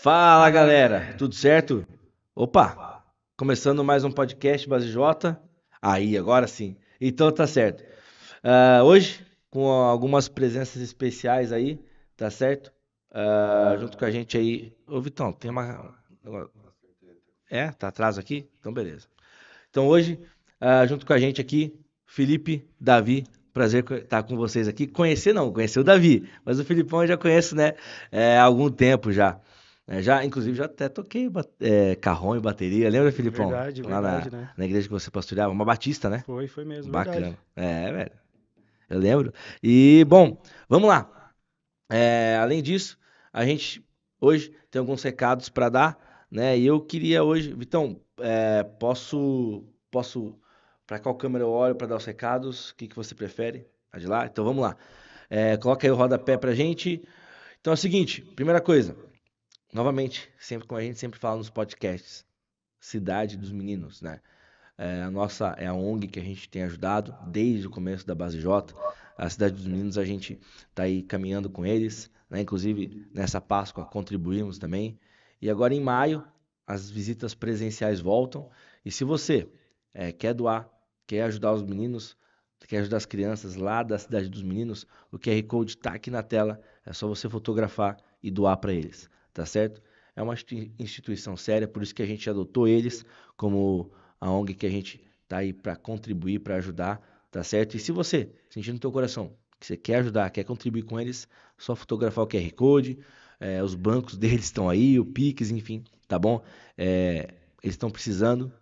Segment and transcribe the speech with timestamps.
[0.00, 1.86] Fala galera, tudo certo?
[2.34, 3.04] Opa,
[3.36, 5.38] começando mais um podcast Base J.
[5.80, 6.76] Aí, agora sim.
[7.00, 7.84] Então tá certo.
[8.42, 11.78] Ah, hoje, com algumas presenças especiais aí,
[12.16, 12.72] tá certo?
[13.12, 14.72] Ah, junto com a gente aí.
[14.88, 15.94] Ô Vitão, tem uma.
[17.48, 17.70] É?
[17.70, 18.48] Tá atrás aqui?
[18.58, 19.06] Então beleza.
[19.70, 20.18] Então hoje,
[20.60, 23.24] ah, junto com a gente aqui, Felipe, Davi.
[23.52, 24.88] Prazer estar com vocês aqui.
[24.88, 27.74] Conhecer não, conhecer o Davi, mas o Filipão eu já conheço, né?
[28.10, 29.38] É, há algum tempo já.
[29.86, 32.88] É, já, inclusive, já até toquei é, carrom e bateria.
[32.88, 33.48] Lembra, Filipão?
[33.48, 34.50] Verdade, Lá na, verdade, né?
[34.56, 36.22] na igreja que você pastoreava, uma batista, né?
[36.24, 37.14] Foi, foi mesmo, Bacana.
[37.16, 37.38] verdade.
[37.56, 38.12] É, velho.
[38.88, 39.32] Eu lembro.
[39.62, 41.32] E, bom, vamos lá.
[41.90, 42.98] É, além disso,
[43.32, 43.84] a gente
[44.20, 46.56] hoje tem alguns recados para dar, né?
[46.56, 50.38] E eu queria hoje, Vitão, é, posso, posso,
[50.86, 52.70] para qual câmera eu olho para dar os recados?
[52.70, 53.66] O que que você prefere?
[53.90, 54.26] A de lá?
[54.26, 54.76] Então vamos lá.
[55.28, 57.02] É, coloca aí o rodapé pra gente.
[57.60, 58.96] Então é o seguinte, primeira coisa,
[59.72, 62.24] novamente, sempre como a gente sempre fala nos podcasts,
[62.78, 64.20] Cidade dos Meninos, né?
[64.76, 68.14] É, a nossa é a ONG que a gente tem ajudado desde o começo da
[68.14, 68.74] Base J.
[69.16, 72.40] A Cidade dos Meninos a gente está aí caminhando com eles, né?
[72.40, 74.98] Inclusive nessa Páscoa contribuímos também.
[75.40, 76.24] E agora em maio
[76.66, 78.50] as visitas presenciais voltam.
[78.84, 79.48] E se você
[79.94, 80.68] é, quer doar,
[81.06, 82.16] quer ajudar os meninos,
[82.66, 86.22] quer ajudar as crianças lá da Cidade dos Meninos, o QR Code está aqui na
[86.22, 86.60] tela.
[86.84, 89.82] É só você fotografar e doar para eles, tá certo?
[90.14, 93.04] É uma institui- instituição séria, por isso que a gente adotou eles
[93.36, 97.00] como a ONG que a gente tá aí para contribuir, para ajudar,
[97.30, 97.76] tá certo?
[97.76, 101.28] E se você sentir no teu coração que você quer ajudar, quer contribuir com eles,
[101.56, 102.98] só fotografar o QR Code,
[103.40, 106.42] é, os bancos deles estão aí, o Pix, enfim, tá bom?
[106.76, 108.52] É, eles estão precisando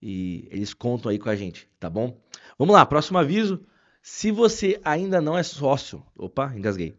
[0.00, 2.18] e eles contam aí com a gente, tá bom?
[2.58, 3.64] Vamos lá, próximo aviso.
[4.02, 6.94] Se você ainda não é sócio, opa, engasguei.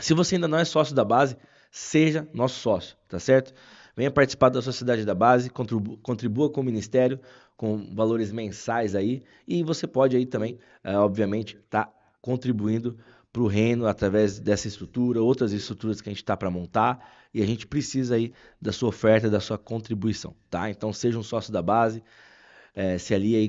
[0.00, 1.36] Se você ainda não é sócio da base,
[1.74, 3.52] seja nosso sócio, tá certo?
[3.96, 7.18] Venha participar da sociedade da base, contribu- contribua com o ministério,
[7.56, 12.96] com valores mensais aí, e você pode aí também, eh, obviamente, estar contribuindo
[13.32, 17.42] para o reino através dessa estrutura, outras estruturas que a gente está para montar, e
[17.42, 20.70] a gente precisa aí da sua oferta, da sua contribuição, tá?
[20.70, 22.02] Então seja um sócio da base,
[22.74, 23.48] eh, se alie aí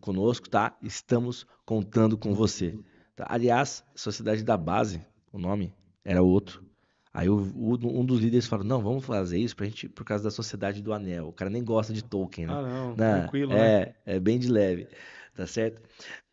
[0.00, 0.76] conosco, tá?
[0.80, 2.78] Estamos contando com você.
[3.16, 3.26] tá?
[3.28, 5.00] Aliás, Sociedade da Base,
[5.32, 5.74] o nome
[6.04, 6.71] era outro.
[7.14, 10.24] Aí o- o- um dos líderes falou: não, vamos fazer isso pra gente, por causa
[10.24, 11.28] da Sociedade do Anel.
[11.28, 12.54] O cara nem gosta de Tolkien, né?
[12.54, 13.20] Ah, não, Né?
[13.20, 13.94] tranquilo, né?
[14.06, 14.88] É, é bem de leve,
[15.34, 15.80] tá certo?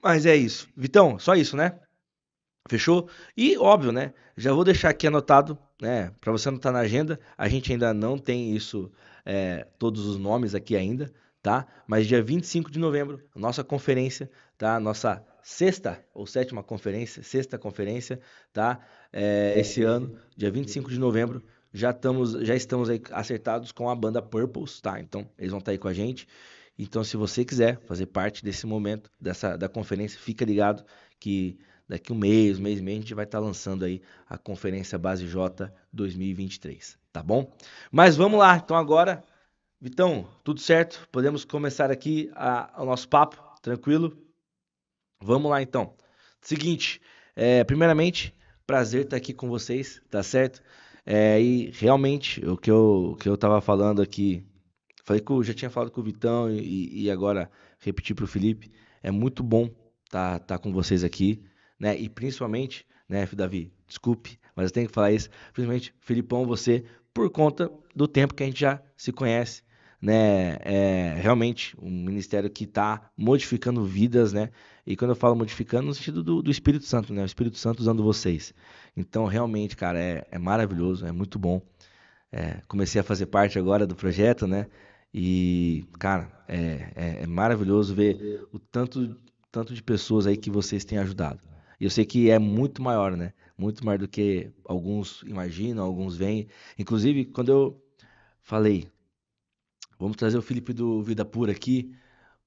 [0.01, 0.69] Mas é isso.
[0.75, 1.79] Vitão, só isso, né?
[2.69, 3.09] Fechou?
[3.35, 4.13] E óbvio, né?
[4.37, 6.11] Já vou deixar aqui anotado, né?
[6.21, 7.19] Para você anotar na agenda.
[7.37, 8.91] A gente ainda não tem isso,
[9.25, 11.11] é, todos os nomes aqui ainda,
[11.41, 11.65] tá?
[11.87, 14.79] Mas dia 25 de novembro, nossa conferência, tá?
[14.79, 18.19] Nossa sexta ou sétima conferência, sexta conferência,
[18.53, 18.79] tá?
[19.11, 21.43] É, esse ano, dia 25 de novembro,
[21.73, 24.99] já estamos, já estamos acertados com a banda Purples, tá?
[24.99, 26.27] Então, eles vão estar aí com a gente.
[26.77, 30.85] Então, se você quiser fazer parte desse momento, dessa da conferência, fica ligado
[31.19, 34.37] que daqui um mês, um mês e meio, a gente vai estar lançando aí a
[34.37, 37.51] conferência Base J 2023, tá bom?
[37.91, 39.23] Mas vamos lá, então agora,
[39.81, 41.07] Vitão, tudo certo?
[41.11, 44.28] Podemos começar aqui a- o nosso papo, tranquilo?
[45.21, 45.93] Vamos lá então.
[46.41, 47.01] Seguinte,
[47.35, 48.33] é, primeiramente,
[48.65, 50.61] prazer estar aqui com vocês, tá certo?
[51.05, 54.45] É, e realmente, o que eu, o que eu tava falando aqui,
[55.03, 58.27] falei que eu já tinha falado com o Vitão e, e agora repetir para o
[58.27, 58.71] Felipe,
[59.03, 59.69] é muito bom
[60.05, 61.43] estar tá, com vocês aqui,
[61.79, 61.97] né?
[61.97, 67.29] E principalmente, né, Davi, desculpe, mas eu tenho que falar isso, principalmente, Filipão, você, por
[67.29, 69.63] conta do tempo que a gente já se conhece,
[70.01, 70.57] né?
[70.61, 74.49] É realmente um ministério que está modificando vidas, né?
[74.85, 77.21] E quando eu falo modificando, no sentido do, do Espírito Santo, né?
[77.21, 78.53] O Espírito Santo usando vocês.
[78.95, 81.61] Então, realmente, cara, é, é maravilhoso, é muito bom.
[82.31, 84.67] É, comecei a fazer parte agora do projeto, né?
[85.13, 89.17] E, cara, é, é, é maravilhoso ver o tanto,
[89.51, 91.39] tanto de pessoas aí que vocês têm ajudado.
[91.79, 93.33] E eu sei que é muito maior, né?
[93.57, 96.47] Muito maior do que alguns imaginam, alguns veem.
[96.77, 97.83] Inclusive, quando eu
[98.41, 98.87] falei,
[99.99, 101.93] vamos trazer o Felipe do Vida Pura aqui,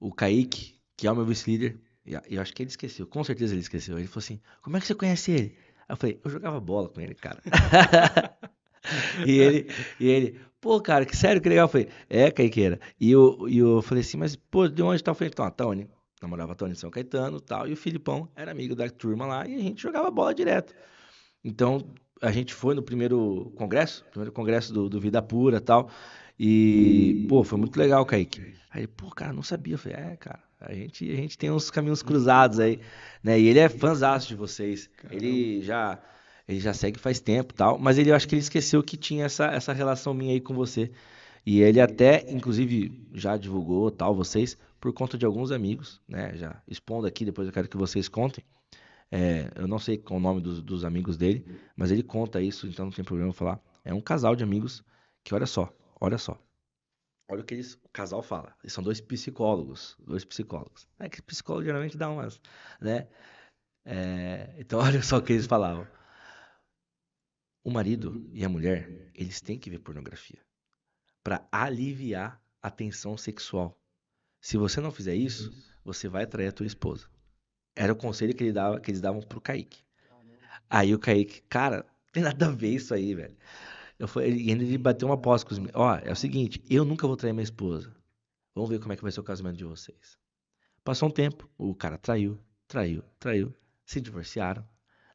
[0.01, 3.55] o Kaique, que é o meu vice-líder, e eu acho que ele esqueceu, com certeza
[3.55, 3.97] ele esqueceu.
[3.99, 5.57] Ele falou assim: Como é que você conhece ele?
[5.89, 7.41] Aí eu falei: Eu jogava bola com ele, cara.
[9.27, 9.71] E ele,
[10.01, 11.67] e ele, pô, cara, que sério, que legal.
[11.67, 12.81] Eu falei, é, Caiqueira.
[12.99, 15.13] E eu, e eu falei assim, mas, pô, de onde tá?
[15.13, 15.89] Eu falei, então, a Tony.
[16.21, 17.67] Namorava a Tony em São Caetano tal.
[17.67, 20.75] E o Filipão era amigo da turma lá e a gente jogava bola direto.
[21.45, 21.85] Então,
[22.23, 25.91] a gente foi no primeiro congresso, primeiro congresso do, do Vida Pura e tal.
[26.39, 28.55] E, pô, foi muito legal, Kaique.
[28.71, 29.75] Aí, pô, cara, não sabia.
[29.75, 32.81] Eu falei, é, cara, a gente, a gente tem uns caminhos cruzados aí,
[33.23, 33.39] né?
[33.39, 34.89] E ele é fãzaço de vocês.
[35.11, 36.01] Ele já
[36.49, 39.25] Ele já segue faz tempo tal, mas ele eu acho que ele esqueceu que tinha
[39.27, 40.91] essa, essa relação minha aí com você.
[41.47, 46.37] E ele até, inclusive, já divulgou tal, vocês, por conta de alguns amigos, né?
[46.37, 48.45] Já expondo aqui, depois eu quero que vocês contem.
[49.15, 51.45] É, eu não sei qual o nome dos, dos amigos dele,
[51.77, 53.61] mas ele conta isso, então não tem problema falar.
[53.85, 54.83] É um casal de amigos
[55.23, 55.71] que, olha só,
[56.01, 56.43] olha só.
[57.31, 58.57] Olha o que eles, o casal fala.
[58.63, 60.89] Eles são dois psicólogos, dois psicólogos.
[60.99, 62.41] É que psicólogo geralmente dá umas,
[62.81, 63.07] né?
[63.85, 65.87] É, então olha só o que eles falavam.
[67.63, 70.41] O marido e a mulher, eles têm que ver pornografia
[71.23, 73.79] para aliviar a tensão sexual.
[74.41, 75.53] Se você não fizer isso,
[75.85, 77.12] você vai atrair a tua esposa.
[77.75, 79.83] Era o conselho que, ele dava, que eles davam pro Kaique.
[80.69, 83.37] Aí o Kaique, cara, tem nada a ver isso aí, velho.
[83.99, 87.07] Eu fui, e ele bateu uma aposta com os Ó, é o seguinte, eu nunca
[87.07, 87.95] vou trair minha esposa.
[88.55, 90.19] Vamos ver como é que vai ser o casamento de vocês.
[90.85, 93.55] Passou um tempo, o cara traiu, traiu, traiu,
[93.85, 94.67] se divorciaram.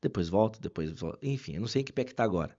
[0.01, 1.19] Depois volta, depois volta.
[1.21, 2.56] Enfim, eu não sei em que pé que tá agora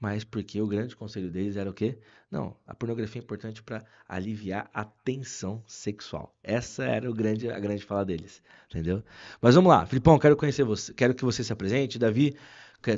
[0.00, 1.98] mas porque o grande conselho deles era o quê?
[2.30, 6.36] Não, a pornografia é importante para aliviar a tensão sexual.
[6.42, 9.02] Essa era o grande, a grande fala deles, entendeu?
[9.40, 12.36] Mas vamos lá, Filipão, quero conhecer você, quero que você se apresente, Davi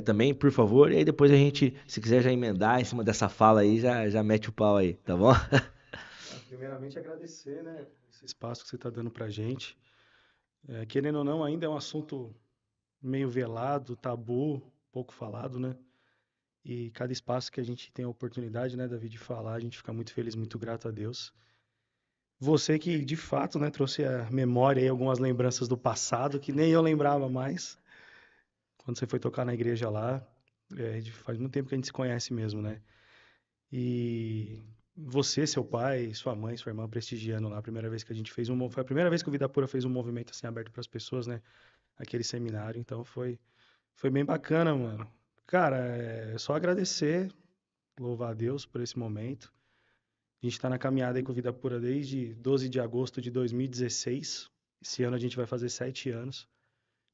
[0.05, 3.27] também, por favor, e aí depois a gente, se quiser já emendar em cima dessa
[3.27, 5.33] fala aí, já, já mete o pau aí, tá bom?
[6.47, 9.75] Primeiramente agradecer, né, esse espaço que você está dando pra gente.
[10.67, 12.35] É, querendo ou não, ainda é um assunto
[13.01, 14.61] meio velado, tabu,
[14.91, 15.75] pouco falado, né?
[16.63, 19.77] E cada espaço que a gente tem a oportunidade, né, Davi, de falar, a gente
[19.77, 21.33] fica muito feliz, muito grato a Deus.
[22.39, 26.71] Você que, de fato, né, trouxe a memória e algumas lembranças do passado que nem
[26.71, 27.77] eu lembrava mais.
[28.77, 30.25] Quando você foi tocar na igreja lá,
[30.77, 32.81] é, faz muito tempo que a gente se conhece mesmo, né?
[33.71, 34.59] E
[34.95, 38.31] você, seu pai, sua mãe, sua irmã prestigiando lá, a primeira vez que a gente
[38.31, 40.71] fez um, foi a primeira vez que o Vida Pura fez um movimento assim aberto
[40.71, 41.41] para as pessoas, né?
[41.97, 43.39] Aquele seminário, então foi
[43.95, 45.07] foi bem bacana, mano.
[45.45, 47.31] Cara, é só agradecer,
[47.99, 49.53] louvar a Deus por esse momento.
[50.41, 54.49] A gente está na caminhada aí com Vida Pura desde 12 de agosto de 2016.
[54.81, 56.47] Esse ano a gente vai fazer sete anos.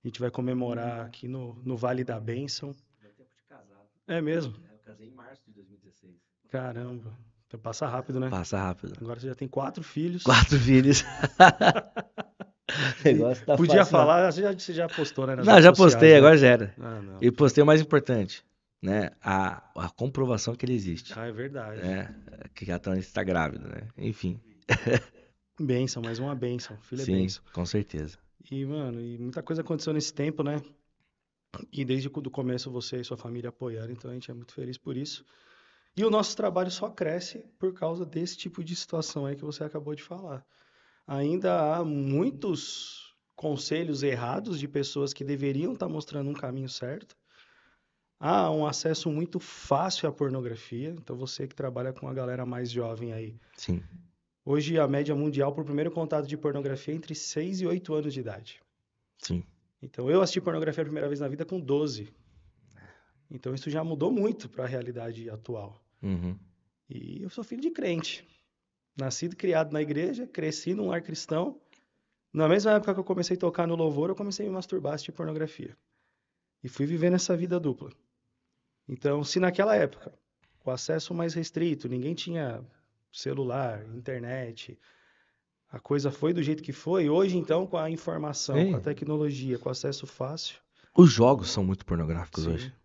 [0.03, 1.05] A gente vai comemorar uhum.
[1.05, 2.73] aqui no, no Vale da Bênção.
[3.01, 3.85] Deu tempo de casar.
[4.07, 4.55] É mesmo?
[4.69, 6.15] É, eu casei em março de 2016.
[6.47, 7.17] Caramba.
[7.47, 8.29] Então passa rápido, né?
[8.29, 8.93] Passa rápido.
[9.01, 10.23] Agora você já tem quatro filhos.
[10.23, 11.03] Quatro filhos.
[13.03, 15.35] negócio tá Podia fácil, falar, você já, você já postou, né?
[15.35, 16.17] Não, já postei, sociais, né?
[16.17, 16.75] agora já era.
[16.79, 18.43] Ah, e postei o mais importante,
[18.81, 19.11] né?
[19.21, 21.13] A, a comprovação que ele existe.
[21.17, 21.81] Ah, é verdade.
[21.81, 22.13] Né?
[22.53, 23.87] Que a Tânia está grávida, né?
[23.97, 24.39] Enfim.
[25.59, 26.77] Benção, mais uma benção.
[26.81, 27.43] Filha Sim, é benção.
[27.51, 28.17] com certeza.
[28.51, 30.61] E, mano, e muita coisa aconteceu nesse tempo, né?
[31.71, 34.77] E desde o começo você e sua família apoiaram, então a gente é muito feliz
[34.77, 35.25] por isso.
[35.95, 39.63] E o nosso trabalho só cresce por causa desse tipo de situação aí que você
[39.63, 40.45] acabou de falar
[41.07, 47.15] ainda há muitos conselhos errados de pessoas que deveriam estar mostrando um caminho certo.
[48.19, 50.89] Há um acesso muito fácil à pornografia.
[50.89, 53.39] Então, você que trabalha com a galera mais jovem aí.
[53.55, 53.81] Sim.
[54.43, 57.93] Hoje, a média mundial para o primeiro contato de pornografia é entre 6 e 8
[57.93, 58.61] anos de idade.
[59.19, 59.43] Sim.
[59.81, 62.11] Então, eu assisti pornografia a primeira vez na vida com 12.
[63.29, 65.79] Então, isso já mudou muito para a realidade atual.
[66.01, 66.35] Uhum.
[66.89, 68.25] E eu sou filho de crente.
[68.97, 71.61] Nascido e criado na igreja, cresci num lar cristão.
[72.33, 74.95] Na mesma época que eu comecei a tocar no louvor, eu comecei a me masturbar,
[74.95, 75.77] assistir pornografia.
[76.63, 77.91] E fui vivendo essa vida dupla.
[78.87, 80.11] Então, se naquela época,
[80.59, 82.63] com acesso mais restrito, ninguém tinha
[83.11, 84.79] celular, internet,
[85.69, 88.71] a coisa foi do jeito que foi, hoje então, com a informação, Sim.
[88.71, 90.57] com a tecnologia, com acesso fácil.
[90.95, 92.53] Os jogos são muito pornográficos Sim.
[92.53, 92.75] hoje.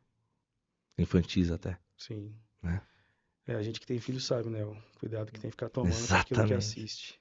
[0.99, 1.79] Infantis até.
[1.97, 2.35] Sim.
[2.63, 2.83] Né?
[3.47, 4.65] É, a gente que tem filho sabe, né?
[4.65, 7.21] O cuidado que tem que ficar tomando com aquilo que assiste.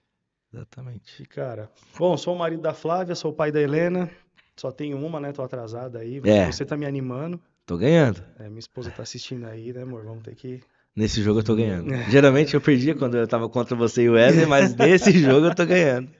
[0.54, 1.24] Exatamente.
[1.24, 4.10] E, cara, bom, sou o marido da Flávia, sou o pai da Helena.
[4.56, 5.32] Só tenho uma, né?
[5.32, 6.22] Tô atrasada aí.
[6.24, 6.52] É.
[6.52, 7.42] Você tá me animando.
[7.66, 8.24] Tô ganhando.
[8.38, 10.04] É, minha esposa tá assistindo aí, né, amor?
[10.04, 10.62] Vamos ter que.
[10.96, 11.94] Nesse jogo eu tô ganhando.
[11.94, 12.10] É.
[12.10, 15.56] Geralmente eu perdia quando eu tava contra você e o Wesley, mas nesse jogo eu
[15.56, 16.12] tô ganhando.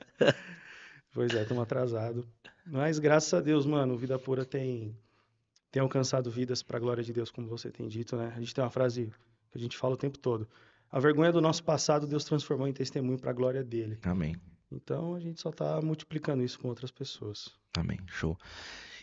[1.12, 2.26] Pois é, estamos atrasado.
[2.66, 4.96] Mas graças a Deus, mano, Vida Pura tem,
[5.70, 8.32] tem alcançado vidas pra glória de Deus, como você tem dito, né?
[8.34, 9.12] A gente tem uma frase
[9.52, 10.48] que a gente fala o tempo todo.
[10.90, 13.98] A vergonha do nosso passado, Deus transformou em testemunho para a glória dele.
[14.02, 14.34] Amém.
[14.70, 17.50] Então a gente só está multiplicando isso com outras pessoas.
[17.76, 17.98] Amém.
[18.06, 18.36] Show.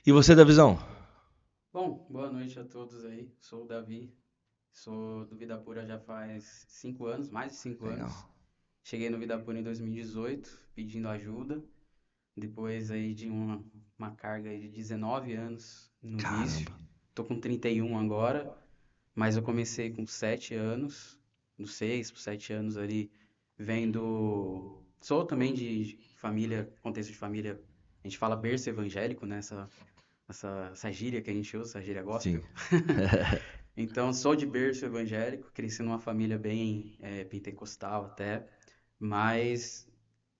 [0.05, 0.79] E você, Davizão?
[1.71, 3.31] Bom, boa noite a todos aí.
[3.39, 4.11] Sou o Davi.
[4.71, 8.05] Sou do Vida Pura já faz cinco anos, mais de cinco Legal.
[8.05, 8.25] anos.
[8.83, 11.63] Cheguei no Vida Pura em 2018, pedindo ajuda.
[12.35, 13.63] Depois aí de uma,
[13.97, 16.43] uma carga de 19 anos no Caramba.
[16.43, 16.67] vício.
[17.13, 18.57] Tô com 31 agora.
[19.19, 21.19] Mas eu comecei com sete anos,
[21.57, 23.11] dos seis por sete anos ali,
[23.57, 24.81] vendo.
[25.01, 27.61] Sou também de família, contexto de família,
[28.01, 29.39] a gente fala berço evangélico, né?
[29.39, 29.69] Essa,
[30.29, 32.41] essa, essa gíria que a gente usa, essa gíria gospel.
[32.41, 32.77] Sim.
[33.77, 38.45] Então, sou de berço evangélico, cresci numa família bem é, pentecostal até,
[38.99, 39.89] mas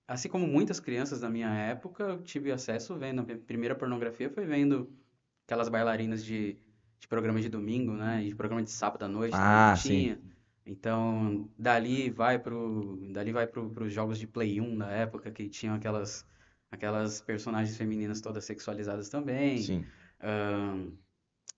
[0.06, 4.44] assim como muitas crianças da minha época, eu tive acesso vendo, a primeira pornografia foi
[4.44, 4.94] vendo
[5.46, 6.58] aquelas bailarinas de,
[7.00, 10.20] de programa de domingo, né, de programa de sábado à noite, Ah, tinha.
[10.66, 15.48] Então, dali vai pro, dali vai pro, pros jogos de Play 1 da época, que
[15.48, 16.26] tinham aquelas,
[16.70, 19.58] aquelas personagens femininas todas sexualizadas também.
[19.58, 19.84] Sim.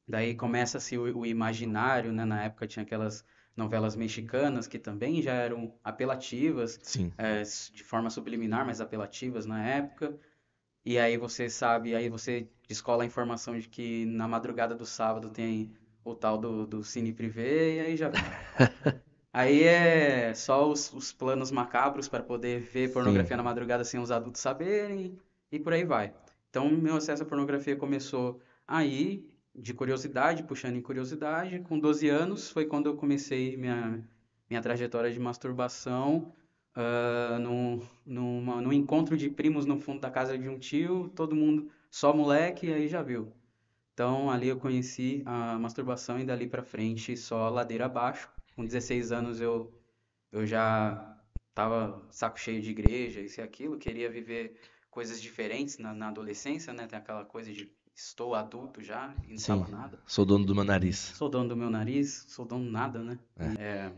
[0.07, 2.25] Daí começa-se o, o imaginário, né?
[2.25, 3.25] Na época tinha aquelas
[3.57, 7.13] novelas mexicanas que também já eram apelativas, Sim.
[7.19, 10.19] é, s- de forma subliminar, mas apelativas na época.
[10.85, 15.31] E aí você sabe, aí você descola a informação de que na madrugada do sábado
[15.31, 15.73] tem
[16.05, 18.11] o tal do, do Cine Privé, e aí já
[19.33, 24.11] Aí é só os, os planos macabros para poder ver pornografia na madrugada sem os
[24.11, 25.19] adultos saberem
[25.51, 26.13] e por aí vai.
[26.51, 31.61] Então, meu acesso à pornografia começou aí, de curiosidade, puxando em curiosidade.
[31.61, 34.07] Com 12 anos foi quando eu comecei minha,
[34.51, 36.31] minha trajetória de masturbação,
[36.75, 41.37] ah, num, numa, num encontro de primos no fundo da casa de um tio, todo
[41.37, 43.33] mundo só moleque, aí já viu.
[43.93, 48.31] Então, ali eu conheci a masturbação e dali pra frente só ladeira abaixo.
[48.57, 49.73] Com 16 anos eu,
[50.31, 51.19] eu já
[51.55, 54.59] tava saco cheio de igreja, isso e aquilo, queria viver
[54.91, 56.87] coisas diferentes na, na adolescência, né?
[56.87, 59.65] Tem aquela coisa de estou adulto já e não Sim.
[59.69, 60.01] nada.
[60.07, 60.97] Sou dono do meu nariz.
[60.97, 63.19] Sou dono do meu nariz, sou dono nada, né?
[63.39, 63.93] É,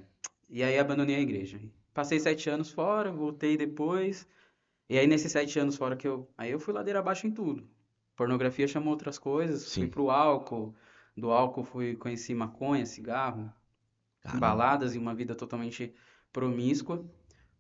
[0.48, 1.60] e aí abandonei a igreja.
[1.94, 4.28] Passei sete anos fora, voltei depois.
[4.90, 6.28] E aí nesses sete anos fora que eu...
[6.36, 7.66] Aí eu fui ladeira abaixo em tudo.
[8.16, 9.88] Pornografia chamou outras coisas, fui Sim.
[9.88, 10.74] pro álcool.
[11.16, 13.52] Do álcool fui conheci maconha, cigarro,
[14.20, 14.40] Caramba.
[14.40, 15.94] baladas e uma vida totalmente
[16.32, 17.08] promíscua.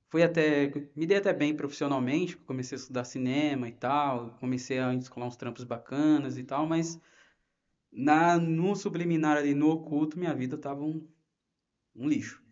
[0.08, 4.94] Fui até, me dei até bem profissionalmente, comecei a estudar cinema e tal, comecei a
[4.94, 7.00] descolar uns trampos bacanas e tal, mas
[7.92, 11.06] na, no subliminar ali, no oculto, minha vida tava um,
[11.94, 12.43] um lixo.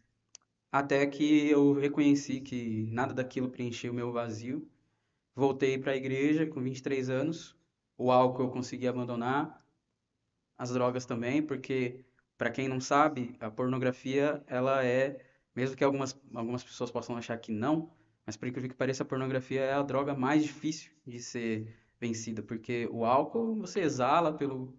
[0.73, 4.67] Até que eu reconheci que nada daquilo preencheu o meu vazio.
[5.35, 7.55] Voltei para a igreja com 23 anos.
[7.99, 9.63] O álcool eu consegui abandonar,
[10.57, 12.05] as drogas também, porque
[12.39, 15.23] para quem não sabe, a pornografia, ela é,
[15.55, 17.93] mesmo que algumas, algumas pessoas possam achar que não,
[18.25, 22.43] mas por incrível que pareça, a pornografia é a droga mais difícil de ser vencida,
[22.43, 24.75] porque o álcool você exala pelo,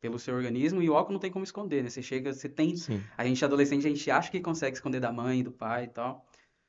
[0.00, 1.90] pelo seu organismo e o álcool não tem como esconder, né?
[1.90, 3.02] Você chega, você tem Sim.
[3.16, 6.26] a gente adolescente, a gente acha que consegue esconder da mãe, do pai e tal.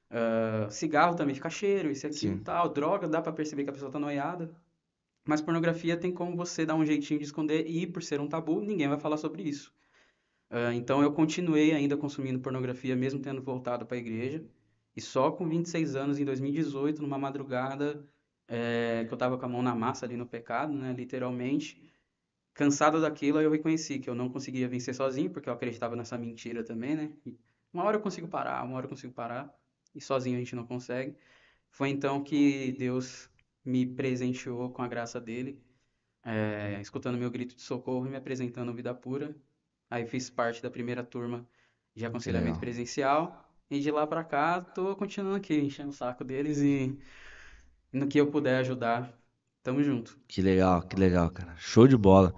[0.10, 2.70] Ah, cigarro também fica cheiro, isso aqui e tal.
[2.70, 4.56] Droga, dá pra perceber que a pessoa tá noiada.
[5.28, 8.62] Mas pornografia tem como você dar um jeitinho de esconder e, por ser um tabu,
[8.62, 9.74] ninguém vai falar sobre isso.
[10.50, 14.46] Ah, então eu continuei ainda consumindo pornografia, mesmo tendo voltado para a igreja.
[14.96, 18.08] E só com 26 anos, em 2018, numa madrugada,
[18.48, 21.82] eh, que eu tava com a mão na massa ali no pecado, né, literalmente,
[22.58, 26.64] cansado daquilo, eu reconheci que eu não conseguia vencer sozinho, porque eu acreditava nessa mentira
[26.64, 27.14] também, né?
[27.26, 27.38] E
[27.74, 29.54] Uma hora eu consigo parar, uma hora eu consigo parar,
[29.96, 31.16] e sozinho a gente não consegue.
[31.72, 33.30] Foi então que Deus
[33.66, 35.64] me presenteou com a graça dele,
[36.24, 39.36] eh, escutando meu grito de socorro e me apresentando Vida Pura.
[39.90, 41.48] Aí fiz parte da primeira turma
[41.96, 42.60] de aconselhamento legal.
[42.60, 46.98] presencial, e de lá pra cá tô continuando aqui, enchendo o saco deles e
[47.92, 49.14] no que eu puder ajudar,
[49.68, 50.18] tamo junto.
[50.30, 51.54] Que legal, que legal, cara.
[51.58, 52.34] Show de bola.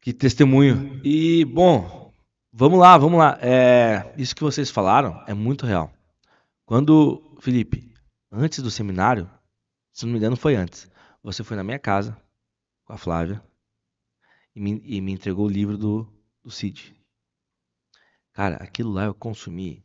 [0.00, 1.00] Que testemunho.
[1.04, 2.12] E, bom,
[2.52, 3.38] vamos lá, vamos lá.
[3.40, 5.92] É, isso que vocês falaram é muito real.
[6.66, 7.94] Quando, Felipe,
[8.32, 9.30] antes do seminário,
[9.92, 10.90] se não me engano foi antes,
[11.22, 12.20] você foi na minha casa
[12.84, 13.40] com a Flávia
[14.56, 16.04] e me, e me entregou o livro do,
[16.42, 16.96] do Cid.
[18.32, 19.84] Cara, aquilo lá eu consumi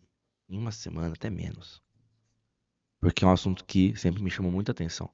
[0.50, 1.80] em uma semana, até menos.
[3.00, 5.13] Porque é um assunto que sempre me chamou muita atenção.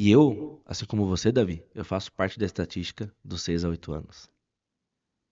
[0.00, 3.92] E eu, assim como você, Davi, eu faço parte da estatística dos 6 a 8
[3.92, 4.30] anos.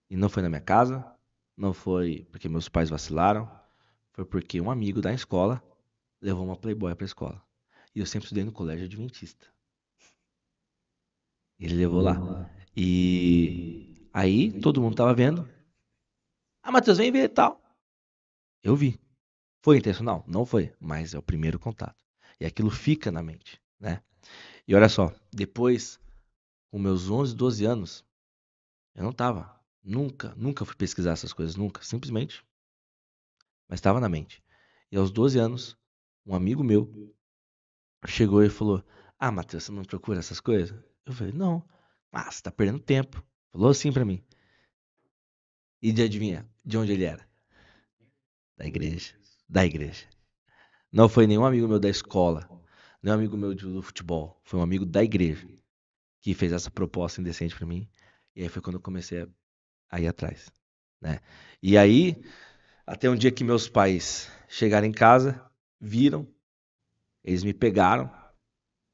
[0.09, 1.09] E não foi na minha casa,
[1.55, 3.49] não foi porque meus pais vacilaram,
[4.11, 5.63] foi porque um amigo da escola
[6.19, 7.41] levou uma Playboy pra escola.
[7.95, 9.47] E eu sempre estudei no colégio adventista.
[11.57, 12.17] Ele levou lá.
[12.75, 15.47] E aí todo mundo tava vendo.
[16.61, 17.61] Ah, Matheus, vem ver e tal.
[18.61, 18.99] Eu vi.
[19.61, 20.25] Foi intencional?
[20.27, 21.95] Não foi, mas é o primeiro contato.
[22.37, 24.03] E aquilo fica na mente, né?
[24.67, 25.99] E olha só, depois,
[26.69, 28.05] com meus 11, 12 anos,
[28.93, 29.57] eu não tava.
[29.83, 31.81] Nunca, nunca fui pesquisar essas coisas, nunca.
[31.83, 32.45] Simplesmente.
[33.69, 34.43] Mas estava na mente.
[34.91, 35.77] E aos 12 anos,
[36.25, 37.15] um amigo meu
[38.05, 38.83] chegou e falou:
[39.17, 40.77] Ah, Matheus, você não procura essas coisas?
[41.05, 41.65] Eu falei: Não.
[42.11, 43.23] Ah, você tá perdendo tempo.
[43.51, 44.23] Falou assim pra mim.
[45.81, 47.25] E de adivinha de onde ele era?
[48.57, 49.15] Da igreja.
[49.47, 50.05] Da igreja.
[50.91, 52.49] Não foi nenhum amigo meu da escola.
[53.01, 54.39] Não é um amigo meu do futebol.
[54.43, 55.47] Foi um amigo da igreja.
[56.21, 57.87] que fez essa proposta indecente para mim.
[58.35, 59.27] E aí foi quando eu comecei a,
[59.89, 60.51] a ir atrás,
[61.01, 61.19] né?
[61.61, 62.21] E aí,
[62.85, 65.43] até um dia que meus pais chegaram em casa,
[65.79, 66.27] viram,
[67.23, 68.11] eles me pegaram,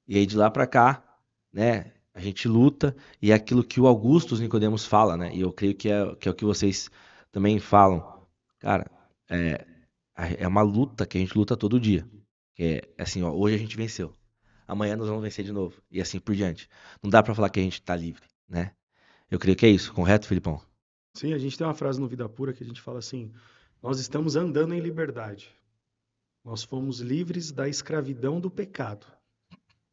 [0.07, 1.03] e aí de lá para cá,
[1.51, 5.51] né, a gente luta, e é aquilo que o Augusto Nicodemos fala, né, e eu
[5.51, 6.89] creio que é, que é o que vocês
[7.31, 8.25] também falam.
[8.59, 8.89] Cara,
[9.29, 9.65] é,
[10.39, 12.07] é uma luta que a gente luta todo dia.
[12.57, 14.13] É assim, ó, hoje a gente venceu.
[14.67, 15.81] Amanhã nós vamos vencer de novo.
[15.91, 16.69] E assim por diante.
[17.01, 18.73] Não dá para falar que a gente tá livre, né?
[19.29, 20.61] Eu creio que é isso, correto, Filipão?
[21.15, 23.31] Sim, a gente tem uma frase no Vida Pura que a gente fala assim:
[23.81, 25.49] Nós estamos andando em liberdade.
[26.43, 29.07] Nós fomos livres da escravidão do pecado.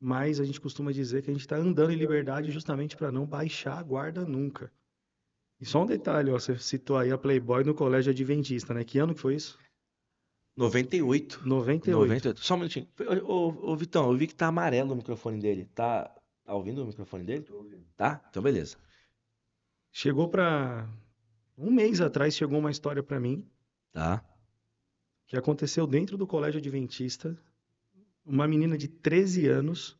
[0.01, 3.27] Mas a gente costuma dizer que a gente está andando em liberdade justamente para não
[3.27, 4.73] baixar a guarda nunca.
[5.61, 8.83] E só um detalhe, ó, você citou aí a Playboy no colégio adventista, né?
[8.83, 9.59] Que ano que foi isso?
[10.61, 11.41] 98.
[11.47, 11.91] 98.
[11.91, 12.41] 98.
[12.41, 12.87] Só um minutinho.
[13.27, 15.65] Ô, ô, ô, Vitão, eu vi que tá amarelo o microfone dele.
[15.75, 16.15] Tá,
[16.45, 17.47] tá ouvindo o microfone dele?
[17.97, 18.23] Tá?
[18.29, 18.77] Então beleza.
[19.91, 20.87] Chegou para
[21.57, 23.47] um mês atrás chegou uma história para mim.
[23.91, 24.23] Tá.
[25.27, 27.37] Que aconteceu dentro do colégio adventista.
[28.25, 29.99] Uma menina de 13 anos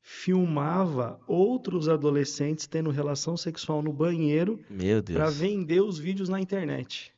[0.00, 5.18] filmava outros adolescentes tendo relação sexual no banheiro Meu Deus.
[5.18, 7.12] para vender os vídeos na internet.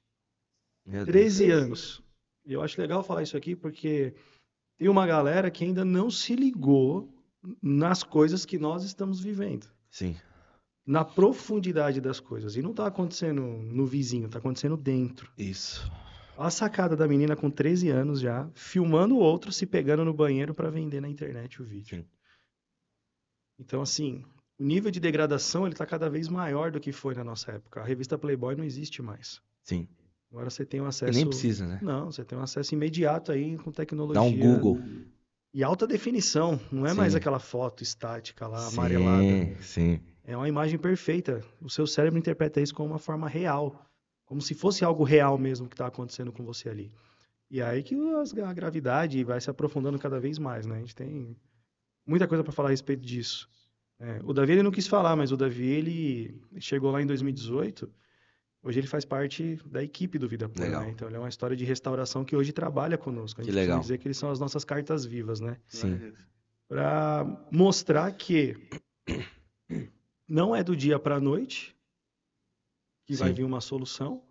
[0.86, 1.62] Meu 13 Deus.
[1.62, 2.07] anos.
[2.48, 4.14] E eu acho legal falar isso aqui porque
[4.78, 7.12] tem uma galera que ainda não se ligou
[7.62, 9.66] nas coisas que nós estamos vivendo.
[9.90, 10.16] Sim.
[10.86, 12.56] Na profundidade das coisas.
[12.56, 15.30] E não está acontecendo no vizinho, está acontecendo dentro.
[15.36, 15.92] Isso.
[16.38, 20.54] A sacada da menina com 13 anos já, filmando o outro se pegando no banheiro
[20.54, 21.98] para vender na internet o vídeo.
[21.98, 22.06] Sim.
[23.58, 24.24] Então, assim,
[24.58, 27.80] o nível de degradação ele está cada vez maior do que foi na nossa época.
[27.80, 29.42] A revista Playboy não existe mais.
[29.62, 29.86] Sim.
[30.30, 31.16] Agora você tem um E acesso.
[31.18, 31.78] nem precisa, né?
[31.82, 34.20] Não, você tem um acesso imediato aí com tecnologia.
[34.20, 34.80] Dá um Google.
[35.54, 37.18] E alta definição, não é mais Sim.
[37.18, 39.22] aquela foto estática lá, amarelada.
[39.22, 40.00] Sim, sim.
[40.24, 41.42] É uma imagem perfeita.
[41.60, 43.86] O seu cérebro interpreta isso como uma forma real,
[44.26, 46.92] como se fosse algo real mesmo que está acontecendo com você ali.
[47.50, 47.96] E é aí que
[48.44, 50.76] a gravidade vai se aprofundando cada vez mais, né?
[50.76, 51.34] A gente tem
[52.06, 53.48] muita coisa para falar a respeito disso.
[53.98, 57.90] É, o Davi ele não quis falar, mas o Davi ele chegou lá em 2018.
[58.62, 60.82] Hoje ele faz parte da equipe do Vida Legal.
[60.82, 60.90] né?
[60.90, 63.40] Então ele é uma história de restauração que hoje trabalha conosco.
[63.40, 63.80] A Que gente costuma legal.
[63.80, 65.56] dizer que eles são as nossas cartas vivas, né?
[65.68, 66.12] Sim.
[66.68, 68.56] para mostrar que
[70.28, 71.74] não é do dia para a noite
[73.06, 73.34] que vai Sim.
[73.34, 74.22] vir uma solução,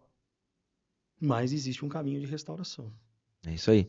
[1.19, 2.91] mas existe um caminho de restauração.
[3.45, 3.87] É isso aí.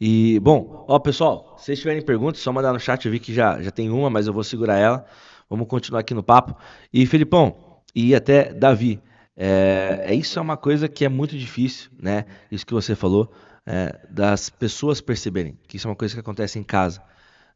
[0.00, 3.04] E, bom, ó, pessoal, se vocês tiverem perguntas, só mandar no chat.
[3.04, 5.04] Eu vi que já, já tem uma, mas eu vou segurar ela.
[5.48, 6.56] Vamos continuar aqui no papo.
[6.92, 9.00] E, Filipão, e até Davi,
[9.42, 12.26] é, é- isso é uma coisa que é muito difícil, né?
[12.52, 13.32] Isso que você falou,
[13.64, 17.02] é, das pessoas perceberem que isso é uma coisa que acontece em casa,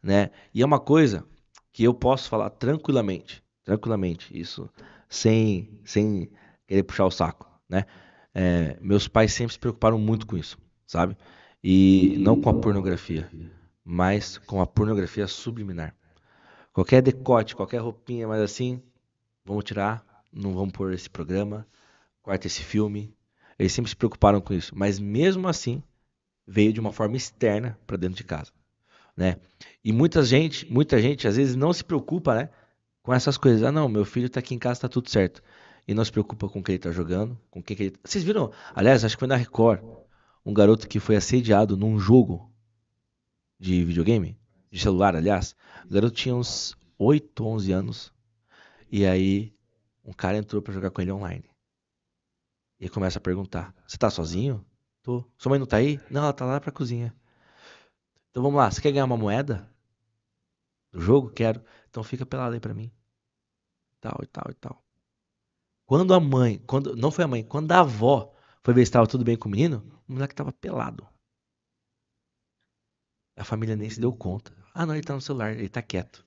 [0.03, 0.31] né?
[0.55, 1.27] E é uma coisa
[1.73, 4.71] que eu posso falar tranquilamente, tranquilamente, isso,
[5.11, 6.31] sem, sem
[6.67, 7.85] querer puxar o saco, né?
[8.35, 11.17] É, meus pais sempre se preocuparam muito com isso, sabe?
[11.63, 13.31] E não com a pornografia,
[13.85, 15.95] mas com a pornografia subliminar.
[16.73, 18.83] Qualquer decote, qualquer roupinha, mas assim,
[19.45, 21.67] vamos tirar, não vamos pôr esse programa,
[22.23, 23.15] corta esse filme.
[23.59, 25.83] Eles sempre se preocuparam com isso, mas mesmo assim,
[26.47, 28.51] veio de uma forma externa para dentro de casa,
[29.17, 29.37] né?
[29.85, 32.51] E muita gente, muita gente às vezes não se preocupa, né,
[33.03, 33.63] com essas coisas.
[33.63, 35.43] Ah, não, meu filho tá aqui em casa, tá tudo certo.
[35.87, 37.95] E não se preocupa com o que ele tá jogando, com o que, ele.
[38.03, 38.51] Vocês viram?
[38.75, 39.83] Aliás, acho que foi na Record,
[40.45, 42.51] um garoto que foi assediado num jogo
[43.61, 44.37] de videogame,
[44.71, 45.55] de celular, aliás.
[45.89, 48.13] O garoto tinha uns 8, 11 anos.
[48.91, 49.54] E aí,
[50.05, 51.51] um cara entrou pra jogar com ele online.
[52.79, 54.65] E começa a perguntar: Você tá sozinho?
[55.03, 55.25] Tô.
[55.39, 56.01] Sua mãe não tá aí?
[56.11, 57.15] Não, ela tá lá pra cozinha.
[58.31, 59.69] Então vamos lá, você quer ganhar uma moeda?
[60.93, 61.31] Do jogo?
[61.31, 61.63] Quero.
[61.89, 62.91] Então fica pelado aí pra mim.
[64.01, 64.85] Tal e tal e tal.
[65.87, 69.07] Quando a mãe, quando não foi a mãe, quando a avó foi ver se estava
[69.07, 71.07] tudo bem com o menino, o moleque tava pelado.
[73.37, 74.53] A família nem se deu conta.
[74.73, 76.25] Ah, não, ele tá no celular, ele tá quieto.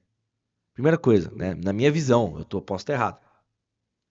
[0.74, 1.56] Primeira coisa, né?
[1.56, 3.27] Na minha visão, eu tô, posso estar errado.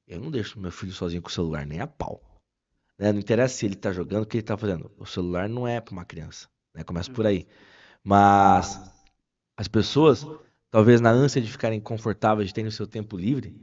[0.06, 2.22] Eu não deixo meu filho sozinho com o celular, nem a pau.
[2.98, 3.12] Né?
[3.12, 4.90] Não interessa se ele tá jogando, o que ele tá fazendo.
[4.96, 6.48] O celular não é para uma criança.
[6.74, 6.84] Né?
[6.84, 7.46] Começa por aí.
[8.04, 8.80] Mas
[9.56, 10.26] as pessoas,
[10.70, 13.54] talvez na ânsia de ficarem confortáveis, de terem o seu tempo livre,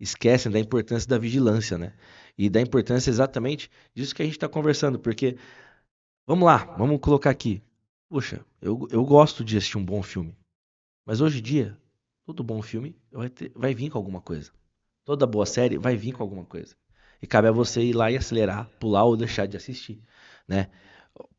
[0.00, 1.94] esquecem da importância da vigilância, né?
[2.36, 5.36] E da importância exatamente disso que a gente está conversando, porque
[6.26, 7.62] vamos lá, vamos colocar aqui.
[8.08, 10.36] Poxa, eu, eu gosto de assistir um bom filme,
[11.06, 11.78] mas hoje em dia,
[12.24, 14.52] todo bom filme vai, ter- vai vir com alguma coisa.
[15.04, 16.76] Toda boa série vai vir com alguma coisa.
[17.20, 20.02] E cabe a você ir lá e acelerar, pular ou deixar de assistir,
[20.48, 20.70] né?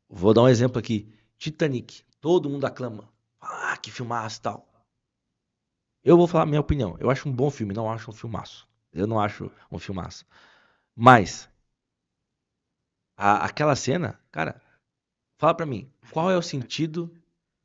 [0.10, 1.14] Vou dar um exemplo aqui.
[1.38, 2.04] Titanic.
[2.22, 3.10] Todo mundo aclama.
[3.42, 4.70] Ah, que filmaço e tal.
[6.04, 6.96] Eu vou falar a minha opinião.
[7.00, 8.66] Eu acho um bom filme, não acho um filmaço.
[8.94, 10.26] Eu não acho um filmaço.
[10.96, 11.50] Mas,
[13.18, 14.62] a- aquela cena, cara,
[15.38, 17.14] fala pra mim, qual é o sentido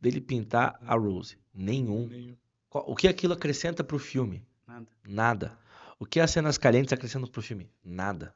[0.00, 1.38] dele pintar a Rose?
[1.54, 2.08] Nenhum.
[2.08, 2.36] Nenhum.
[2.72, 4.46] O que aquilo acrescenta pro filme?
[4.66, 4.86] Nada.
[5.08, 5.58] Nada.
[5.98, 7.70] O que as cenas calientes acrescentam pro filme?
[7.84, 8.34] Nada.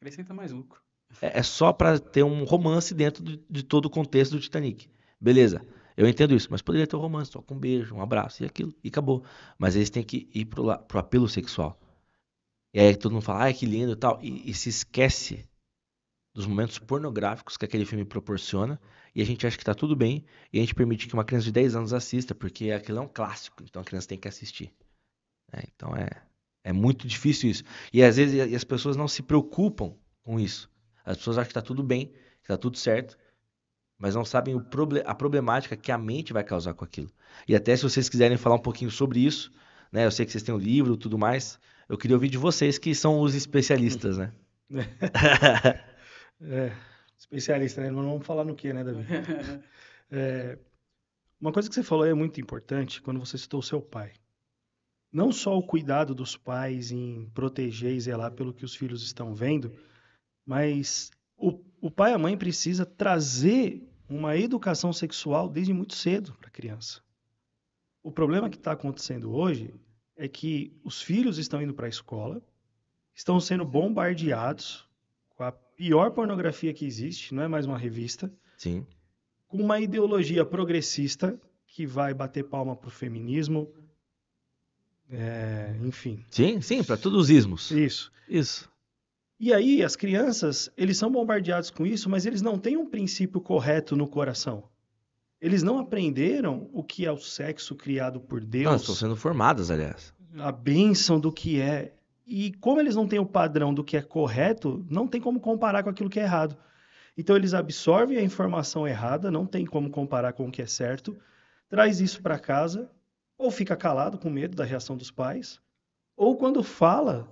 [0.00, 0.82] Acrescenta mais lucro.
[1.20, 4.90] É, é só pra ter um romance dentro de, de todo o contexto do Titanic.
[5.20, 5.64] Beleza,
[5.96, 8.46] eu entendo isso, mas poderia ter um romance só com um beijo, um abraço e
[8.46, 9.24] aquilo, e acabou.
[9.58, 11.80] Mas eles têm que ir pro, pro apelo sexual.
[12.72, 15.48] E aí todo mundo fala, ai que lindo e tal, e, e se esquece
[16.34, 18.80] dos momentos pornográficos que aquele filme proporciona,
[19.14, 21.44] e a gente acha que tá tudo bem, e a gente permite que uma criança
[21.44, 24.74] de 10 anos assista, porque aquilo é um clássico, então a criança tem que assistir.
[25.52, 26.10] É, então é,
[26.64, 27.62] é muito difícil isso.
[27.92, 30.70] E às vezes e as pessoas não se preocupam com isso.
[31.04, 32.06] As pessoas acham que tá tudo bem,
[32.42, 33.18] que tá tudo certo,
[33.98, 37.10] mas não sabem o proble a problemática que a mente vai causar com aquilo.
[37.46, 39.52] E até se vocês quiserem falar um pouquinho sobre isso,
[39.92, 40.06] né?
[40.06, 41.58] Eu sei que vocês têm um livro e tudo mais.
[41.88, 44.32] Eu queria ouvir de vocês que são os especialistas, né?
[46.40, 46.72] É,
[47.16, 47.90] especialista, né?
[47.90, 49.04] Mas não vamos falar no que, né, Davi?
[50.10, 50.58] É,
[51.40, 54.12] uma coisa que você falou é muito importante quando você citou o seu pai.
[55.14, 59.32] Não só o cuidado dos pais em proteger e zelar pelo que os filhos estão
[59.32, 59.72] vendo,
[60.44, 66.34] mas o, o pai e a mãe precisa trazer uma educação sexual desde muito cedo
[66.34, 67.00] para a criança.
[68.02, 69.72] O problema que está acontecendo hoje
[70.16, 72.42] é que os filhos estão indo para a escola,
[73.14, 74.84] estão sendo bombardeados
[75.30, 78.84] com a pior pornografia que existe, não é mais uma revista, Sim.
[79.46, 83.72] com uma ideologia progressista que vai bater palma pro feminismo,
[85.10, 87.70] é, enfim, Sim, sim, para todos os ismos.
[87.70, 88.12] isso.
[88.28, 88.70] Isso.
[89.38, 93.40] E aí as crianças, eles são bombardeados com isso, mas eles não têm um princípio
[93.40, 94.64] correto no coração.
[95.40, 98.80] Eles não aprenderam o que é o sexo criado por Não, Deus.
[98.80, 100.14] estão sendo formadas, aliás.
[100.38, 101.92] a bênção do que é.
[102.26, 105.82] E como eles não têm o padrão do que é correto, não tem como comparar
[105.82, 106.56] com aquilo que é errado.
[107.18, 111.14] Então eles absorvem a informação errada, não tem como comparar com o que é certo,
[111.68, 112.90] traz isso para casa,
[113.44, 115.60] ou fica calado com medo da reação dos pais,
[116.16, 117.30] ou quando fala,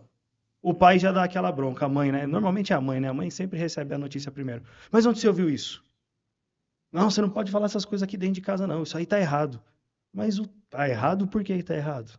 [0.61, 2.27] o pai já dá aquela bronca, a mãe, né?
[2.27, 3.09] Normalmente é a mãe, né?
[3.09, 4.63] A mãe sempre recebe a notícia primeiro.
[4.91, 5.83] Mas onde você ouviu isso?
[6.93, 8.83] Não, você não pode falar essas coisas aqui dentro de casa, não.
[8.83, 9.63] Isso aí tá errado.
[10.13, 12.13] Mas o tá errado, por que tá errado?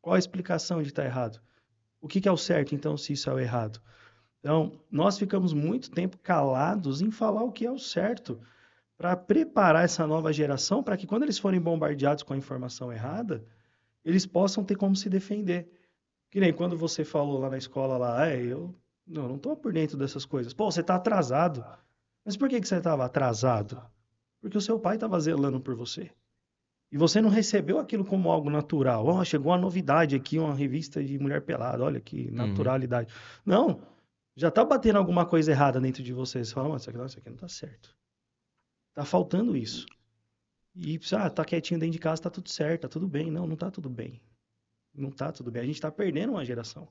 [0.00, 1.38] Qual a explicação de estar errado?
[2.00, 3.78] O que, que é o certo, então, se isso é o errado?
[4.40, 8.40] Então, nós ficamos muito tempo calados em falar o que é o certo,
[9.04, 13.44] para preparar essa nova geração para que, quando eles forem bombardeados com a informação errada,
[14.02, 15.68] eles possam ter como se defender.
[16.30, 18.74] Que nem quando você falou lá na escola, lá, é, eu
[19.06, 20.54] não, não tô por dentro dessas coisas.
[20.54, 21.62] Pô, você tá atrasado.
[22.24, 23.78] Mas por que, que você estava atrasado?
[24.40, 26.10] Porque o seu pai estava zelando por você.
[26.90, 29.06] E você não recebeu aquilo como algo natural.
[29.06, 31.84] Ó, chegou uma novidade aqui, uma revista de mulher pelada.
[31.84, 33.12] Olha que naturalidade.
[33.44, 33.82] Não.
[34.34, 36.42] Já tá batendo alguma coisa errada dentro de você.
[36.42, 37.94] Você fala, mano, isso aqui, não, isso aqui não tá certo.
[38.94, 39.86] Tá faltando isso.
[40.74, 43.30] E, ah, tá quietinho dentro de casa, tá tudo certo, tá tudo bem.
[43.30, 44.20] Não, não tá tudo bem.
[44.94, 45.62] Não tá tudo bem.
[45.62, 46.88] A gente tá perdendo uma geração.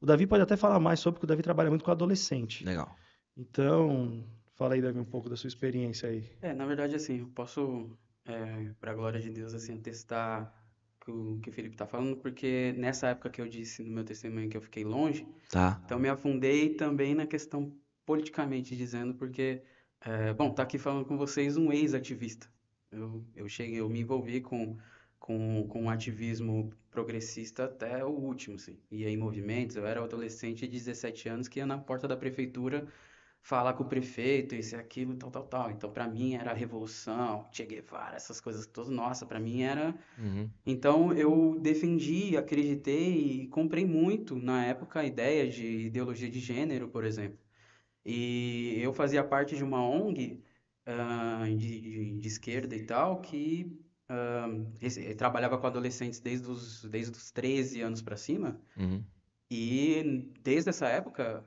[0.00, 2.64] O Davi pode até falar mais sobre, porque o Davi trabalha muito com adolescente.
[2.64, 2.94] Legal.
[3.36, 6.30] Então, fala aí, Davi, um pouco da sua experiência aí.
[6.40, 7.90] É, na verdade, assim, eu posso,
[8.26, 10.54] é, para a glória de Deus, assim, atestar
[11.00, 14.04] que o que o Felipe tá falando, porque nessa época que eu disse no meu
[14.04, 15.80] testemunho que eu fiquei longe, Tá.
[15.84, 17.72] então me afundei também na questão
[18.04, 19.62] politicamente dizendo, porque,
[20.00, 22.48] é, bom, tá aqui falando com vocês um ex-ativista.
[22.90, 24.76] Eu, eu cheguei, eu me envolvi com,
[25.18, 28.78] com, com o ativismo progressista até o último, assim.
[28.90, 32.16] Ia em movimentos, eu era um adolescente de 17 anos que ia na porta da
[32.16, 32.86] prefeitura
[33.42, 35.70] falar com o prefeito, isso e aquilo, tal, tal, tal.
[35.70, 38.90] Então, para mim era revolução, Che Guevara, essas coisas todas.
[38.90, 39.94] Nossa, para mim era.
[40.18, 40.50] Uhum.
[40.66, 46.88] Então, eu defendi, acreditei e comprei muito na época a ideia de ideologia de gênero,
[46.88, 47.38] por exemplo.
[48.04, 50.42] E eu fazia parte de uma ONG
[50.86, 53.78] ah, de, de, de esquerda e tal que
[54.80, 58.60] rece- trabalhava com adolescentes desde os, desde os 13 anos para cima.
[58.76, 59.04] Uhum.
[59.50, 61.44] E desde essa época,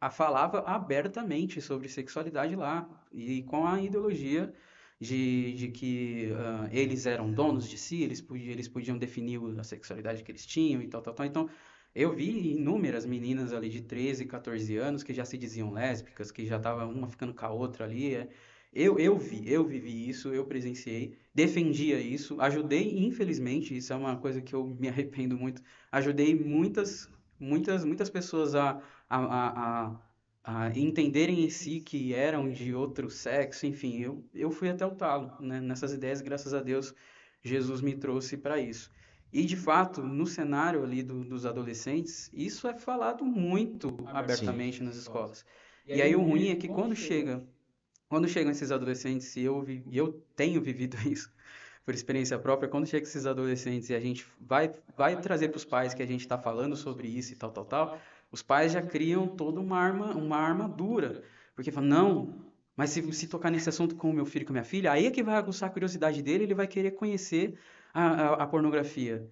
[0.00, 4.52] a falava abertamente sobre sexualidade lá, e com a ideologia
[5.00, 9.64] de, de que ah, eles eram donos de si, eles podiam, eles podiam definir a
[9.64, 11.26] sexualidade que eles tinham e tal, tal, tal.
[11.26, 11.48] Então,
[11.96, 16.44] eu vi inúmeras meninas ali de 13, 14 anos que já se diziam lésbicas, que
[16.44, 18.14] já estavam uma ficando com a outra ali.
[18.14, 18.28] é.
[18.72, 24.16] Eu, eu vi, eu vivi isso, eu presenciei, defendia isso, ajudei, infelizmente, isso é uma
[24.18, 27.08] coisa que eu me arrependo muito, ajudei muitas,
[27.40, 30.00] muitas, muitas pessoas a, a, a,
[30.44, 34.94] a, entenderem em si que eram de outro sexo, enfim, eu, eu fui até o
[34.94, 36.94] talo, né, nessas ideias, graças a Deus,
[37.42, 38.90] Jesus me trouxe para isso.
[39.36, 44.84] E, de fato, no cenário ali do, dos adolescentes, isso é falado muito abertamente Sim.
[44.84, 45.44] nas escolas.
[45.86, 47.44] E aí o ruim é que quando chega,
[48.08, 51.30] quando chegam esses adolescentes, e eu, eu tenho vivido isso
[51.84, 55.66] por experiência própria, quando chegam esses adolescentes e a gente vai, vai trazer para os
[55.66, 57.98] pais que a gente está falando sobre isso e tal, tal, tal,
[58.32, 61.22] os pais já criam toda uma arma, uma armadura.
[61.54, 62.34] Porque falam, não,
[62.74, 64.92] mas se, se tocar nesse assunto com o meu filho e com a minha filha,
[64.92, 67.58] aí é que vai aguçar a curiosidade dele, ele vai querer conhecer
[67.96, 69.26] a, a, a pornografia.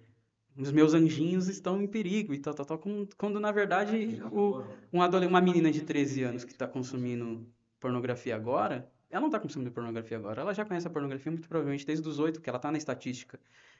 [0.57, 2.81] Os meus anjinhos estão em perigo e tal, tal, tal.
[3.15, 7.45] Quando, na verdade, o, um uma menina de 13 anos que está consumindo
[7.79, 10.41] pornografia agora, ela não está consumindo pornografia agora.
[10.41, 13.39] Ela já conhece a pornografia muito provavelmente desde os 8, que ela está na estatística.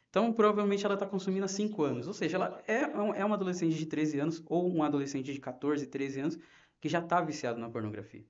[0.09, 2.07] Então, provavelmente ela está consumindo há 5 anos.
[2.07, 2.81] Ou seja, ela é,
[3.19, 6.39] é uma adolescente de 13 anos ou um adolescente de 14, 13 anos
[6.79, 8.23] que já está viciado na pornografia.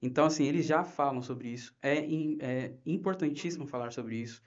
[0.00, 1.76] Então, assim, eles já falam sobre isso.
[1.80, 1.98] É,
[2.40, 4.42] é importantíssimo falar sobre isso.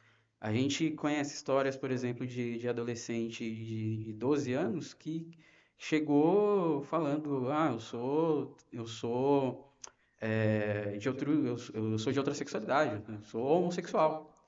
[0.46, 5.28] A gente conhece histórias, por exemplo, de, de adolescente de 12 anos que
[5.76, 9.74] chegou falando, ah, eu sou, eu sou
[10.22, 14.40] é, de outro, eu, eu, sou de outra sexualidade, eu sou homossexual.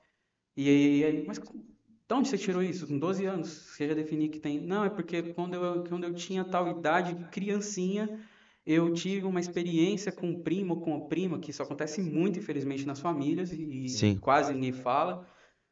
[0.56, 0.68] E
[1.04, 2.86] aí, mas de onde você tirou isso?
[2.86, 4.60] Com 12 anos, você já definiu que tem?
[4.60, 8.24] Não, é porque quando eu, quando eu tinha tal idade, criancinha,
[8.64, 12.86] eu tive uma experiência com um primo com uma prima, que isso acontece muito, infelizmente,
[12.86, 14.16] nas famílias, e Sim.
[14.16, 15.26] quase ninguém fala,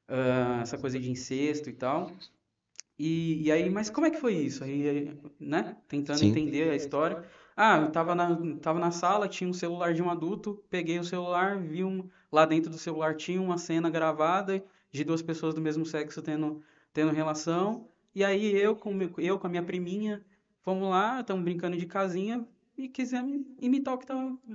[0.09, 2.13] uh, essa coisa de incesto e tal.
[2.99, 4.65] E, e, aí, mas como é que foi isso?
[4.65, 6.29] Aí, né, tentando Sim.
[6.29, 7.25] entender a história.
[7.55, 11.05] Ah, eu tava na, tava na sala, tinha um celular de um adulto, peguei o
[11.05, 15.61] celular, vi um, lá dentro do celular tinha uma cena gravada de duas pessoas do
[15.61, 20.25] mesmo sexo tendo, tendo relação, e aí eu com, eu com a minha priminha,
[20.63, 24.07] fomos lá, estamos brincando de casinha, e quisemos imitar o que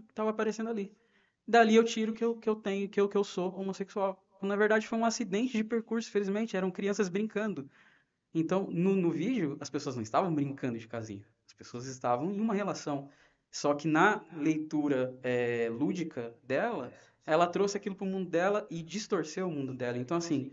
[0.09, 0.91] estava aparecendo ali.
[1.47, 4.20] Dali eu tiro que eu, que eu tenho, que eu, que eu sou homossexual.
[4.41, 6.57] Na verdade, foi um acidente de percurso, felizmente.
[6.57, 7.69] Eram crianças brincando.
[8.33, 11.25] Então, no, no vídeo, as pessoas não estavam brincando de casinha.
[11.47, 13.09] As pessoas estavam em uma relação.
[13.51, 16.91] Só que na leitura é, lúdica dela,
[17.25, 19.97] ela trouxe aquilo para o mundo dela e distorceu o mundo dela.
[19.97, 20.51] Então, assim,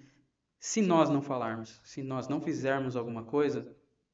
[0.59, 3.66] se nós não falarmos, se nós não fizermos alguma coisa,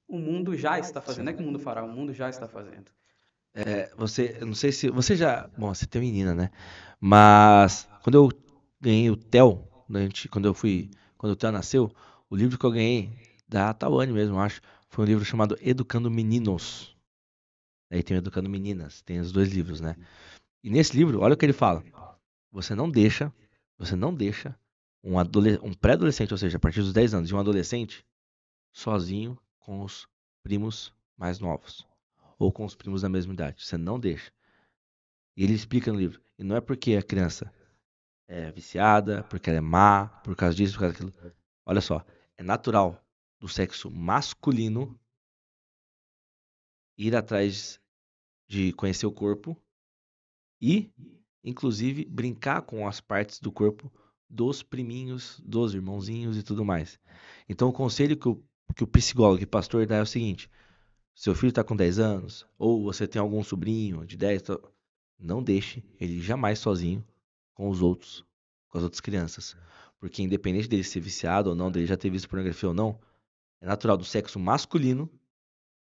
[0.06, 1.24] o mundo já está fazendo.
[1.24, 2.92] Não é que o mundo fará, o mundo já está fazendo.
[3.54, 4.90] É, você, eu não sei se.
[4.90, 5.48] Você já.
[5.56, 6.50] Bom, você tem menina, né?
[7.00, 8.43] Mas quando eu
[8.84, 9.16] ganhei o
[9.88, 10.90] né, quando eu fui.
[11.16, 11.90] Quando o Theo nasceu,
[12.28, 13.10] o livro que eu ganhei,
[13.48, 16.94] da Tawane mesmo, acho, foi um livro chamado Educando Meninos.
[17.90, 19.96] Aí tem Educando Meninas, tem os dois livros, né?
[20.62, 21.82] E nesse livro, olha o que ele fala.
[22.52, 23.32] Você não deixa,
[23.78, 24.54] você não deixa
[25.02, 28.04] um, um pré-adolescente, ou seja, a partir dos 10 anos, e um adolescente,
[28.72, 30.06] sozinho com os
[30.42, 31.86] primos mais novos
[32.38, 33.64] ou com os primos da mesma idade.
[33.64, 34.30] Você não deixa.
[35.36, 36.20] E ele explica no livro.
[36.38, 37.50] E não é porque a criança
[38.26, 41.34] é viciada, porque ela é má, por causa disso, por causa daquilo.
[41.66, 42.04] Olha só,
[42.36, 43.02] é natural
[43.38, 44.98] do sexo masculino
[46.96, 47.80] ir atrás
[48.48, 49.56] de conhecer o corpo
[50.60, 50.92] e,
[51.42, 53.92] inclusive, brincar com as partes do corpo
[54.28, 56.98] dos priminhos, dos irmãozinhos e tudo mais.
[57.48, 58.42] Então, o conselho que o,
[58.74, 60.50] que o psicólogo e pastor dá é o seguinte:
[61.14, 64.42] seu filho está com 10 anos, ou você tem algum sobrinho de 10,
[65.18, 67.04] não deixe ele jamais sozinho
[67.54, 68.24] com os outros,
[68.68, 69.56] com as outras crianças.
[69.98, 73.00] Porque independente dele ser viciado ou não, dele já ter visto pornografia ou não,
[73.60, 75.10] é natural do sexo masculino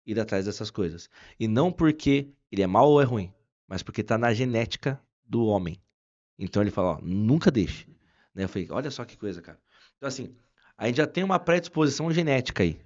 [0.06, 1.10] ir atrás dessas coisas.
[1.40, 3.34] E não porque ele é mau ou é ruim,
[3.68, 5.82] mas porque está na genética do homem.
[6.38, 7.88] Então ele fala, ó, nunca deixe.
[8.34, 8.44] Né?
[8.44, 9.60] Eu falei, olha só que coisa, cara.
[9.98, 10.36] Então assim,
[10.78, 12.82] a gente já tem uma predisposição genética aí.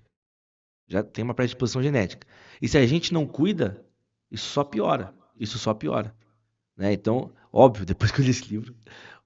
[0.87, 2.27] Já tem uma predisposição genética.
[2.61, 3.83] E se a gente não cuida,
[4.29, 5.15] isso só piora.
[5.39, 6.15] Isso só piora.
[6.77, 6.93] Né?
[6.93, 8.75] Então, óbvio, depois que eu li esse livro,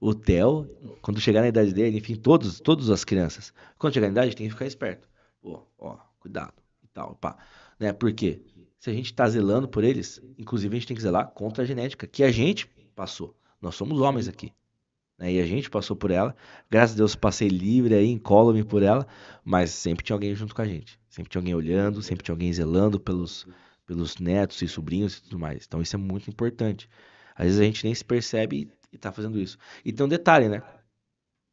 [0.00, 0.68] o Theo,
[1.02, 4.46] quando chegar na idade dele, enfim, todos, todas as crianças, quando chegar na idade, tem
[4.46, 5.08] que ficar esperto.
[5.40, 7.36] Pô, ó, cuidado e tal, pá.
[7.78, 7.92] Né?
[7.92, 8.42] Por quê?
[8.78, 11.66] Se a gente está zelando por eles, inclusive a gente tem que zelar contra a
[11.66, 13.36] genética, que a gente passou.
[13.60, 14.52] Nós somos homens aqui.
[15.18, 15.34] Né?
[15.34, 16.34] E a gente passou por ela.
[16.70, 19.06] Graças a Deus passei livre aí, incólume por ela,
[19.44, 20.98] mas sempre tinha alguém junto com a gente.
[21.10, 23.46] Sempre tinha alguém olhando, sempre tinha alguém zelando pelos,
[23.86, 25.64] pelos netos e sobrinhos e tudo mais.
[25.66, 26.88] Então isso é muito importante.
[27.34, 29.58] Às vezes a gente nem se percebe e está fazendo isso.
[29.84, 30.62] E tem um detalhe, né?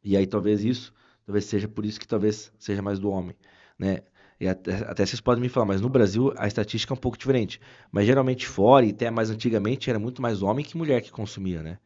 [0.03, 0.93] E aí talvez isso,
[1.25, 3.35] talvez seja por isso que talvez seja mais do homem,
[3.77, 4.01] né?
[4.39, 7.17] E até, até, vocês podem me falar, mas no Brasil a estatística é um pouco
[7.17, 7.59] diferente.
[7.91, 11.63] Mas geralmente fora, e até mais antigamente, era muito mais homem que mulher que consumia,
[11.63, 11.79] né?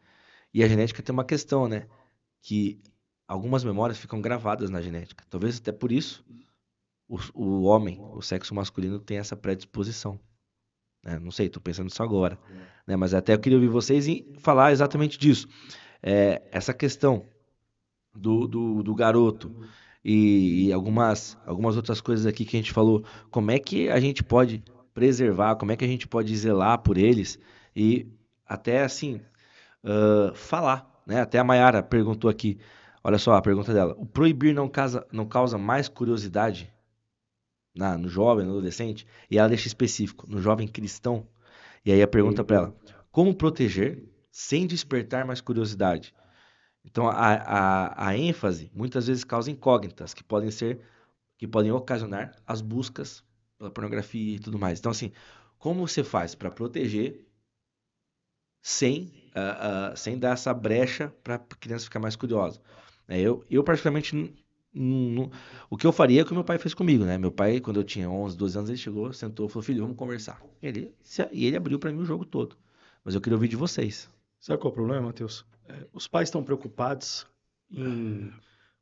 [0.53, 1.87] E a genética tem uma questão, né?
[2.41, 2.81] Que
[3.27, 5.23] algumas memórias ficam gravadas na genética.
[5.29, 6.25] Talvez até por isso
[7.07, 10.19] o, o homem, o sexo masculino, tem essa predisposição.
[11.03, 11.19] Né?
[11.19, 12.37] Não sei, estou pensando nisso agora.
[12.85, 12.95] Né?
[12.95, 15.47] Mas até eu queria ouvir vocês e falar exatamente disso.
[16.01, 17.25] É, essa questão
[18.13, 19.55] do, do, do garoto
[20.03, 23.99] e, e algumas, algumas outras coisas aqui que a gente falou, como é que a
[23.99, 27.39] gente pode preservar, como é que a gente pode zelar por eles
[27.75, 28.07] e
[28.45, 29.21] até assim
[29.83, 31.21] uh, falar, né?
[31.21, 32.59] Até a Mayara perguntou aqui,
[33.03, 36.71] olha só a pergunta dela: o proibir não, causa, não causa mais curiosidade
[37.73, 39.05] na, no jovem, no adolescente?
[39.29, 41.27] E ela deixa específico, no jovem cristão.
[41.85, 42.75] E aí a pergunta para ela:
[43.11, 46.13] como proteger sem despertar mais curiosidade?
[46.83, 50.79] Então a, a, a ênfase muitas vezes causa incógnitas que podem ser
[51.37, 53.23] que podem ocasionar as buscas
[53.57, 54.79] pela pornografia e tudo mais.
[54.79, 55.11] Então assim,
[55.57, 57.27] como você faz para proteger
[58.61, 62.61] sem uh, uh, sem dar essa brecha para a criança ficar mais curiosa?
[63.07, 64.15] É, eu, eu particularmente
[65.69, 67.17] o que eu faria é o que meu pai fez comigo, né?
[67.17, 70.41] Meu pai, quando eu tinha 11, 12 anos, ele chegou, sentou, falou: "Filho, vamos conversar".
[70.61, 70.93] Ele
[71.31, 72.55] e ele abriu para mim o jogo todo.
[73.03, 74.09] Mas eu queria ouvir de vocês.
[74.39, 75.45] Sabe qual é o problema, Matheus?
[75.67, 77.27] É, os pais estão preocupados
[77.69, 78.31] em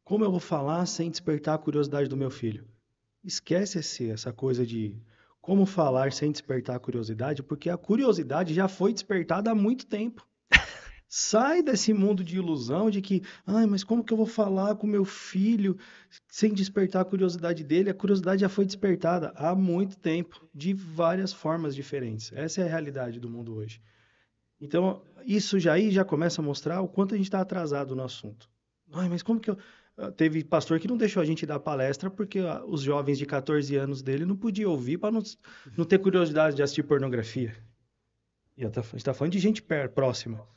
[0.09, 2.65] como eu vou falar sem despertar a curiosidade do meu filho.
[3.23, 4.99] Esquece esse, essa coisa de
[5.39, 10.27] como falar sem despertar a curiosidade, porque a curiosidade já foi despertada há muito tempo.
[11.11, 14.85] Sai desse mundo de ilusão de que, ai, mas como que eu vou falar com
[14.85, 15.75] meu filho
[16.27, 17.89] sem despertar a curiosidade dele?
[17.89, 22.31] A curiosidade já foi despertada há muito tempo, de várias formas diferentes.
[22.31, 23.81] Essa é a realidade do mundo hoje.
[24.61, 28.03] Então, isso já aí já começa a mostrar o quanto a gente está atrasado no
[28.03, 28.47] assunto.
[28.93, 29.57] Ai, mas como que eu.
[29.97, 33.25] Ah, teve pastor que não deixou a gente dar palestra porque ah, os jovens de
[33.25, 35.23] 14 anos dele não podiam ouvir para não,
[35.75, 37.55] não ter curiosidade de assistir pornografia.
[38.55, 39.63] E a gente está falando de gente
[39.95, 40.47] próxima.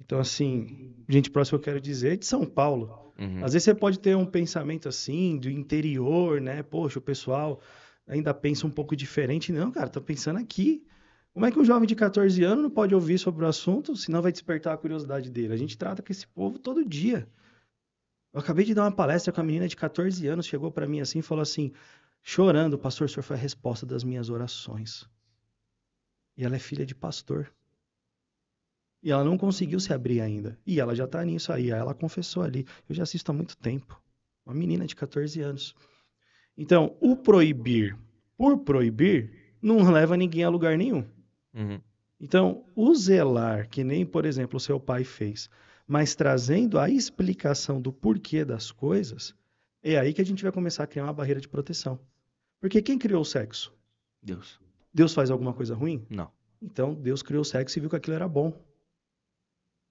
[0.00, 3.12] Então, assim, gente próxima eu quero dizer é de São Paulo.
[3.18, 3.44] Uhum.
[3.44, 6.62] Às vezes você pode ter um pensamento assim, do interior, né?
[6.62, 7.60] Poxa, o pessoal
[8.06, 9.52] ainda pensa um pouco diferente.
[9.52, 10.84] Não, cara, tô pensando aqui.
[11.32, 14.20] Como é que um jovem de 14 anos não pode ouvir sobre o assunto, senão
[14.20, 15.54] vai despertar a curiosidade dele?
[15.54, 17.26] A gente trata com esse povo todo dia.
[18.32, 21.00] Eu acabei de dar uma palestra com a menina de 14 anos, chegou para mim
[21.00, 21.72] assim e falou assim,
[22.22, 25.08] chorando, pastor, o senhor foi a resposta das minhas orações.
[26.36, 27.52] E ela é filha de pastor.
[29.02, 30.58] E ela não conseguiu se abrir ainda.
[30.64, 31.70] E ela já tá nisso aí.
[31.70, 32.64] Ela confessou ali.
[32.88, 34.00] Eu já assisto há muito tempo.
[34.46, 35.74] Uma menina de 14 anos.
[36.56, 37.96] Então, o proibir
[38.36, 41.04] por proibir não leva ninguém a lugar nenhum.
[41.54, 41.80] Uhum.
[42.20, 45.50] Então, o zelar, que nem, por exemplo, o seu pai fez,
[45.86, 49.34] mas trazendo a explicação do porquê das coisas,
[49.82, 51.98] é aí que a gente vai começar a criar uma barreira de proteção.
[52.60, 53.74] Porque quem criou o sexo?
[54.22, 54.60] Deus.
[54.94, 56.06] Deus faz alguma coisa ruim?
[56.08, 56.30] Não.
[56.60, 58.52] Então, Deus criou o sexo e viu que aquilo era bom.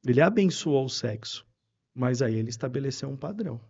[0.05, 1.45] Ele abençoou o sexo,
[1.93, 3.61] mas aí ele estabeleceu um padrão.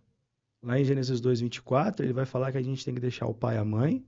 [0.63, 3.55] Lá em Gênesis 2:24, ele vai falar que a gente tem que deixar o pai
[3.55, 4.05] e a mãe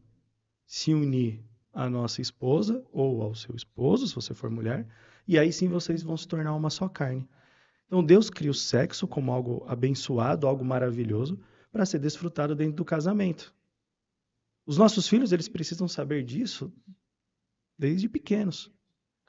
[0.66, 4.88] se unir a nossa esposa ou ao seu esposo, se você for mulher,
[5.28, 7.28] e aí sim vocês vão se tornar uma só carne.
[7.88, 11.40] Então Deus cria o sexo como algo abençoado, algo maravilhoso,
[11.72, 13.54] para ser desfrutado dentro do casamento.
[14.66, 16.72] Os nossos filhos, eles precisam saber disso
[17.78, 18.72] desde pequenos.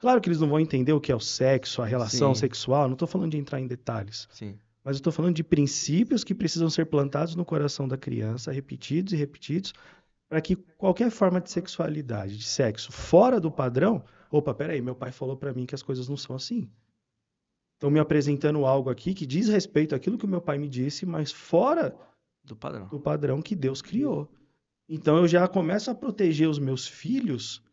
[0.05, 2.41] Claro que eles não vão entender o que é o sexo, a relação Sim.
[2.41, 4.27] sexual, não estou falando de entrar em detalhes.
[4.29, 4.55] Sim.
[4.83, 9.13] Mas eu estou falando de princípios que precisam ser plantados no coração da criança, repetidos
[9.13, 9.73] e repetidos,
[10.29, 15.11] para que qualquer forma de sexualidade, de sexo fora do padrão, opa, peraí, meu pai
[15.11, 16.69] falou para mim que as coisas não são assim.
[17.73, 21.03] Estão me apresentando algo aqui que diz respeito àquilo que o meu pai me disse,
[21.03, 21.97] mas fora
[22.43, 24.29] do padrão, do padrão que Deus criou.
[24.87, 27.63] Então eu já começo a proteger os meus filhos,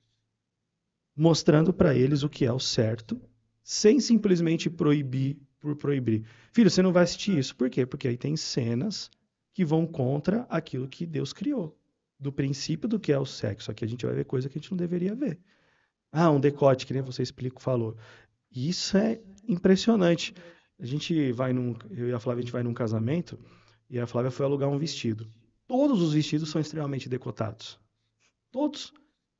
[1.16, 3.20] mostrando para eles o que é o certo,
[3.62, 6.24] sem simplesmente proibir por proibir.
[6.52, 7.54] Filho, você não vai assistir isso.
[7.54, 7.86] Por quê?
[7.86, 9.08] Porque aí tem cenas
[9.54, 11.78] que vão contra aquilo que Deus criou
[12.18, 13.70] do princípio do que é o sexo.
[13.70, 15.38] Aqui a gente vai ver coisa que a gente não deveria ver.
[16.10, 17.96] Ah, um decote, que nem você explica, falou.
[18.50, 20.34] Isso é impressionante.
[20.78, 23.38] A gente vai num, eu e a Flávia a gente vai num casamento
[23.88, 25.28] e a Flávia foi alugar um vestido.
[25.66, 27.78] Todos os vestidos são extremamente decotados.
[28.50, 28.92] Todos.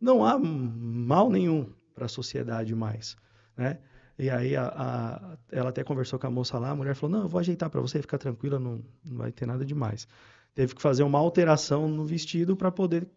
[0.03, 3.16] Não há mal nenhum para a sociedade mais,
[3.57, 3.78] né?
[4.18, 7.22] E aí a, a, ela até conversou com a moça lá, a mulher falou: "Não,
[7.22, 10.07] eu vou ajeitar para você, ficar tranquila, não, não vai ter nada demais"
[10.55, 13.09] teve que fazer uma alteração no vestido para poder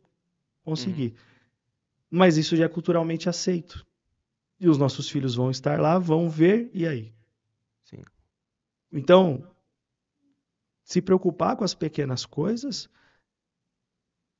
[0.63, 1.09] conseguir.
[1.11, 1.35] Uhum.
[2.09, 3.85] Mas isso já é culturalmente aceito.
[4.59, 7.13] E os nossos filhos vão estar lá, vão ver, e aí?
[7.83, 8.03] Sim.
[8.91, 9.45] Então,
[10.83, 12.89] se preocupar com as pequenas coisas,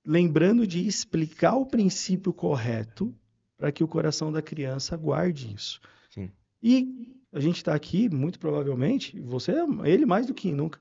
[0.05, 3.13] lembrando de explicar o princípio correto
[3.57, 5.79] para que o coração da criança guarde isso.
[6.09, 6.31] Sim.
[6.61, 9.53] E a gente está aqui, muito provavelmente, você,
[9.83, 10.79] ele mais do que nunca,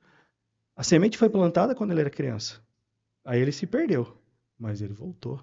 [0.76, 2.60] a semente foi plantada quando ele era criança.
[3.24, 4.20] Aí ele se perdeu,
[4.58, 5.42] mas ele voltou.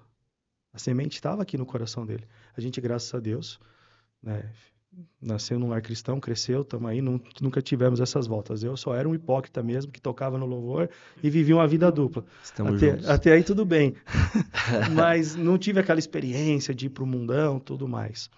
[0.73, 2.27] A semente estava aqui no coração dele.
[2.55, 3.59] A gente, graças a Deus,
[4.21, 4.53] né,
[5.21, 8.63] nasceu num lar cristão, cresceu, estamos aí, não, nunca tivemos essas voltas.
[8.63, 10.89] Eu só era um hipócrita mesmo, que tocava no louvor
[11.21, 12.25] e vivia uma vida dupla.
[12.43, 13.09] Estamos até, juntos.
[13.09, 13.95] até aí tudo bem.
[14.93, 18.29] Mas não tive aquela experiência de ir para o mundão, tudo mais.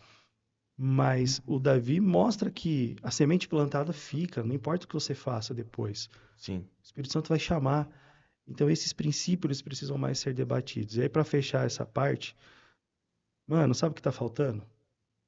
[0.77, 5.53] Mas o Davi mostra que a semente plantada fica, não importa o que você faça
[5.53, 6.09] depois.
[6.37, 6.57] Sim.
[6.57, 7.87] O Espírito Santo vai chamar.
[8.47, 10.97] Então esses princípios precisam mais ser debatidos.
[10.97, 12.35] E aí para fechar essa parte,
[13.47, 14.63] mano, sabe o que está faltando?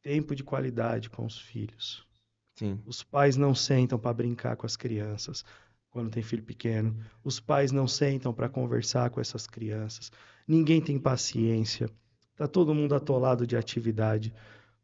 [0.05, 2.05] Tempo de qualidade com os filhos.
[2.53, 2.79] Sim.
[2.85, 5.43] Os pais não sentam para brincar com as crianças
[5.89, 6.95] quando tem filho pequeno.
[7.23, 10.11] Os pais não sentam para conversar com essas crianças.
[10.47, 11.89] Ninguém tem paciência.
[12.35, 14.31] Tá todo mundo atolado de atividade.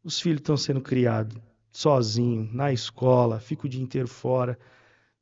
[0.04, 1.38] Os filhos estão sendo criados
[1.72, 4.58] sozinho, na escola, fica o dia inteiro fora.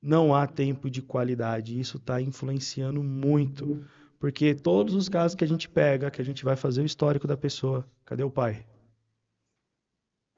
[0.02, 1.78] Não há tempo de qualidade.
[1.78, 3.86] Isso está influenciando muito.
[4.18, 7.28] Porque todos os casos que a gente pega, que a gente vai fazer o histórico
[7.28, 8.66] da pessoa, cadê o pai?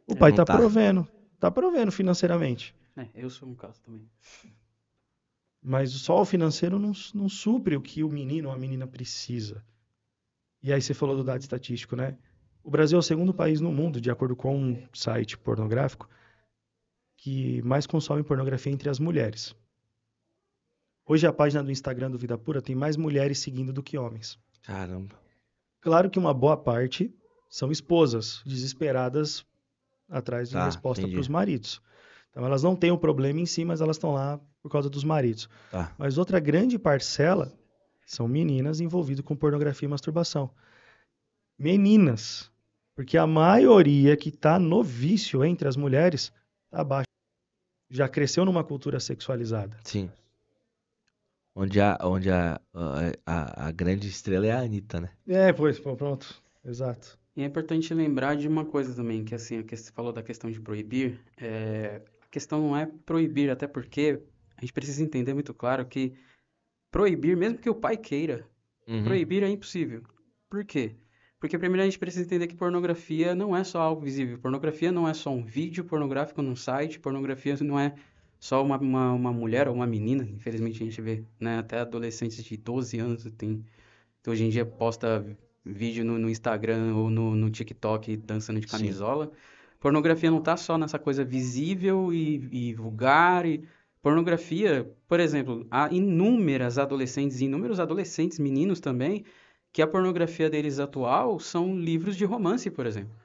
[0.08, 0.58] O pai está tá.
[0.58, 1.08] provendo.
[1.36, 2.76] Está provendo financeiramente.
[2.96, 4.10] É, eu sou um caso também.
[5.62, 9.64] Mas só o financeiro não, não supre o que o menino ou a menina precisa.
[10.62, 12.18] E aí você falou do dado estatístico, né?
[12.64, 16.08] O Brasil é o segundo país no mundo, de acordo com um site pornográfico,
[17.18, 19.56] que mais consome pornografia entre as mulheres.
[21.06, 24.40] Hoje a página do Instagram do Vida Pura tem mais mulheres seguindo do que homens.
[24.62, 25.20] Caramba.
[25.82, 27.14] Claro que uma boa parte
[27.50, 29.44] são esposas desesperadas
[30.12, 31.82] atrás de Tá, resposta para os maridos.
[32.30, 35.04] Então elas não têm o problema em si, mas elas estão lá por causa dos
[35.04, 35.50] maridos.
[35.72, 35.94] Tá.
[35.98, 37.52] Mas outra grande parcela
[38.06, 40.52] são meninas envolvidas com pornografia e masturbação.
[41.58, 42.52] Meninas.
[42.96, 46.32] Porque a maioria que está no vício entre as mulheres
[46.66, 47.08] está abaixo.
[47.90, 49.78] Já cresceu numa cultura sexualizada.
[49.84, 50.10] Sim.
[51.54, 55.10] Onde a, onde a, a, a, a grande estrela é a Anitta, né?
[55.28, 56.42] É, pois, pronto.
[56.64, 57.20] Exato.
[57.36, 60.22] E é importante lembrar de uma coisa também, que assim, a que você falou da
[60.22, 64.22] questão de proibir, é, a questão não é proibir, até porque
[64.58, 66.14] a gente precisa entender muito claro que
[66.92, 68.46] proibir, mesmo que o pai queira,
[68.88, 69.04] Uhum.
[69.04, 70.02] proibir é impossível.
[70.50, 70.96] Por quê?
[71.40, 74.38] Porque primeiro a gente precisa entender que pornografia não é só algo visível.
[74.38, 77.96] Pornografia não é só um vídeo pornográfico num site, pornografia não é
[78.40, 81.60] só uma, uma, uma mulher ou uma menina, infelizmente a gente vê, né?
[81.60, 83.64] Até adolescentes de 12 anos tem,
[84.28, 85.26] hoje em dia posta
[85.66, 88.78] vídeo no, no Instagram ou no, no TikTok dançando de Sim.
[88.78, 89.32] camisola.
[89.80, 93.46] Pornografia não tá só nessa coisa visível e, e vulgar.
[93.46, 93.64] E...
[94.02, 99.24] Pornografia, por exemplo, há inúmeras adolescentes, inúmeros adolescentes, meninos também,
[99.72, 103.16] que a pornografia deles atual são livros de romance, por exemplo.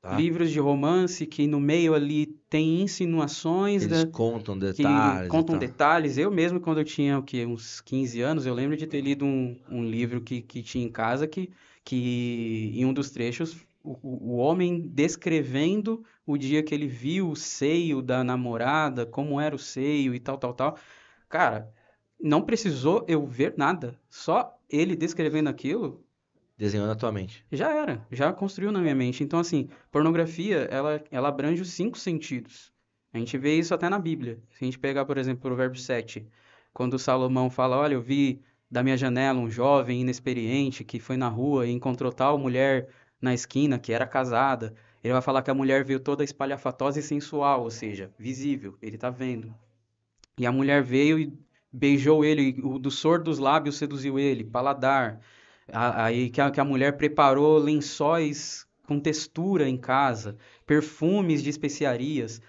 [0.00, 0.14] Tá.
[0.14, 5.28] Livros de romance que no meio ali tem insinuações Eles da, contam detalhes.
[5.28, 5.58] contam tal.
[5.58, 6.18] detalhes.
[6.18, 9.24] Eu mesmo, quando eu tinha o quê, uns 15 anos, eu lembro de ter lido
[9.24, 11.50] um, um livro que, que tinha em casa que,
[11.84, 17.36] que em um dos trechos o o homem descrevendo o dia que ele viu o
[17.36, 20.78] seio da namorada, como era o seio e tal, tal, tal.
[21.28, 21.72] Cara,
[22.20, 23.98] não precisou eu ver nada.
[24.10, 26.04] Só ele descrevendo aquilo
[26.58, 27.46] Desenhando atualmente.
[27.52, 29.22] já era, já construiu na minha mente.
[29.22, 32.72] Então, assim, pornografia, ela, ela abrange os cinco sentidos.
[33.12, 34.42] A gente vê isso até na Bíblia.
[34.50, 36.26] Se a gente pegar, por exemplo, o Provérbio 7,
[36.74, 41.28] quando Salomão fala, olha, eu vi da minha janela um jovem inexperiente que foi na
[41.28, 42.88] rua e encontrou tal mulher
[43.20, 44.74] na esquina que era casada.
[45.02, 48.98] Ele vai falar que a mulher veio toda espalhafatosa e sensual, ou seja, visível, ele
[48.98, 49.54] tá vendo.
[50.36, 51.32] E a mulher veio e
[51.72, 55.20] beijou ele, o do sor dos lábios seduziu ele, paladar.
[55.72, 62.40] Aí que a, que a mulher preparou lençóis com textura em casa, perfumes de especiarias.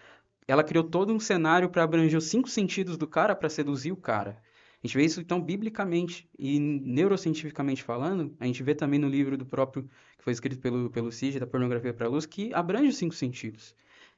[0.48, 3.98] Ela criou todo um cenário para abranger os cinco sentidos do cara para seduzir o
[3.98, 4.42] cara.
[4.82, 9.38] A gente vê isso então biblicamente e neurocientificamente falando, a gente vê também no livro
[9.38, 9.84] do próprio
[10.18, 13.14] que foi escrito pelo pelo Cid da pornografia para a luz que abrange os cinco
[13.14, 13.76] sentidos.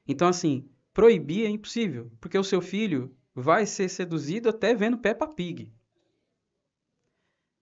[0.07, 5.27] Então assim, proibir é impossível, porque o seu filho vai ser seduzido até vendo Peppa
[5.27, 5.71] Pig.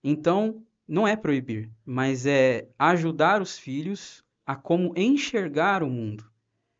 [0.04, 6.26] Então, não é proibir, mas é ajudar os filhos a como enxergar o mundo.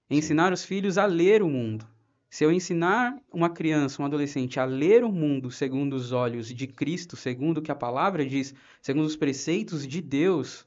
[0.10, 1.88] Ensinar os filhos a ler o mundo.
[2.28, 6.66] Se eu ensinar uma criança, um adolescente a ler o mundo segundo os olhos de
[6.66, 10.66] Cristo, segundo o que a palavra diz, segundo os preceitos de Deus,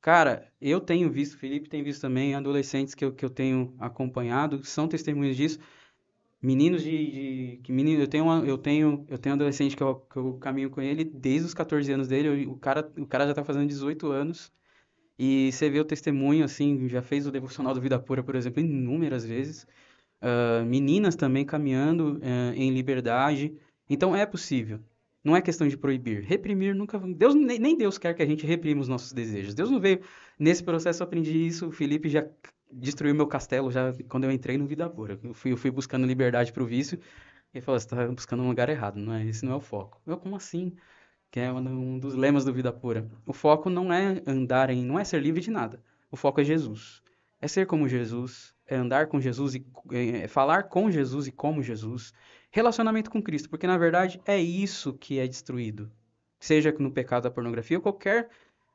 [0.00, 4.64] cara, eu tenho visto, Felipe tem visto também, adolescentes que eu, que eu tenho acompanhado,
[4.64, 5.60] são testemunhas disso.
[6.42, 6.90] Meninos de,
[7.56, 10.16] de que menino, eu tenho uma, eu tenho eu tenho um adolescente que eu, que
[10.16, 13.34] eu caminho com ele desde os 14 anos dele, eu- o cara o cara já
[13.34, 14.52] tá fazendo 18 anos.
[15.18, 18.60] E você vê o testemunho assim, já fez o devocional do Vida Pura, por exemplo,
[18.62, 19.66] inúmeras vezes.
[20.20, 23.54] Ah, meninas também caminhando eh, em liberdade.
[23.88, 24.80] Então é possível.
[25.24, 26.22] Não é questão de proibir.
[26.24, 26.98] Reprimir nunca.
[26.98, 29.54] Deus, nem Deus quer que a gente reprima os nossos desejos.
[29.54, 30.00] Deus não veio.
[30.38, 31.68] Nesse processo eu aprendi isso.
[31.68, 32.26] O Felipe já
[32.72, 35.18] destruiu meu castelo já quando eu entrei no Vida Pura.
[35.22, 36.98] Eu fui, eu fui buscando liberdade pro vício.
[37.52, 39.24] E ele falou, você tá buscando um lugar errado, não é?
[39.26, 40.00] Esse não é o foco.
[40.06, 40.74] Eu, como assim?
[41.30, 43.08] Que é um dos lemas do Vida Pura.
[43.26, 45.82] O foco não é andar em, não é ser livre de nada.
[46.10, 47.02] O foco é Jesus.
[47.40, 51.62] É ser como Jesus, é andar com Jesus e é falar com Jesus e como
[51.62, 52.12] Jesus.
[52.50, 55.90] Relacionamento com Cristo, porque na verdade é isso que é destruído.
[56.38, 58.28] Seja no pecado da pornografia ou qualquer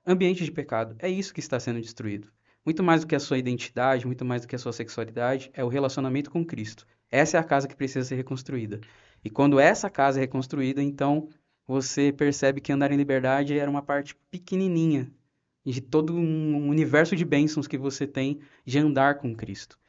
[0.06, 0.96] ambiente de pecado.
[1.00, 2.30] É isso que está sendo destruído.
[2.68, 5.64] Muito mais do que a sua identidade, muito mais do que a sua sexualidade, é
[5.64, 6.86] o relacionamento com Cristo.
[7.10, 8.82] Essa é a casa que precisa ser reconstruída.
[9.24, 11.30] E quando essa casa é reconstruída, então
[11.66, 15.10] você percebe que andar em liberdade era uma parte pequenininha
[15.66, 19.80] de todo um universo de bênçãos que você tem de andar com Cristo.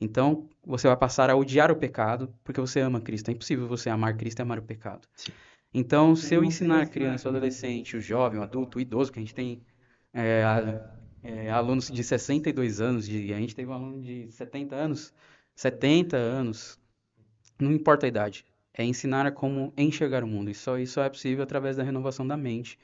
[0.00, 3.28] Então, você vai passar a odiar o pecado porque você ama Cristo.
[3.28, 5.06] É impossível você amar Cristo e amar o pecado.
[5.14, 5.30] Sim.
[5.72, 9.20] Então, se eu ensinar a criança, o adolescente, o jovem, o adulto, o idoso, que
[9.20, 9.62] a gente tem
[10.12, 10.42] é,
[11.26, 15.12] é, alunos de 62 anos, de, a gente teve um aluno de 70 anos,
[15.56, 16.78] 70 anos,
[17.58, 20.50] não importa a idade, é ensinar a como enxergar o mundo.
[20.50, 22.78] E só isso é possível através da renovação da mente,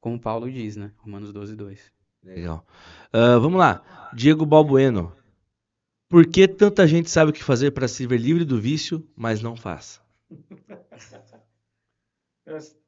[0.00, 0.92] como Paulo diz, né?
[0.98, 1.92] Romanos 12, 2.
[2.22, 2.64] Legal.
[3.08, 4.10] Uh, vamos lá.
[4.14, 5.16] Diego Balbueno.
[6.08, 9.42] Por que tanta gente sabe o que fazer para se ver livre do vício, mas
[9.42, 10.00] não faz?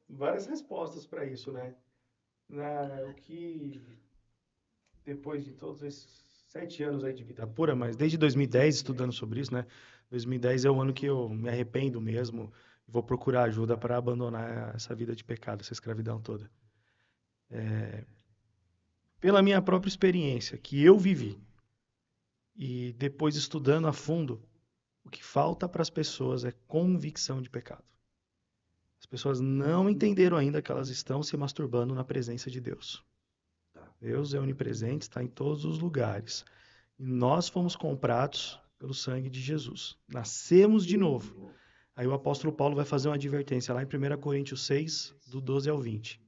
[0.07, 1.75] Várias respostas para isso, né?
[2.47, 3.81] Na, o que
[5.05, 9.41] depois de todos esses sete anos aí de vida pura, mas desde 2010 estudando sobre
[9.41, 9.65] isso, né?
[10.09, 12.51] 2010 é o ano que eu me arrependo mesmo,
[12.87, 16.49] vou procurar ajuda para abandonar essa vida de pecado, essa escravidão toda.
[17.49, 18.03] É,
[19.19, 21.39] pela minha própria experiência que eu vivi
[22.55, 24.41] e depois estudando a fundo,
[25.03, 27.83] o que falta para as pessoas é convicção de pecado.
[28.99, 33.04] As pessoas não entenderam ainda que elas estão se masturbando na presença de Deus.
[33.99, 36.45] Deus é onipresente, está em todos os lugares.
[36.97, 39.97] E nós fomos comprados pelo sangue de Jesus.
[40.07, 41.51] Nascemos de novo.
[41.95, 45.69] Aí o apóstolo Paulo vai fazer uma advertência lá em 1 Coríntios 6, do 12
[45.69, 46.21] ao 20.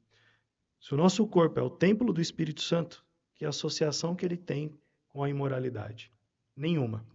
[0.80, 3.06] Se o nosso corpo é o templo do Espírito Santo,
[3.36, 4.78] que é associação que ele tem
[5.10, 6.12] com a imoralidade?
[6.56, 7.06] Nenhuma.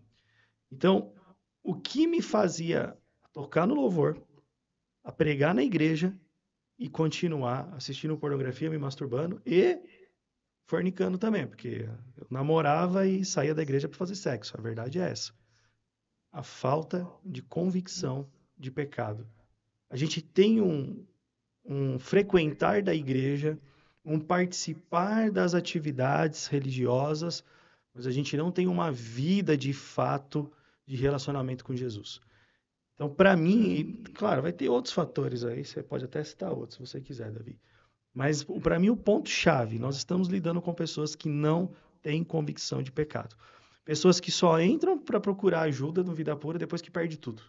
[0.71, 1.13] Então,
[1.63, 2.97] o que me fazia
[3.33, 4.23] tocar no louvor,
[5.03, 6.15] a pregar na igreja
[6.79, 9.81] e continuar assistindo pornografia, me masturbando e
[10.73, 14.57] fornicando também, porque eu namorava e saía da igreja para fazer sexo.
[14.57, 15.31] A verdade é essa.
[16.33, 19.29] A falta de convicção de pecado.
[19.91, 21.05] A gente tem um,
[21.63, 23.59] um frequentar da igreja,
[24.03, 27.45] um participar das atividades religiosas,
[27.93, 30.51] mas a gente não tem uma vida de fato
[30.87, 32.19] de relacionamento com Jesus.
[32.95, 36.81] Então, para mim, claro, vai ter outros fatores aí, você pode até citar outros, se
[36.81, 37.61] você quiser, Davi.
[38.15, 42.93] Mas, para mim, o ponto-chave, nós estamos lidando com pessoas que não têm convicção de
[42.93, 43.37] pecado.
[43.85, 47.43] Pessoas que só entram para procurar ajuda no Vida Pura depois que perde tudo.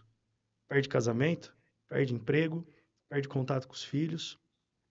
[0.66, 1.54] Perde casamento,
[1.88, 2.66] perde emprego,
[3.08, 4.38] perde contato com os filhos,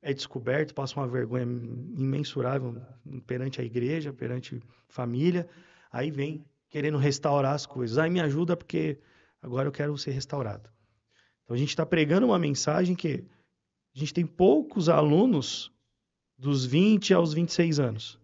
[0.02, 2.82] é descoberto, passa uma vergonha imensurável
[3.26, 5.48] perante a igreja, perante família,
[5.92, 7.98] aí vem querendo restaurar as coisas.
[7.98, 9.00] Aí me ajuda porque
[9.42, 10.70] agora eu quero ser restaurado.
[11.44, 13.26] Então a gente está pregando uma mensagem que
[13.96, 15.72] a gente tem poucos alunos
[16.38, 18.20] dos 20 aos 26 anos,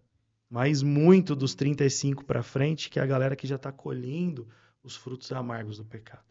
[0.48, 4.48] mas muito dos 35 para frente, que é a galera que já está colhendo
[4.82, 6.24] os frutos amargos do pecado.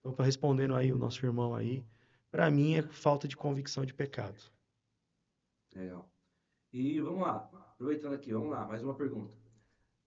[0.00, 1.84] Então, para respondendo aí o nosso irmão aí,
[2.30, 4.40] para mim é falta de convicção de pecado.
[5.74, 6.08] Legal.
[6.72, 9.36] E vamos lá, aproveitando aqui, vamos lá, mais uma pergunta.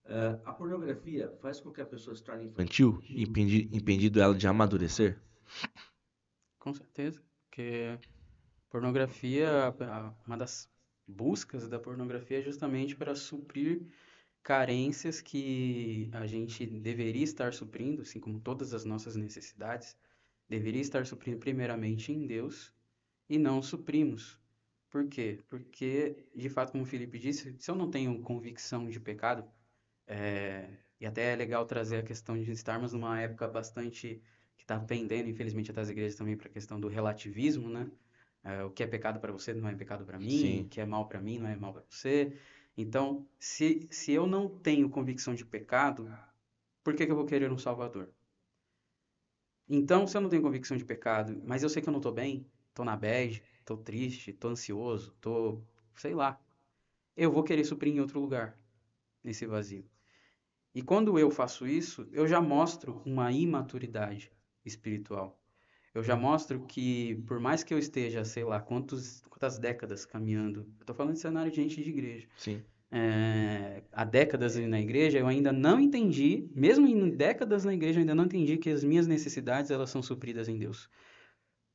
[0.04, 4.46] Uh, a pornografia faz com que a pessoa se torne infantil, impedindo, impedindo ela de
[4.46, 5.20] amadurecer?
[6.58, 7.98] Com certeza, porque
[8.72, 9.50] Pornografia,
[10.26, 10.66] uma das
[11.06, 13.82] buscas da pornografia é justamente para suprir
[14.42, 19.94] carências que a gente deveria estar suprindo, assim como todas as nossas necessidades,
[20.48, 22.72] deveria estar suprindo primeiramente em Deus
[23.28, 24.40] e não suprimos.
[24.88, 25.40] Por quê?
[25.50, 29.44] Porque, de fato, como o Felipe disse, se eu não tenho convicção de pecado,
[30.06, 30.66] é,
[30.98, 34.22] e até é legal trazer a questão de estarmos numa época bastante
[34.56, 37.90] que está pendendo, infelizmente, até as igrejas também para a questão do relativismo, né?
[38.44, 40.60] É, o que é pecado para você não é pecado para mim, Sim.
[40.62, 42.36] o que é mal para mim não é mal para você.
[42.76, 46.12] Então, se, se eu não tenho convicção de pecado,
[46.82, 48.08] por que, que eu vou querer um Salvador?
[49.68, 52.12] Então, se eu não tenho convicção de pecado, mas eu sei que eu não estou
[52.12, 55.64] bem, estou na bad, estou triste, estou ansioso, estou,
[55.94, 56.40] sei lá,
[57.16, 58.58] eu vou querer suprir em outro lugar,
[59.22, 59.88] nesse vazio.
[60.74, 64.32] E quando eu faço isso, eu já mostro uma imaturidade
[64.64, 65.41] espiritual
[65.94, 70.66] eu já mostro que, por mais que eu esteja, sei lá, quantos, quantas décadas caminhando,
[70.80, 72.28] eu tô falando de cenário de gente de igreja.
[72.36, 72.62] Sim.
[72.90, 78.02] é, há décadas na igreja, eu ainda não entendi, mesmo em décadas na igreja, eu
[78.02, 80.88] ainda não entendi que as minhas necessidades elas são supridas em Deus.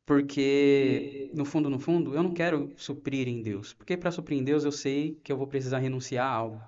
[0.05, 3.74] Porque, no fundo, no fundo, eu não quero suprir em Deus.
[3.74, 6.61] Porque para suprir em Deus, eu sei que eu vou precisar renunciar a algo.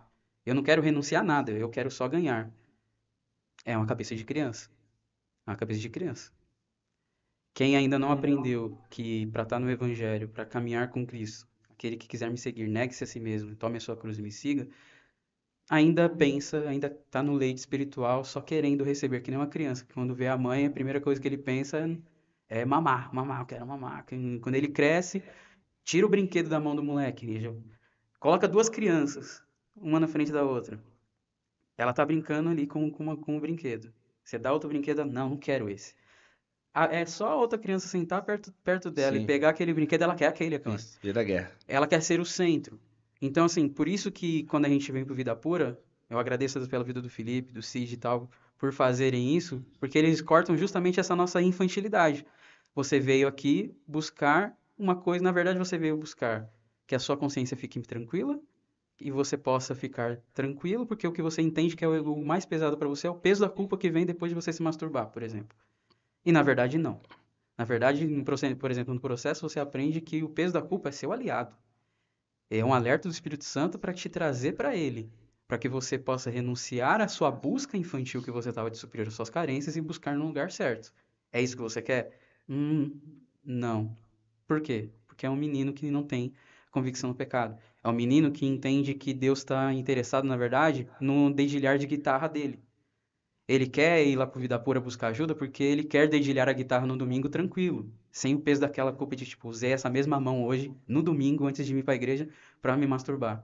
[0.46, 2.52] Eu não quero renunciar a nada, eu quero só ganhar.
[3.64, 4.70] É uma cabeça de criança.
[5.48, 6.32] É uma cabeça de criança.
[7.60, 12.08] Quem ainda não aprendeu que para estar no Evangelho, para caminhar com Cristo, aquele que
[12.08, 14.66] quiser me seguir, negue-se a si mesmo, tome a sua cruz e me siga,
[15.70, 19.86] ainda pensa, ainda está no leite espiritual, só querendo receber, que nem uma criança.
[19.94, 21.86] Quando vê a mãe, a primeira coisa que ele pensa
[22.48, 24.06] é mamar, mamar, eu quero mamar.
[24.06, 25.22] Quando ele cresce,
[25.84, 27.42] tira o brinquedo da mão do moleque,
[28.22, 29.44] coloca duas crianças,
[29.76, 30.82] uma na frente da outra.
[31.78, 33.94] Ela tá brincando ali com, com, uma, com um brinquedo.
[34.24, 35.99] Você dá outro brinquedo, não, não quero esse
[36.74, 39.24] é só a outra criança sentar perto, perto dela Sim.
[39.24, 40.86] e pegar aquele brinquedo, ela quer aquele, a criança.
[40.86, 41.52] Isso, vira guerra.
[41.68, 42.80] Ela quer ser o centro.
[43.22, 46.84] Então, assim, por isso que quando a gente vem pro Vida Pura, eu agradeço pela
[46.84, 51.16] vida do Felipe, do Cid e tal, por fazerem isso, porque eles cortam justamente essa
[51.16, 52.26] nossa infantilidade.
[52.74, 56.50] Você veio aqui buscar uma coisa, na verdade você veio buscar
[56.88, 58.40] que a sua consciência fique tranquila
[59.00, 62.78] e você possa ficar tranquilo, porque o que você entende que é o mais pesado
[62.78, 65.24] para você é o peso da culpa que vem depois de você se masturbar, por
[65.24, 65.56] exemplo.
[66.26, 67.02] E na verdade, não.
[67.58, 68.08] Na verdade,
[68.56, 71.56] por exemplo, no processo você aprende que o peso da culpa é seu aliado.
[72.50, 75.12] É um alerta do Espírito Santo para te trazer para ele,
[75.48, 79.14] para que você possa renunciar à sua busca infantil que você estava de suprir as
[79.14, 80.94] suas carências e buscar no lugar certo.
[81.32, 82.20] É isso que você quer?
[82.48, 83.00] Hum,
[83.44, 83.96] não.
[84.48, 84.90] Por quê?
[85.08, 86.34] Porque é um menino que não tem
[86.72, 87.58] convicção no pecado.
[87.84, 92.28] É um menino que entende que Deus está interessado, na verdade, no dedilhar de guitarra
[92.28, 92.64] dele.
[93.50, 96.86] Ele quer ir lá pro Vida Pura buscar ajuda porque ele quer dedilhar a guitarra
[96.86, 100.72] no domingo tranquilo, sem o peso daquela culpa de tipo, usei essa mesma mão hoje,
[100.88, 102.30] no domingo, antes de ir para a igreja,
[102.62, 103.44] para me masturbar.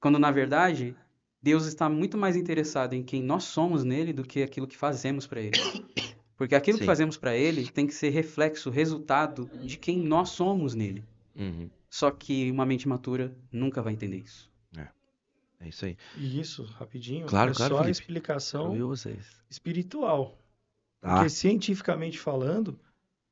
[0.00, 0.96] Quando na verdade,
[1.40, 5.28] Deus está muito mais interessado em quem nós somos nele do que aquilo que fazemos
[5.28, 5.52] para ele.
[6.36, 6.82] Porque aquilo Sim.
[6.82, 11.04] que fazemos para ele tem que ser reflexo, resultado de quem nós somos nele.
[11.36, 11.70] Uhum.
[11.88, 14.50] Só que uma mente matura nunca vai entender isso.
[15.64, 15.96] É isso aí.
[16.16, 17.88] E isso, rapidinho, claro, é claro, só Felipe.
[17.88, 18.76] a explicação
[19.48, 20.38] espiritual.
[21.00, 21.16] Ah.
[21.16, 22.78] Porque cientificamente falando,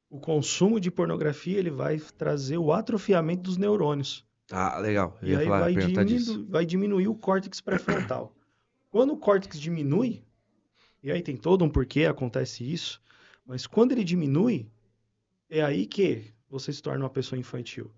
[0.09, 4.25] o consumo de pornografia ele vai trazer o atrofiamento dos neurônios.
[4.51, 5.19] Ah, legal.
[5.23, 8.35] Eu e aí falar, vai, diminu vai diminuir o córtex pré-frontal.
[8.91, 10.23] quando o córtex diminui,
[11.03, 13.01] e aí tem todo um porquê acontece isso,
[13.45, 14.71] mas quando ele diminui,
[15.51, 17.91] é aí que você se torna uma pessoa infantil.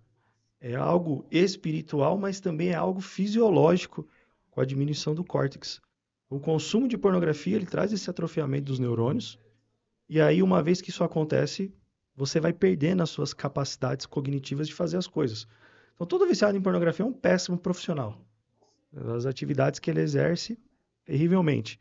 [0.60, 4.08] É algo espiritual, mas também é algo fisiológico
[4.54, 5.80] com a diminuição do córtex.
[6.30, 9.36] O consumo de pornografia ele traz esse atrofiamento dos neurônios,
[10.08, 11.74] e aí, uma vez que isso acontece,
[12.14, 15.48] você vai perdendo as suas capacidades cognitivas de fazer as coisas.
[15.94, 18.20] Então, todo viciado em pornografia é um péssimo profissional.
[19.16, 20.58] As atividades que ele exerce,
[21.04, 21.80] terrivelmente.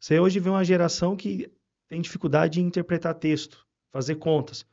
[0.00, 1.50] Você hoje vê uma geração que
[1.88, 4.64] tem dificuldade em interpretar texto, fazer contas.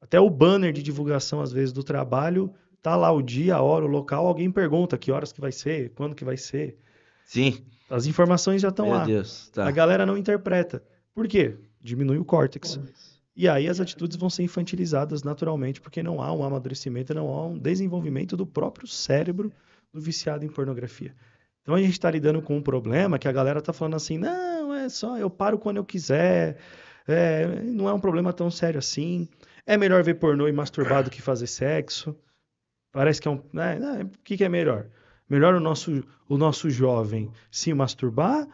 [0.00, 3.84] Até o banner de divulgação, às vezes, do trabalho, tá lá o dia, a hora,
[3.84, 6.76] o local, alguém pergunta que horas que vai ser, quando que vai ser.
[7.24, 7.64] Sim.
[7.88, 9.04] As informações já estão lá.
[9.04, 9.66] Deus, tá.
[9.66, 10.82] A galera não interpreta.
[11.14, 11.56] Por quê?
[11.80, 12.80] Diminui o córtex.
[13.34, 17.46] E aí as atitudes vão ser infantilizadas naturalmente, porque não há um amadurecimento, não há
[17.46, 19.52] um desenvolvimento do próprio cérebro
[19.92, 21.14] do viciado em pornografia.
[21.62, 24.74] Então a gente está lidando com um problema que a galera está falando assim, não,
[24.74, 26.58] é só eu paro quando eu quiser,
[27.06, 29.28] é, não é um problema tão sério assim.
[29.66, 32.16] É melhor ver pornô e masturbar do que fazer sexo.
[32.90, 33.40] Parece que é um.
[33.52, 34.86] Né, né, o que, que é melhor?
[35.28, 38.46] Melhor o nosso, o nosso jovem se masturbar?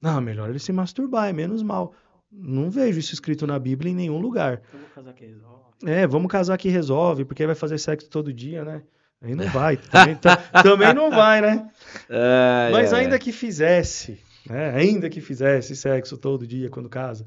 [0.00, 1.94] Não, melhor ele se masturbar, é menos mal.
[2.30, 4.60] Não vejo isso escrito na Bíblia em nenhum lugar.
[4.72, 5.64] Vamos casar que resolve.
[5.84, 8.82] É, vamos casar que resolve, porque vai fazer sexo todo dia, né?
[9.20, 9.76] Aí não vai.
[9.76, 10.18] Também,
[10.62, 11.70] também não vai, né?
[12.08, 12.96] É, Mas é.
[12.96, 14.70] ainda que fizesse, né?
[14.74, 17.24] ainda que fizesse sexo todo dia quando casa,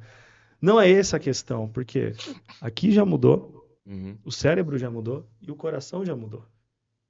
[0.61, 2.13] não é essa a questão, porque
[2.61, 3.57] aqui já mudou,
[3.87, 4.17] Uhum.
[4.25, 6.45] O cérebro já mudou e o coração já mudou.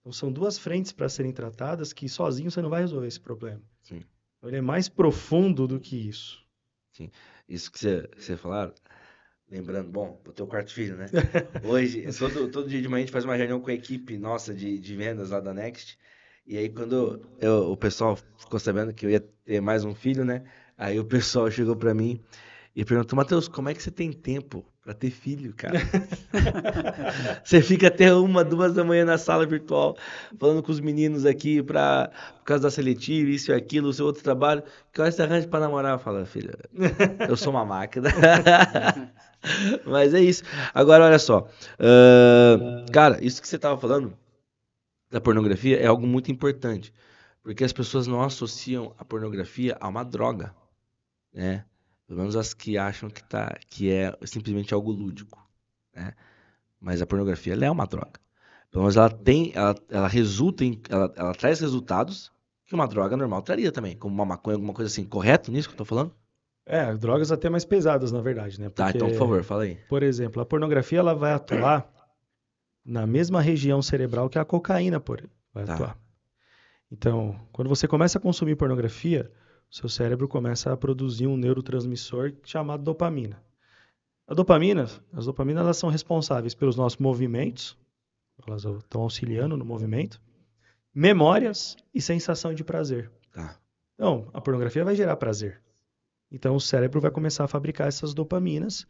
[0.07, 3.61] Então são duas frentes para serem tratadas que sozinho você não vai resolver esse problema.
[3.81, 4.05] Sim.
[4.37, 6.41] Então, ele é mais profundo do que isso.
[6.93, 7.11] Sim.
[7.47, 8.73] Isso que você, que você falaram,
[9.51, 11.07] lembrando, bom, o teu quarto filho, né?
[11.61, 14.53] Hoje, todo, todo dia de manhã a gente faz uma reunião com a equipe nossa
[14.53, 15.99] de, de vendas lá da Next.
[16.45, 20.23] E aí quando eu, o pessoal ficou sabendo que eu ia ter mais um filho,
[20.23, 20.45] né?
[20.77, 22.23] Aí o pessoal chegou para mim
[22.78, 25.80] e perguntou, Matheus, como é que você tem tempo para ter filho, cara?
[27.43, 29.97] você fica até uma, duas da manhã na sala virtual,
[30.39, 34.05] falando com os meninos aqui pra, por causa da seletiva, isso e aquilo, o seu
[34.05, 34.61] outro trabalho.
[34.93, 35.97] Que hora você arranja pra namorar?
[35.97, 36.53] Fala, filha,
[37.28, 38.09] eu sou uma máquina.
[39.84, 40.43] Mas é isso.
[40.71, 41.49] Agora, olha só.
[41.80, 44.15] Uh, cara, isso que você tava falando
[45.09, 46.93] da pornografia é algo muito importante.
[47.41, 50.53] Porque as pessoas não associam a pornografia a uma droga,
[51.34, 51.65] né?
[52.07, 55.45] Pelo menos as que acham que, tá, que é simplesmente algo lúdico,
[55.93, 56.13] né?
[56.79, 58.19] Mas a pornografia, é uma droga.
[58.71, 62.31] Pelo menos ela tem, ela, ela resulta em, ela, ela traz resultados
[62.65, 65.05] que uma droga normal traria também, como uma maconha, alguma coisa assim.
[65.05, 66.13] Correto nisso que eu tô falando?
[66.65, 68.69] É, drogas até mais pesadas, na verdade, né?
[68.69, 69.75] Tá, então, por favor, fala aí.
[69.87, 71.89] Por exemplo, a pornografia ela vai atuar
[72.85, 75.73] na mesma região cerebral que a cocaína, por vai Tá.
[75.73, 75.97] atuar.
[76.91, 79.31] Então, quando você começa a consumir pornografia,
[79.70, 83.41] seu cérebro começa a produzir um neurotransmissor chamado dopamina.
[84.28, 87.78] A dopamina, as dopaminas elas são responsáveis pelos nossos movimentos,
[88.45, 90.22] elas estão auxiliando no movimento,
[90.93, 93.09] memórias e sensação de prazer.
[93.32, 93.57] Tá.
[93.95, 95.61] Então, a pornografia vai gerar prazer.
[96.32, 98.86] Então, o cérebro vai começar a fabricar essas dopaminas,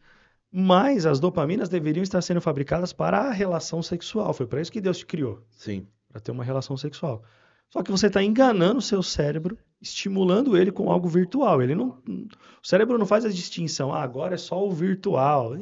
[0.50, 4.32] mas as dopaminas deveriam estar sendo fabricadas para a relação sexual.
[4.32, 5.86] Foi para isso que Deus te criou, Sim.
[6.08, 7.22] para ter uma relação sexual.
[7.70, 11.60] Só que você está enganando o seu cérebro, estimulando ele com algo virtual.
[11.62, 13.92] Ele não, o cérebro não faz a distinção.
[13.92, 15.54] Ah, agora é só o virtual.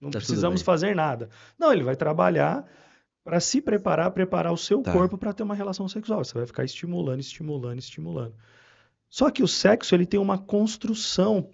[0.00, 1.28] Não Tá precisamos fazer nada.
[1.58, 2.64] Não, ele vai trabalhar
[3.24, 4.92] para se preparar, preparar o seu Tá.
[4.92, 6.22] corpo para ter uma relação sexual.
[6.24, 8.34] Você vai ficar estimulando, estimulando, estimulando.
[9.08, 11.50] Só que o sexo ele tem uma construção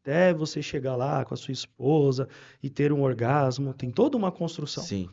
[0.00, 2.28] até você chegar lá com a sua esposa
[2.62, 4.82] e ter um orgasmo, tem toda uma construção.
[4.82, 5.08] Sim.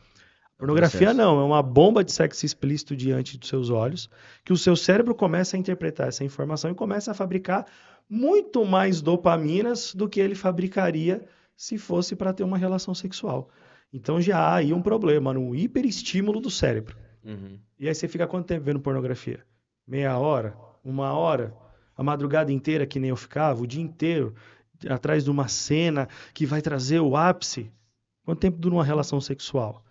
[0.60, 1.16] Pornografia processo.
[1.16, 4.10] não, é uma bomba de sexo explícito diante dos seus olhos,
[4.44, 7.64] que o seu cérebro começa a interpretar essa informação e começa a fabricar
[8.06, 11.24] muito mais dopaminas do que ele fabricaria
[11.56, 13.48] se fosse para ter uma relação sexual.
[13.90, 16.94] Então já há aí um problema no hiperestímulo do cérebro.
[17.24, 17.58] Uhum.
[17.78, 19.42] E aí você fica quanto tempo vendo pornografia?
[19.86, 20.54] Meia hora?
[20.84, 21.54] Uma hora?
[21.96, 24.34] A madrugada inteira, que nem eu ficava, o dia inteiro,
[24.90, 27.72] atrás de uma cena que vai trazer o ápice?
[28.26, 29.82] Quanto tempo dura uma relação sexual?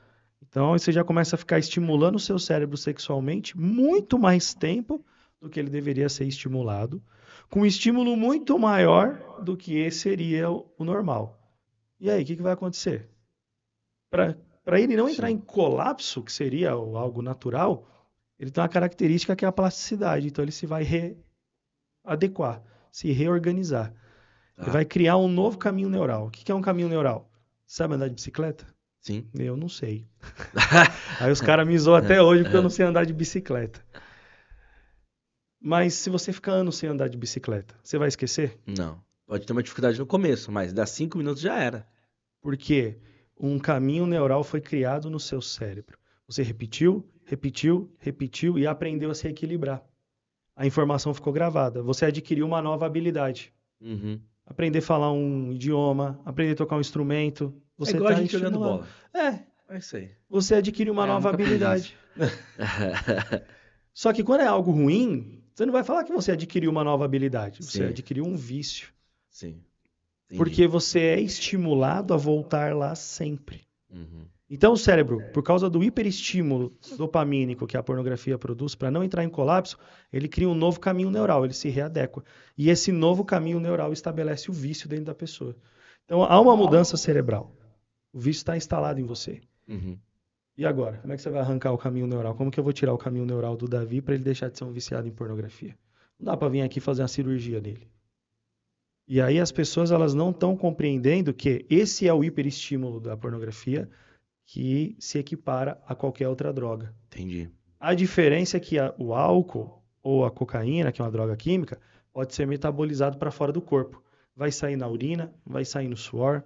[0.49, 5.05] Então você já começa a ficar estimulando o seu cérebro sexualmente muito mais tempo
[5.39, 7.01] do que ele deveria ser estimulado,
[7.49, 11.39] com um estímulo muito maior do que seria o normal.
[11.99, 13.09] E aí, o que, que vai acontecer?
[14.09, 15.35] Para ele não entrar Sim.
[15.35, 17.87] em colapso, que seria algo natural,
[18.39, 20.27] ele tem uma característica que é a plasticidade.
[20.27, 20.83] Então ele se vai
[22.05, 23.93] readequar, se reorganizar.
[24.55, 24.63] Tá.
[24.63, 26.27] Ele vai criar um novo caminho neural.
[26.27, 27.29] O que que é um caminho neural?
[27.65, 28.65] Sabe andar de bicicleta?
[29.01, 29.27] Sim.
[29.33, 30.07] Eu não sei.
[31.19, 33.83] Aí os caras me zoam até hoje porque eu não sei andar de bicicleta.
[35.61, 38.57] Mas se você ficar anos sem andar de bicicleta, você vai esquecer?
[38.65, 39.01] Não.
[39.25, 41.87] Pode ter uma dificuldade no começo, mas dá cinco minutos já era.
[42.41, 42.97] Porque
[43.39, 45.97] um caminho neural foi criado no seu cérebro.
[46.27, 49.83] Você repetiu, repetiu, repetiu e aprendeu a se equilibrar.
[50.55, 51.81] A informação ficou gravada.
[51.81, 53.53] Você adquiriu uma nova habilidade.
[53.79, 54.19] Uhum.
[54.45, 57.53] Aprender a falar um idioma, aprender a tocar um instrumento.
[57.79, 58.85] Você é igual a tá gente jogando estimulando.
[59.13, 59.25] bola.
[59.69, 60.11] É, É isso aí.
[60.29, 61.95] você adquire uma É, nova habilidade.
[63.93, 67.05] Só que quando é algo ruim, você não vai falar que você adquiriu uma nova
[67.05, 67.63] habilidade.
[67.63, 67.85] Você Sim.
[67.85, 68.89] adquiriu um vício.
[69.29, 69.61] Sim.
[70.25, 70.37] Entendi.
[70.37, 73.61] Porque você é estimulado a voltar lá sempre.
[73.89, 74.25] Uhum.
[74.51, 79.23] Então, o cérebro, por causa do hiperestímulo dopamínico que a pornografia produz, para não entrar
[79.23, 79.77] em colapso,
[80.11, 82.23] ele cria um novo caminho neural, ele se readequa.
[82.57, 85.55] E esse novo caminho neural estabelece o vício dentro da pessoa.
[86.05, 87.55] Então, há uma mudança cerebral.
[88.13, 89.41] O vício está instalado em você.
[89.67, 89.97] Uhum.
[90.57, 90.97] E agora?
[90.97, 92.35] Como é que você vai arrancar o caminho neural?
[92.35, 94.63] Como que eu vou tirar o caminho neural do Davi para ele deixar de ser
[94.65, 95.77] um viciado em pornografia?
[96.19, 97.87] Não dá para vir aqui fazer uma cirurgia nele.
[99.07, 103.89] E aí as pessoas elas não estão compreendendo que esse é o hiperestímulo da pornografia
[104.45, 106.93] que se equipara a qualquer outra droga.
[107.07, 107.49] Entendi.
[107.79, 111.79] A diferença é que a- o álcool ou a cocaína, que é uma droga química,
[112.11, 114.03] pode ser metabolizado para fora do corpo.
[114.35, 116.43] Vai sair na urina, vai sair no suor.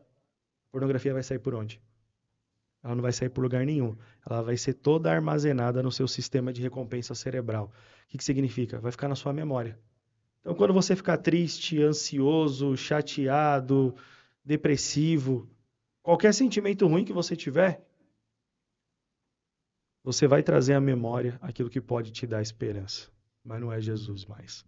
[0.73, 1.79] Pornografia vai sair por onde?
[2.83, 3.95] Ela não vai sair por lugar nenhum.
[4.27, 7.71] Ela vai ser toda armazenada no seu sistema de recompensa cerebral.
[8.05, 8.79] O que, que significa?
[8.79, 9.79] Vai ficar na sua memória.
[10.41, 13.95] Então, quando você ficar triste, ansioso, chateado,
[14.43, 15.47] depressivo,
[16.01, 17.87] qualquer sentimento ruim que você tiver,
[20.03, 23.11] você vai trazer à memória aquilo que pode te dar esperança.
[23.45, 24.65] Mas não é Jesus mais.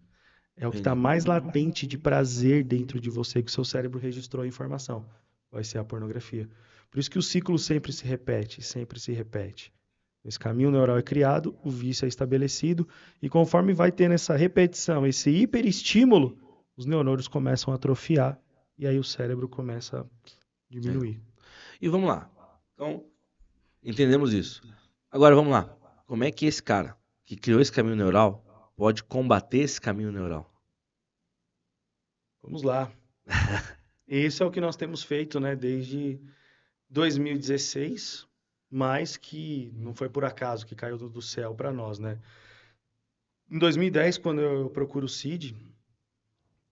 [0.56, 4.00] É o que está mais latente de prazer dentro de você que o seu cérebro
[4.00, 5.10] registrou a informação.
[5.52, 6.50] Vai ser a pornografia.
[6.90, 9.74] Por isso que o ciclo sempre se repete, sempre se repete.
[10.24, 12.88] Esse caminho neural é criado, o vício é estabelecido,
[13.22, 16.36] e conforme vai tendo essa repetição, esse hiperestímulo,
[16.76, 18.40] os neurônios começam a atrofiar,
[18.78, 20.06] e aí o cérebro começa a
[20.68, 21.22] diminuir.
[21.80, 22.30] E vamos lá.
[22.74, 23.06] Então,
[23.84, 24.64] entendemos isso.
[25.12, 25.78] Agora vamos lá.
[26.08, 28.44] Como é que esse cara que criou esse caminho neural
[28.76, 30.52] pode combater esse caminho neural?
[32.42, 32.92] Vamos lá.
[34.08, 36.20] Isso é o que nós temos feito, né, desde
[36.90, 38.28] 2016,
[38.70, 42.20] mas que não foi por acaso que caiu do céu para nós, né?
[43.50, 45.56] Em 2010, quando eu procuro o Cid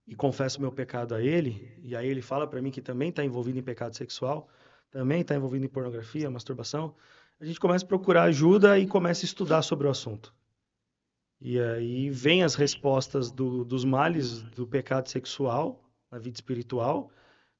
[0.07, 3.23] e confesso meu pecado a ele, e aí ele fala para mim que também está
[3.23, 4.49] envolvido em pecado sexual,
[4.91, 6.95] também está envolvido em pornografia, masturbação,
[7.39, 10.34] a gente começa a procurar ajuda e começa a estudar sobre o assunto.
[11.41, 17.11] E aí vem as respostas do, dos males do pecado sexual na vida espiritual,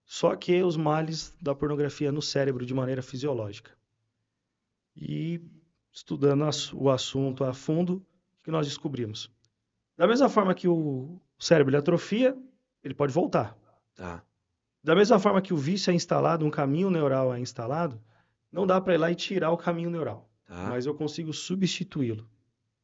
[0.06, 3.72] só que os males da pornografia no cérebro de maneira fisiológica.
[4.96, 5.42] E
[5.92, 8.06] estudando o assunto a fundo,
[8.40, 9.32] o que nós descobrimos?
[9.98, 12.38] Da mesma forma que o cérebro atrofia,
[12.84, 13.58] ele pode voltar.
[13.96, 14.24] Tá.
[14.84, 18.02] Da mesma forma que o vício é instalado, um caminho neural é instalado,
[18.52, 20.30] não dá para ir lá e tirar o caminho neural.
[20.46, 20.70] Tá.
[20.70, 22.28] Mas eu consigo substituí-lo.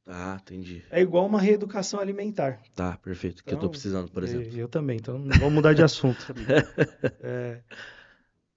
[0.10, 0.82] Tá, entendi.
[0.90, 2.60] É igual uma reeducação alimentar.
[2.76, 3.44] Tá, perfeito.
[3.44, 4.52] que eu Então, precisando, por exemplo.
[4.54, 6.26] Eu, eu também, então vamos mudar de assunto.
[7.22, 7.62] É,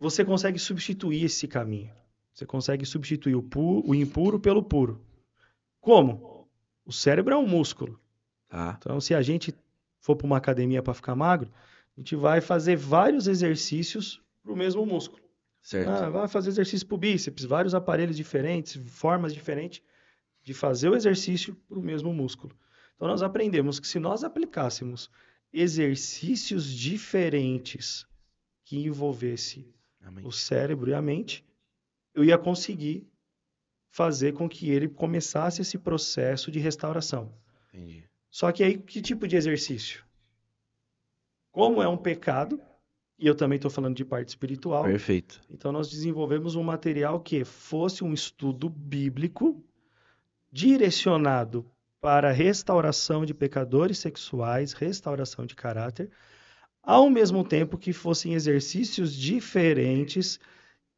[0.01, 1.93] você consegue substituir esse caminho.
[2.33, 5.05] Você consegue substituir o, pu- o impuro pelo puro.
[5.79, 6.49] Como?
[6.87, 8.01] O cérebro é um músculo.
[8.49, 9.55] Tá, Então, se a gente
[10.01, 11.51] for para uma academia para ficar magro,
[11.95, 15.23] a gente vai fazer vários exercícios para o mesmo músculo.
[15.61, 15.91] certo.
[15.91, 19.83] Ah, vai fazer exercício para o bíceps, vários aparelhos diferentes, formas diferentes
[20.43, 22.55] de fazer o exercício para o mesmo músculo.
[22.97, 25.11] Então, nós aprendemos que se nós aplicássemos
[25.53, 28.07] exercícios diferentes
[28.65, 29.67] que envolvesse
[30.01, 30.27] Amém.
[30.27, 31.45] o cérebro e a mente,
[32.15, 33.07] eu ia conseguir
[33.91, 37.33] fazer com que ele começasse esse processo de restauração.
[37.69, 38.05] Entendi.
[38.31, 40.03] Só que aí, que tipo de exercício?
[41.51, 42.59] Como é um pecado,
[43.19, 45.39] e eu também estou falando de parte espiritual, Perfeito.
[45.51, 49.63] então nós desenvolvemos um material que fosse um estudo bíblico
[50.53, 51.65] direcionado
[52.01, 56.11] para restauração de pecadores sexuais, restauração de caráter,
[56.83, 60.39] ao mesmo tempo que fossem exercícios diferentes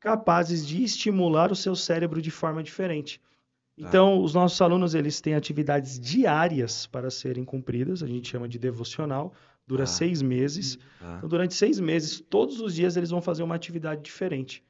[0.00, 3.18] capazes de estimular o seu cérebro de forma diferente.
[3.20, 3.24] Tá.
[3.88, 8.58] Então, os nossos alunos eles têm atividades diárias para serem cumpridas, a gente chama de
[8.58, 9.32] devocional,
[9.66, 9.86] dura Ah.
[9.86, 10.78] seis meses.
[10.98, 11.14] Tá.
[11.18, 14.62] Então, durante seis meses, todos os dias eles vão fazer uma atividade diferente.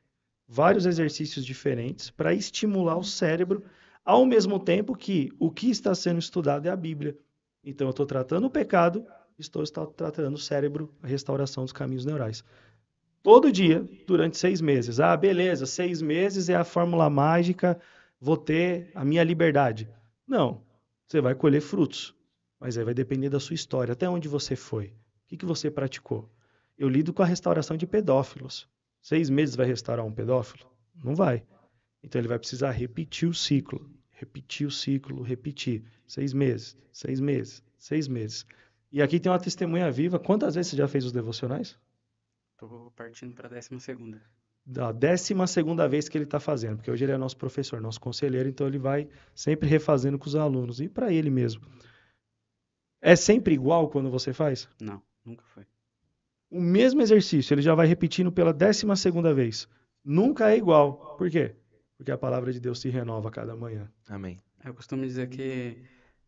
[0.49, 3.65] Vários exercícios diferentes para estimular o cérebro,
[4.05, 7.17] ao mesmo tempo que o que está sendo estudado é a Bíblia.
[7.65, 9.07] Então, eu estou tratando o pecado,
[9.39, 12.45] estou tratando o cérebro, a restauração dos caminhos neurais.
[13.23, 15.01] Todo dia, durante seis meses.
[15.01, 17.81] Ah, beleza, seis meses é a fórmula mágica,
[18.21, 19.89] vou ter a minha liberdade.
[20.29, 20.61] Não,
[21.07, 22.15] você vai colher frutos.
[22.61, 23.93] Mas aí vai depender da sua história.
[23.93, 24.87] Até onde você foi?
[24.87, 24.93] O
[25.29, 26.31] que, que você praticou?
[26.77, 28.69] Eu lido com a restauração de pedófilos.
[29.01, 30.67] Seis meses vai restaurar um pedófilo?
[31.03, 31.45] Não vai.
[32.03, 33.91] Então ele vai precisar repetir o ciclo.
[34.15, 35.85] Repetir o ciclo, repetir.
[36.07, 38.47] Seis meses, seis meses, seis meses.
[38.91, 40.19] E aqui tem uma testemunha viva.
[40.19, 41.77] Quantas vezes você já fez os devocionais?
[42.57, 44.23] Tô partindo pra décima segunda.
[44.65, 48.01] Da décima segunda vez que ele está fazendo, porque hoje ele é nosso professor, nosso
[48.01, 51.63] conselheiro, então ele vai sempre refazendo com os alunos e para ele mesmo.
[53.03, 54.67] É sempre igual quando você faz?
[54.81, 55.67] Não, nunca foi.
[56.51, 59.69] O mesmo exercício, ele já vai repetindo pela décima segunda vez.
[60.03, 61.17] Nunca é igual.
[61.19, 61.57] Por quê?
[61.97, 63.91] Porque a palavra de Deus se renova a cada manhã.
[64.09, 64.41] Amém.
[64.65, 65.79] Eu costumo dizer que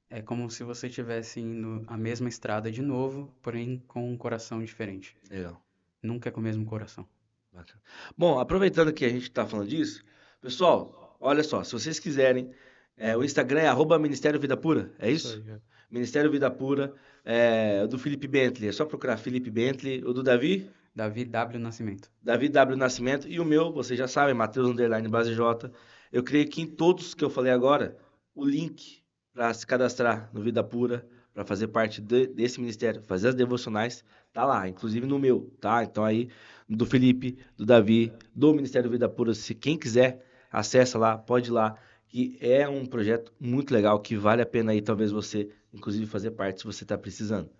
[0.08, 4.62] é como se você estivesse indo a mesma estrada de novo, porém com um coração
[4.62, 5.16] diferente.
[5.30, 5.60] Legal.
[6.02, 7.06] Nunca é com o mesmo coração.
[7.52, 7.80] Bacana.
[8.16, 10.04] Bom, aproveitando que a gente está falando disso,
[10.40, 12.50] pessoal, olha só, se vocês quiserem,
[12.96, 15.42] é, o Instagram é arroba Ministério Vida Pura, é isso?
[15.46, 15.60] aí, é.
[15.90, 16.94] Ministério Vida Pura,
[17.24, 21.58] é, o do Felipe Bentley, é só procurar Felipe Bentley, o do Davi, Davi W.
[21.58, 22.10] Nascimento.
[22.22, 25.70] Davi W Nascimento, e o meu, vocês já sabem, Matheus Underline Base J.
[26.10, 27.98] Eu creio que em todos que eu falei agora,
[28.34, 29.02] o link
[29.34, 34.02] para se cadastrar no Vida Pura, para fazer parte de- desse ministério, fazer as devocionais,
[34.32, 35.84] tá lá, inclusive no meu, tá?
[35.84, 36.30] Então aí,
[36.66, 41.52] do Felipe, do Davi, do Ministério Vida Pura, se quem quiser, acessa lá, pode ir
[41.52, 41.76] lá,
[42.08, 46.30] que é um projeto muito legal, que vale a pena aí, talvez você, inclusive, fazer
[46.30, 47.50] parte se você está precisando.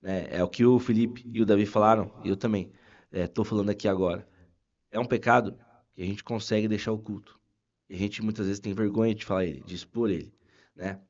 [0.00, 0.28] né?
[0.30, 2.70] É o que o Felipe e o Davi falaram, e eu também
[3.22, 4.26] estou falando aqui agora.
[4.90, 5.58] É um pecado
[5.94, 7.38] que a gente consegue deixar oculto.
[7.88, 10.32] E a gente muitas vezes tem vergonha de falar ele, de expor ele,
[10.74, 11.00] né?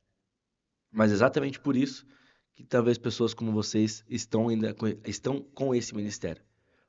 [0.91, 2.07] Mas exatamente por isso
[2.55, 6.43] que talvez pessoas como vocês estão ainda com, estão com esse ministério,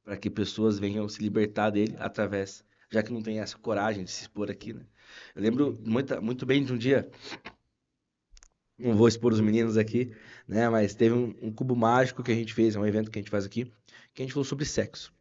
[0.03, 4.11] para que pessoas venham se libertar dele através, já que não tem essa coragem de
[4.11, 4.85] se expor aqui, né?
[5.35, 7.09] Eu lembro muita, muito bem de um dia,
[8.77, 10.11] não vou expor os meninos aqui,
[10.47, 10.69] né?
[10.69, 13.21] Mas teve um, um cubo mágico que a gente fez, é um evento que a
[13.21, 13.71] gente faz aqui,
[14.15, 15.13] que a gente falou sobre sexo.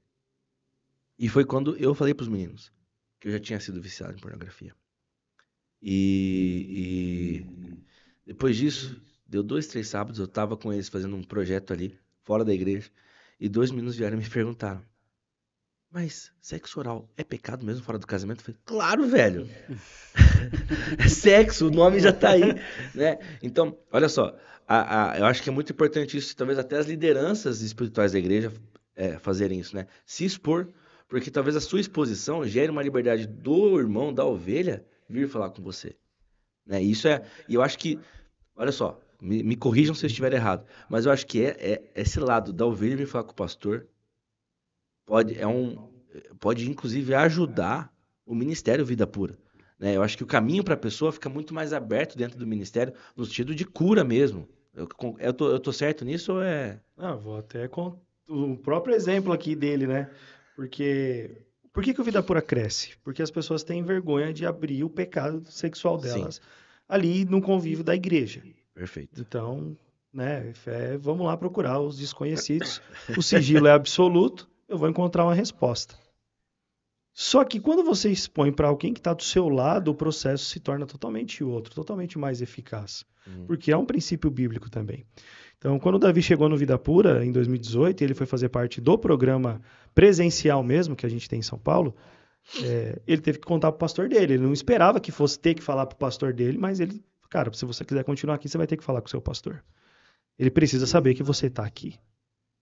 [1.19, 2.73] E foi quando eu falei para os meninos
[3.21, 4.75] que eu já tinha sido viciado em pornografia.
[5.83, 7.77] E, e
[8.27, 12.45] depois disso, deu dois, três sábados, eu tava com eles fazendo um projeto ali, fora
[12.45, 12.91] da igreja,
[13.39, 14.83] e dois meninos vieram e me perguntaram:
[15.91, 18.41] mas sexo oral é pecado mesmo fora do casamento?
[18.41, 19.49] Eu falei, claro, velho.
[20.99, 22.55] é sexo, o nome já tá aí,
[22.95, 23.19] né?
[23.43, 24.37] Então, olha só,
[24.67, 28.19] a, a, eu acho que é muito importante isso, talvez até as lideranças espirituais da
[28.19, 28.53] igreja
[28.97, 29.87] é, fazerem isso, né?
[30.05, 30.69] Se expor,
[31.09, 35.63] porque talvez a sua exposição gere uma liberdade do irmão, da ovelha, vir falar com
[35.63, 35.97] você.
[36.67, 36.83] Né?
[36.83, 37.99] Isso é, e eu acho que,
[38.57, 41.83] olha só, me, me corrijam se eu estiver errado, mas eu acho que é, é
[41.95, 43.87] esse lado da ovelha vir falar com o pastor
[45.07, 45.93] pode é um
[46.39, 47.93] pode inclusive ajudar
[48.25, 49.37] o ministério Vida Pura.
[49.79, 49.97] Né?
[49.97, 52.95] Eu acho que o caminho para a pessoa fica muito mais aberto dentro do ministério,
[53.17, 54.49] no sentido de cura mesmo.
[54.73, 54.89] Eu,
[55.19, 56.81] eu, tô, eu tô certo nisso ou é.
[56.97, 60.11] Ah, vou até com o próprio exemplo aqui dele, né?
[60.57, 61.43] Porque.
[61.73, 62.97] Por que, que o Vida Pura cresce?
[63.03, 66.41] Porque as pessoas têm vergonha de abrir o pecado sexual delas Sim.
[66.89, 68.43] ali no convívio da igreja.
[68.73, 69.21] Perfeito.
[69.21, 69.77] Então,
[70.13, 72.81] né, é, vamos lá procurar os desconhecidos.
[73.17, 75.97] O sigilo é absoluto, eu vou encontrar uma resposta.
[77.13, 80.59] Só que quando você expõe para alguém que está do seu lado, o processo se
[80.59, 83.05] torna totalmente outro, totalmente mais eficaz.
[83.27, 83.47] Uhum.
[83.47, 85.07] Porque é um princípio bíblico também.
[85.65, 88.99] Então, quando o Davi chegou no Vida Pura, em 2018, ele foi fazer parte do
[88.99, 89.63] programa
[89.95, 91.97] presencial mesmo, que a gente tem em São Paulo,
[92.63, 94.35] é, ele teve que contar para o pastor dele.
[94.35, 97.51] Ele não esperava que fosse ter que falar para o pastor dele, mas ele, cara,
[97.55, 99.65] se você quiser continuar aqui, você vai ter que falar com o seu pastor.
[100.39, 101.95] Ele precisa saber que você está aqui.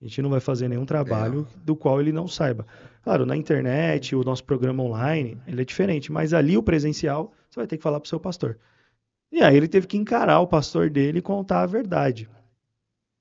[0.00, 1.58] A gente não vai fazer nenhum trabalho é.
[1.64, 2.64] do qual ele não saiba.
[3.02, 7.58] Claro, na internet, o nosso programa online, ele é diferente, mas ali o presencial, você
[7.58, 8.60] vai ter que falar para o seu pastor.
[9.32, 12.28] E aí ele teve que encarar o pastor dele e contar a verdade.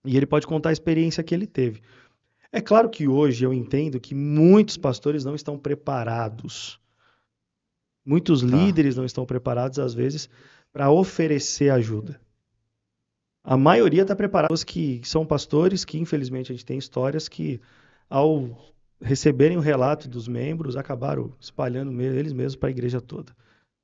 [0.04, 1.82] E ele pode contar a experiência que ele teve.
[2.52, 6.80] É claro que hoje eu entendo que muitos pastores não estão preparados.
[8.06, 8.48] Muitos tá.
[8.48, 10.30] líderes não estão preparados, às vezes,
[10.74, 12.20] para oferecer ajuda.
[13.44, 14.54] A maioria está preparada.
[14.54, 17.62] Os que são pastores, que infelizmente a gente tem histórias que,
[18.10, 18.72] ao
[19.02, 23.36] receberem o relato dos membros, acabaram espalhando eles mesmos para a igreja toda.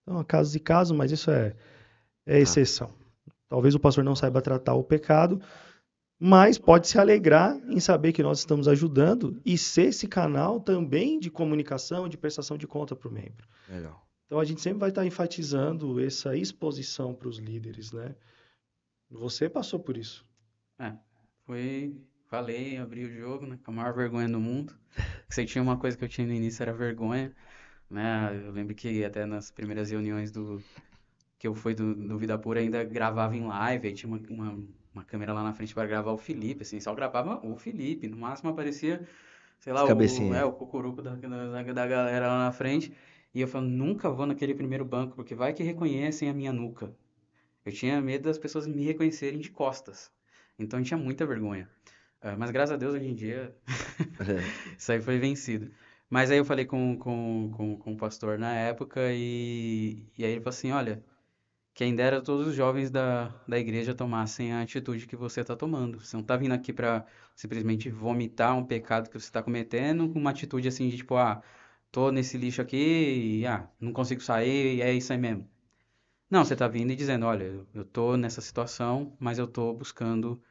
[0.03, 1.55] Então, casos e casos, mas isso é,
[2.25, 2.37] é tá.
[2.37, 2.93] exceção.
[3.49, 5.41] Talvez o pastor não saiba tratar o pecado,
[6.19, 11.19] mas pode se alegrar em saber que nós estamos ajudando e ser esse canal também
[11.19, 13.47] de comunicação, de prestação de conta para o membro.
[13.69, 14.07] Legal.
[14.25, 18.15] Então a gente sempre vai estar enfatizando essa exposição para os líderes, né?
[19.09, 20.25] Você passou por isso.
[20.79, 20.93] É,
[21.45, 21.95] foi.
[22.25, 23.57] Falei, abri o jogo, né?
[23.63, 24.75] Com a maior vergonha do mundo.
[25.29, 27.33] Se tinha uma coisa que eu tinha no início era vergonha.
[27.89, 28.43] Né?
[28.45, 30.61] Eu lembro que até nas primeiras reuniões do
[31.39, 34.67] que eu fui do, do Vida Pura ainda gravava em live, aí tinha uma, uma,
[34.97, 38.17] uma câmera lá na frente para gravar o Felipe, assim, só gravava o Felipe, no
[38.17, 39.07] máximo aparecia,
[39.59, 42.93] sei lá, o, é, o cucuruco da, da, da galera lá na frente,
[43.33, 46.93] e eu falo, nunca vou naquele primeiro banco, porque vai que reconhecem a minha nuca,
[47.65, 50.09] eu tinha medo das pessoas me reconhecerem de costas.
[50.57, 51.69] Então eu tinha muita vergonha.
[52.23, 53.53] Uh, mas graças a Deus, hoje em dia,
[54.77, 55.69] isso aí foi vencido.
[56.09, 60.31] Mas aí eu falei com, com, com, com o pastor na época e, e aí
[60.31, 61.03] ele falou assim, olha,
[61.77, 65.99] quem dera todos os jovens da, da igreja tomassem a atitude que você está tomando.
[65.99, 67.05] Você não está vindo aqui para
[67.35, 71.39] simplesmente vomitar um pecado que você está cometendo com uma atitude assim de tipo, ah,
[71.91, 75.47] tô nesse lixo aqui e ah, não consigo sair e é isso aí mesmo.
[76.31, 80.41] Não, você está vindo e dizendo, olha, eu estou nessa situação, mas eu estou buscando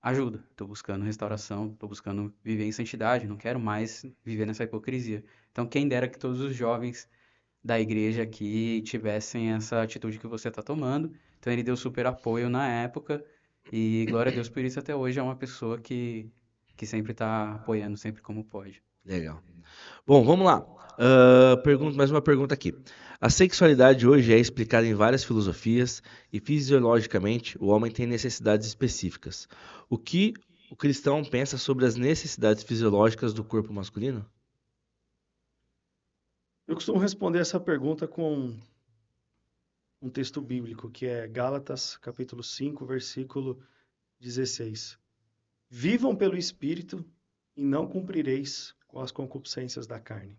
[0.00, 5.22] ajuda, estou buscando restauração, estou buscando viver em santidade, não quero mais viver nessa hipocrisia.
[5.52, 7.06] Então, quem dera que todos os jovens
[7.62, 11.12] da igreja aqui tivessem essa atitude que você está tomando.
[11.38, 13.24] Então, ele deu super apoio na época
[13.72, 16.30] e glória a Deus por isso até hoje é uma pessoa que,
[16.76, 18.82] que sempre está apoiando, sempre como pode.
[19.04, 19.42] Legal.
[20.06, 20.60] Bom, vamos lá.
[20.60, 22.74] Uh, pergunta, mais uma pergunta aqui.
[23.20, 26.02] A sexualidade hoje é explicada em várias filosofias
[26.32, 29.46] e fisiologicamente o homem tem necessidades específicas.
[29.88, 30.34] O que
[30.70, 34.24] o cristão pensa sobre as necessidades fisiológicas do corpo masculino?
[36.70, 38.56] Eu costumo responder essa pergunta com
[40.00, 43.60] um texto bíblico, que é Gálatas, capítulo 5, versículo
[44.20, 44.96] 16.
[45.68, 47.04] Vivam pelo Espírito
[47.56, 50.38] e não cumprireis com as concupiscências da carne.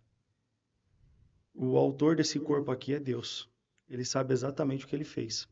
[1.53, 3.49] O autor desse corpo aqui é Deus.
[3.89, 5.49] Ele sabe exatamente o que ele fez.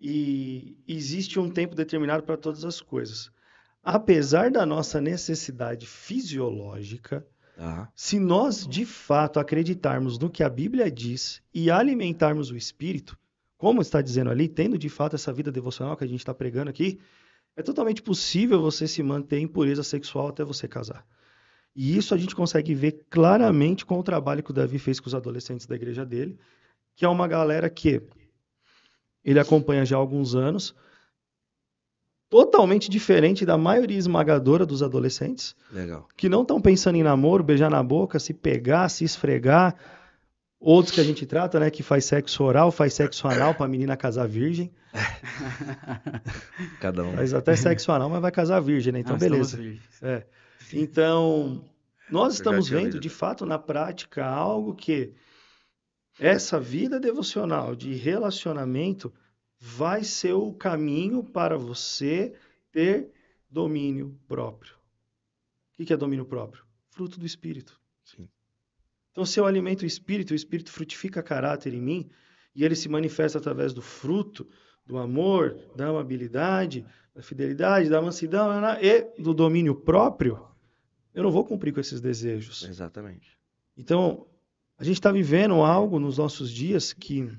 [0.00, 3.30] E existe um tempo determinado para todas as coisas.
[3.80, 7.24] Apesar da nossa necessidade fisiológica,
[7.94, 13.16] se nós de fato acreditarmos no que a Bíblia diz e alimentarmos o espírito,
[13.56, 16.70] como está dizendo ali, tendo de fato essa vida devocional que a gente está pregando
[16.70, 16.98] aqui,
[17.56, 21.06] é totalmente possível você se manter em pureza sexual até você casar.
[21.74, 25.06] E isso a gente consegue ver claramente com o trabalho que o Davi fez com
[25.06, 26.38] os adolescentes da igreja dele,
[26.94, 28.02] que é uma galera que
[29.24, 30.74] ele acompanha já há alguns anos.
[32.28, 35.54] Totalmente diferente da maioria esmagadora dos adolescentes.
[35.72, 36.08] Legal.
[36.16, 39.74] Que não estão pensando em namoro, beijar na boca, se pegar, se esfregar.
[40.58, 43.68] Outros que a gente trata, né, que faz sexo oral, faz sexo anal para a
[43.68, 44.72] menina casar virgem.
[46.80, 47.12] Cada um.
[47.14, 49.00] Faz até sexo anal, mas vai casar virgem, né?
[49.00, 49.60] Então, Nós beleza.
[50.02, 50.24] É.
[50.72, 51.62] Então,
[52.10, 53.00] nós estamos vendo, ouvido.
[53.00, 55.12] de fato, na prática, algo que
[56.18, 59.12] essa vida devocional de relacionamento
[59.66, 62.34] vai ser o caminho para você
[62.70, 63.10] ter
[63.48, 64.74] domínio próprio.
[65.72, 66.62] O que é domínio próprio?
[66.90, 67.80] Fruto do Espírito.
[68.04, 68.28] Sim.
[69.10, 72.10] Então, se eu alimento o Espírito, o Espírito frutifica caráter em mim,
[72.54, 74.46] e ele se manifesta através do fruto,
[74.84, 76.84] do amor, da amabilidade,
[77.14, 78.50] da fidelidade, da mansidão
[78.82, 80.46] e do domínio próprio,
[81.14, 82.64] eu não vou cumprir com esses desejos.
[82.64, 83.38] Exatamente.
[83.74, 84.26] Então,
[84.76, 87.32] a gente está vivendo algo nos nossos dias que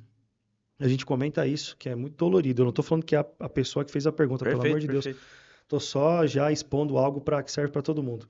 [0.80, 2.61] a gente comenta isso, que é muito dolorido.
[2.61, 4.80] Eu não estou falando que é a, a pessoa que fez a pergunta, pelo amor
[4.80, 5.05] de Deus.
[5.05, 5.26] perfeito.
[5.63, 8.30] Estou só já expondo algo para que serve para todo mundo.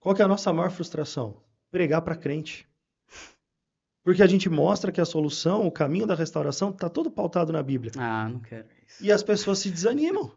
[0.00, 1.36] Qual que é a nossa maior frustração?
[1.70, 2.66] Pregar para crente.
[4.02, 7.62] Porque a gente mostra que a solução, o caminho da restauração, está todo pautado na
[7.62, 7.92] Bíblia.
[7.96, 9.04] Ah, não quero isso.
[9.04, 10.32] E as pessoas se desanimam.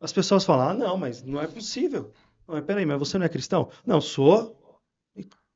[0.00, 2.12] As pessoas falam: ah, não, mas não é possível.
[2.46, 3.70] Não, mas peraí, mas você não é cristão?
[3.86, 4.58] Não, sou.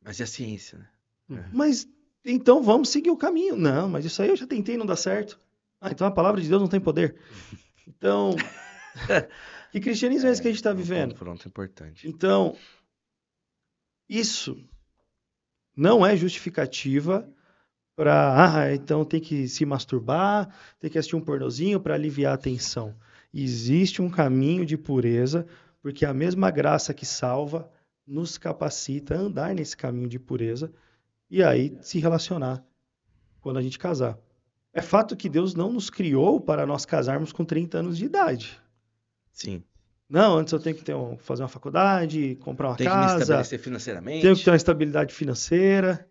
[0.03, 1.51] Mas é a ciência, né?
[1.53, 1.87] Mas
[2.31, 3.57] então vamos seguir o caminho.
[3.57, 5.41] Não, mas isso aí eu já tentei e não dá certo.
[5.81, 7.17] Ah, então a palavra de Deus não tem poder.
[7.87, 8.37] Então,
[9.73, 11.15] que cristianismo é esse que a gente está vivendo?
[11.15, 12.07] Pronto, importante.
[12.07, 12.57] Então,
[14.09, 14.63] isso
[15.77, 17.29] não é justificativa
[17.97, 22.39] para, ah, então tem que se masturbar, tem que assistir um pornozinho para aliviar a
[22.39, 22.95] tensão.
[23.33, 25.47] Existe um caminho de pureza,
[25.81, 27.71] porque a mesma graça que salva
[28.07, 30.73] nos capacita a andar nesse caminho de pureza
[31.31, 32.63] e aí se relacionar
[33.41, 34.19] quando a gente casar.
[34.73, 38.59] É fato que Deus não nos criou para nós casarmos com 30 anos de idade.
[39.33, 39.63] Sim.
[40.09, 43.01] Não, antes eu tenho que ter um- fazer uma faculdade, comprar uma Tem que me
[43.01, 44.23] casa, estabelecer financeiramente.
[44.23, 46.07] tenho que ter uma estabilidade financeira.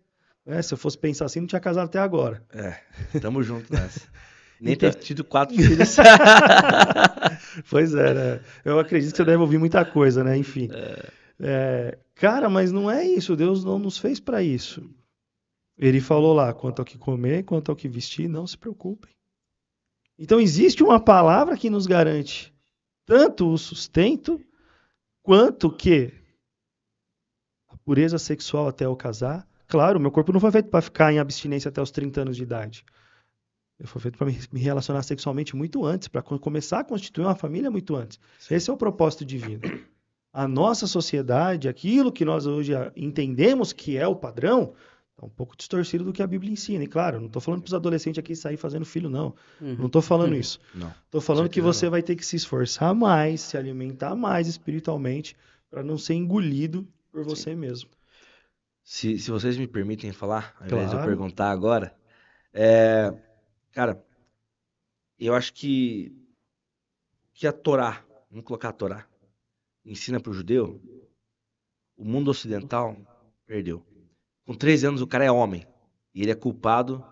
[0.46, 0.62] né?
[0.62, 2.42] Se eu fosse pensar assim, não tinha casado até agora.
[2.54, 2.80] É,
[3.20, 4.02] tamo junto nessa.
[4.62, 5.98] Nem Então- ter tido quatro filhos.
[7.70, 8.40] Pois é, né?
[8.64, 10.38] Eu acredito que você deve ouvir muita coisa, né?
[10.38, 10.70] Enfim.
[11.40, 13.36] É, cara, mas não é isso.
[13.36, 14.90] Deus não nos fez para isso.
[15.78, 19.12] Ele falou lá: quanto ao que comer, quanto ao que vestir, não se preocupem.
[20.18, 22.54] Então existe uma palavra que nos garante
[23.06, 24.42] tanto o sustento
[25.22, 26.12] quanto que
[27.70, 29.48] a pureza sexual até eu casar.
[29.68, 32.44] Claro, meu corpo não foi feito para ficar em abstinência até os 30 anos de
[32.44, 32.84] idade.
[33.80, 37.70] Ele foi feito para me relacionar sexualmente muito antes, para começar a constituir uma família
[37.70, 38.20] muito antes.
[38.50, 39.62] Esse é o propósito divino.
[40.34, 44.74] A nossa sociedade, aquilo que nós hoje entendemos que é o padrão,
[45.20, 46.84] é um pouco distorcido do que a Bíblia ensina.
[46.84, 49.34] E claro, não estou falando para os adolescentes aqui sair fazendo filho, não.
[49.60, 50.40] Não estou falando Uhum.
[50.40, 50.60] isso.
[51.06, 51.92] Estou falando que você não.
[51.92, 55.36] vai ter que se esforçar mais, se alimentar mais espiritualmente,
[55.70, 57.90] para não ser engolido por você mesmo.
[58.84, 61.94] Se, se vocês me permitem falar, ao invés de eu perguntar agora,
[62.54, 63.12] é,
[63.72, 64.02] cara,
[65.20, 66.16] eu acho que,
[67.34, 69.06] que a Torá, vamos colocar a Torá,
[69.84, 70.80] ensina para o judeu,
[71.98, 72.96] o mundo ocidental
[73.46, 73.84] perdeu.
[74.48, 75.68] Com 13 anos o cara é homem
[76.16, 77.04] e ele é culpado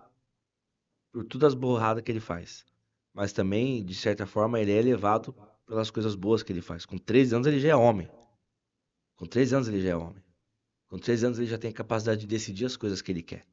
[1.11, 2.65] por todas as borradas que ele faz.
[3.13, 5.35] Mas também, de certa forma, ele é elevado
[5.65, 6.85] pelas coisas boas que ele faz.
[6.85, 8.09] Com 13 anos ele já é homem.
[9.17, 10.23] Com 13 anos ele já é homem.
[10.87, 13.45] Com 13 anos ele já tem a capacidade de decidir as coisas que ele quer.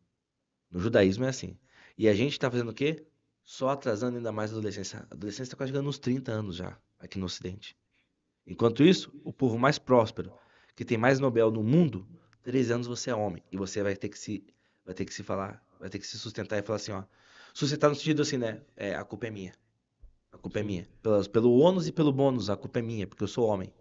[0.70, 1.59] No judaísmo é assim.
[1.98, 3.04] E a gente tá fazendo o quê?
[3.42, 5.00] Só atrasando ainda mais a adolescência.
[5.10, 7.76] A adolescência está quase chegando nos 30 anos já, aqui no Ocidente.
[8.46, 10.32] Enquanto isso, o povo mais próspero,
[10.76, 12.06] que tem mais Nobel no mundo,
[12.43, 13.43] 13 anos você é homem.
[13.51, 14.44] E você vai ter que se,
[14.85, 17.05] vai ter que se falar, vai ter que se sustentar e falar assim, ó.
[17.55, 18.62] Sustentar no sentido assim, né?
[18.77, 19.52] É, a culpa é minha.
[20.32, 20.89] A culpa é minha.
[21.02, 23.73] Pelas, pelo ônus e pelo bônus, a culpa é minha, porque eu sou homem.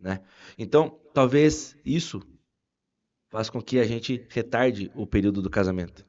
[0.00, 0.20] Né?
[0.58, 2.20] Então, talvez isso
[3.28, 6.04] faz com que a gente retarde o período do casamento.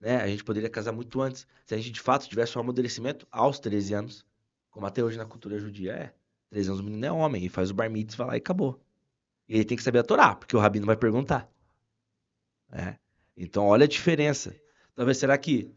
[0.00, 0.16] Né?
[0.16, 1.46] A gente poderia casar muito antes.
[1.64, 4.26] Se a gente de fato tivesse um amadurecimento aos 13 anos,
[4.70, 6.14] como até hoje na cultura judia é.
[6.50, 8.83] 13 anos o menino é homem e faz o bar mitzvah lá e acabou.
[9.48, 11.50] E ele tem que saber a Torá, porque o rabino vai perguntar.
[12.72, 12.96] É.
[13.36, 14.54] Então, olha a diferença.
[14.94, 15.72] Talvez será que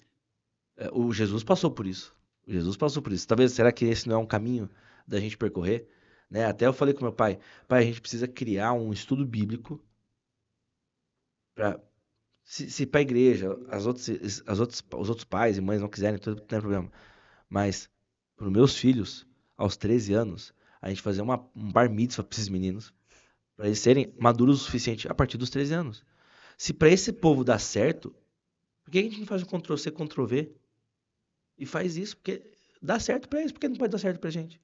[0.78, 2.16] é, o Jesus passou por isso.
[2.48, 3.28] O Jesus passou por isso.
[3.28, 4.70] Talvez será que esse não é um caminho
[5.08, 5.88] da gente percorrer?
[6.30, 6.46] Né?
[6.46, 9.84] Até eu falei com meu pai, pai, a gente precisa criar um estudo bíblico
[11.56, 11.82] para
[12.44, 14.10] se, se para a igreja, as outras,
[14.46, 16.92] as outras, os outros pais e mães não quiserem, tudo não tem problema.
[17.50, 17.90] Mas
[18.38, 19.28] para os meus filhos,
[19.58, 22.94] aos 13 anos, a gente fazer uma, um bar mitzvah para esses meninos,
[23.58, 26.06] para eles serem maduros o suficiente a partir dos 13 anos.
[26.58, 28.16] Se para esse povo dar certo,
[28.84, 30.56] por que a gente não faz um Ctrl-C, Ctrl-V?
[31.58, 32.44] E faz isso, porque
[32.82, 34.62] dá certo para eles, porque não pode dar certo pra gente.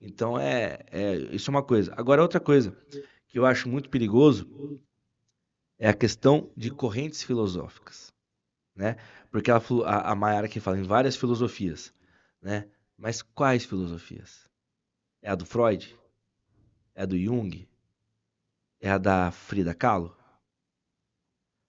[0.00, 1.92] Então é, é isso é uma coisa.
[1.96, 2.76] Agora outra coisa
[3.28, 4.80] que eu acho muito perigoso
[5.78, 8.14] é a questão de correntes filosóficas,
[8.74, 8.96] né?
[9.30, 11.92] Porque a, a Mayara aqui fala em várias filosofias,
[12.40, 12.68] né?
[12.96, 14.48] Mas quais filosofias?
[15.20, 15.98] É a do Freud?
[16.94, 17.66] É a do Jung?
[18.84, 20.12] É a da Frida Kahlo?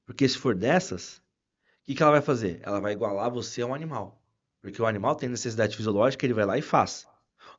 [0.03, 2.59] Porque se for dessas, o que, que ela vai fazer?
[2.63, 4.19] Ela vai igualar você a um animal.
[4.59, 7.07] Porque o animal tem necessidade fisiológica, ele vai lá e faz.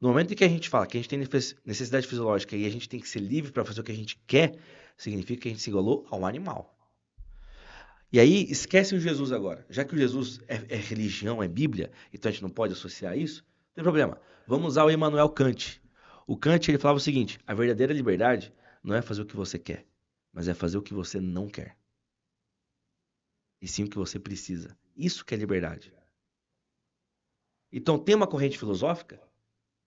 [0.00, 1.20] No momento em que a gente fala que a gente tem
[1.64, 4.20] necessidade fisiológica e a gente tem que ser livre para fazer o que a gente
[4.26, 4.58] quer,
[4.96, 6.76] significa que a gente se igualou a um animal.
[8.12, 9.64] E aí, esquece o Jesus agora.
[9.70, 13.16] Já que o Jesus é, é, religião, é Bíblia, então a gente não pode associar
[13.16, 14.20] isso, não tem problema.
[14.48, 15.80] Vamos usar o Immanuel Kant.
[16.26, 18.52] O Kant ele falava o seguinte: a verdadeira liberdade
[18.84, 19.86] não é fazer o que você quer,
[20.30, 21.76] mas é fazer o que você não quer.
[23.60, 24.76] E sim o que você precisa.
[24.94, 25.92] Isso que é liberdade.
[27.72, 29.18] Então tem uma corrente filosófica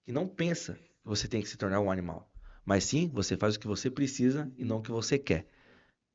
[0.03, 2.30] que não pensa que você tem que se tornar um animal,
[2.65, 5.48] mas sim você faz o que você precisa e não o que você quer.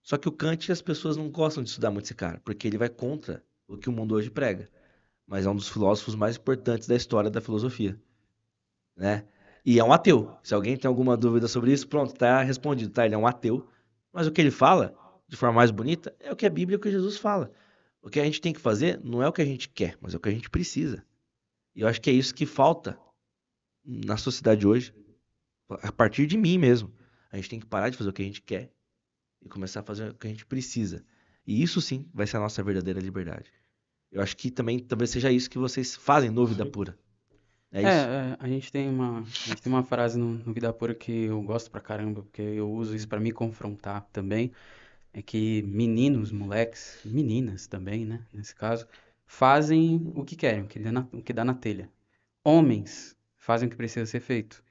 [0.02, 2.76] Só que o Kant as pessoas não gostam de estudar muito esse cara, porque ele
[2.76, 4.68] vai contra o que o mundo hoje prega.
[5.24, 7.98] Mas é um dos filósofos mais importantes da história da filosofia,
[8.96, 9.26] né?
[9.64, 10.36] E é um ateu.
[10.42, 13.06] Se alguém tem alguma dúvida sobre isso, pronto, tá respondido, tá?
[13.06, 13.68] Ele é um ateu.
[14.12, 14.94] Mas o que ele fala,
[15.28, 17.50] de forma mais bonita, é o que a Bíblia e o que Jesus fala.
[18.02, 20.12] O que a gente tem que fazer não é o que a gente quer, mas
[20.12, 21.04] é o que a gente precisa.
[21.74, 22.98] E eu acho que é isso que falta
[23.84, 24.92] na sociedade hoje,
[25.68, 26.92] a partir de mim mesmo.
[27.30, 28.70] A gente tem que parar de fazer o que a gente quer
[29.40, 31.04] e começar a fazer o que a gente precisa.
[31.46, 33.50] E isso sim vai ser a nossa verdadeira liberdade.
[34.10, 36.98] Eu acho que também talvez seja isso que vocês fazem no Vida Pura.
[37.72, 37.88] É, isso?
[37.88, 40.94] É, é a gente tem uma, a gente tem uma frase no, no, Vida Pura
[40.94, 44.52] que eu gosto pra caramba, porque eu uso isso para me confrontar também.
[45.14, 48.86] É que meninos, moleques, meninas também, né, nesse caso,
[49.26, 51.90] fazem o que querem, o que dá na, o que dá na telha.
[52.44, 54.62] Homens fazem o que precisa ser feito.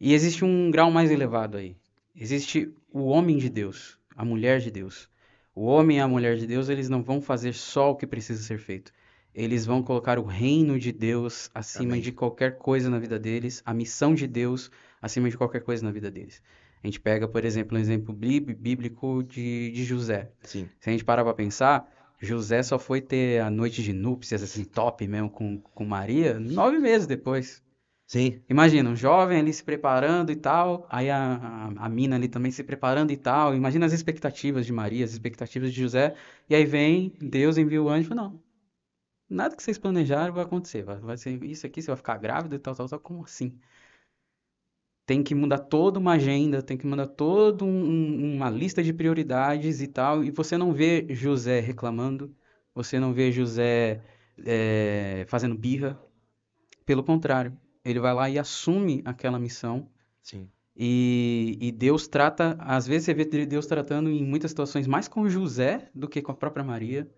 [0.00, 1.76] E existe um grau mais elevado aí.
[2.14, 5.08] Existe o homem de Deus, a mulher de Deus.
[5.54, 8.42] O homem e a mulher de Deus, eles não vão fazer só o que precisa
[8.42, 8.92] ser feito.
[9.34, 12.00] Eles vão colocar o reino de Deus acima Amém.
[12.00, 15.90] de qualquer coisa na vida deles, a missão de Deus acima de qualquer coisa na
[15.90, 16.42] vida deles.
[16.82, 20.30] A gente pega, por exemplo, um exemplo bíblico de, de José.
[20.42, 20.68] Sim.
[20.80, 21.88] Se a gente parar para pensar,
[22.20, 26.78] José só foi ter a noite de núpcias, assim, top mesmo, com, com Maria, nove
[26.78, 27.62] meses depois.
[28.06, 28.42] Sim.
[28.48, 32.52] Imagina, um jovem ali se preparando e tal, aí a, a, a, mina ali também
[32.52, 33.54] se preparando e tal.
[33.54, 36.14] Imagina as expectativas de Maria, as expectativas de José.
[36.50, 38.38] E aí vem, Deus envia o anjo não,
[39.32, 40.82] nada que vocês planejaram vai acontecer.
[40.82, 43.00] Vai, vai ser isso aqui, você vai ficar grávida e tal, tal, tal.
[43.00, 43.58] Como assim?
[45.06, 49.80] Tem que mudar toda uma agenda, tem que mudar toda um, uma lista de prioridades
[49.80, 50.22] e tal.
[50.22, 52.34] E você não vê José reclamando,
[52.74, 54.02] você não vê José
[54.44, 56.00] é, fazendo birra.
[56.86, 59.88] Pelo contrário, ele vai lá e assume aquela missão.
[60.22, 60.48] Sim.
[60.76, 65.28] E, e, Deus trata, às vezes você vê Deus tratando em muitas situações mais com
[65.28, 67.10] José do que com a própria Maria.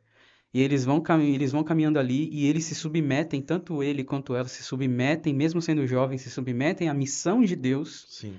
[0.54, 4.46] E eles vão, eles vão caminhando ali e eles se submetem, tanto ele quanto ela
[4.46, 8.06] se submetem, mesmo sendo jovens, se submetem à missão de Deus.
[8.08, 8.36] Sim.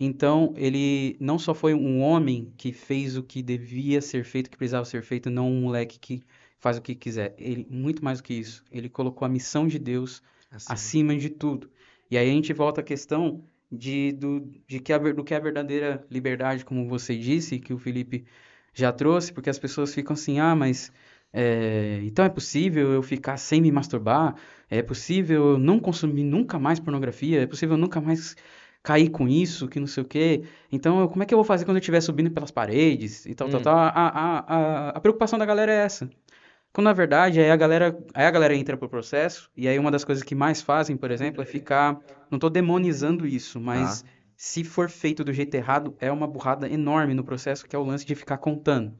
[0.00, 4.56] Então, ele não só foi um homem que fez o que devia ser feito, que
[4.56, 6.22] precisava ser feito, não um moleque que
[6.58, 7.34] faz o que quiser.
[7.36, 10.74] Ele, muito mais do que isso, ele colocou a missão de Deus acima.
[10.74, 11.70] acima de tudo.
[12.10, 15.36] E aí a gente volta à questão de, do, de que a, do que é
[15.36, 18.24] a verdadeira liberdade, como você disse, que o Felipe
[18.72, 20.90] já trouxe, porque as pessoas ficam assim, ah, mas
[21.32, 24.34] é, então é possível eu ficar sem me masturbar?
[24.68, 27.42] É possível eu não consumir nunca mais pornografia?
[27.42, 28.34] É possível eu nunca mais
[28.82, 30.44] cair com isso, que não sei o quê?
[30.72, 33.48] Então, como é que eu vou fazer quando eu estiver subindo pelas paredes e tal,
[33.48, 33.50] hum.
[33.50, 33.78] tal, tal?
[33.78, 36.08] A, a, a, a preocupação da galera é essa.
[36.72, 39.90] Quando na verdade aí a galera, aí a galera entra pro processo e aí uma
[39.90, 41.98] das coisas que mais fazem, por exemplo, é ficar,
[42.30, 44.08] não estou demonizando isso, mas ah.
[44.36, 47.84] se for feito do jeito errado, é uma burrada enorme no processo, que é o
[47.84, 48.94] lance de ficar contando.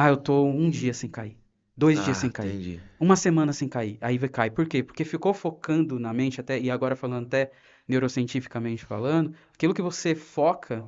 [0.00, 1.36] Ah, eu tô um dia sem cair.
[1.76, 2.54] Dois ah, dias sem cair.
[2.54, 2.80] Entendi.
[3.00, 3.98] Uma semana sem cair.
[4.00, 4.52] Aí vai cair.
[4.52, 4.80] Por quê?
[4.80, 7.50] Porque ficou focando na mente até, e agora falando até
[7.88, 10.84] neurocientificamente falando, aquilo que você foca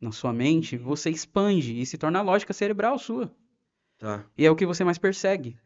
[0.00, 3.30] na sua mente, você expande e se torna lógica cerebral sua.
[3.98, 4.24] Tá.
[4.34, 5.58] E é o que você mais persegue.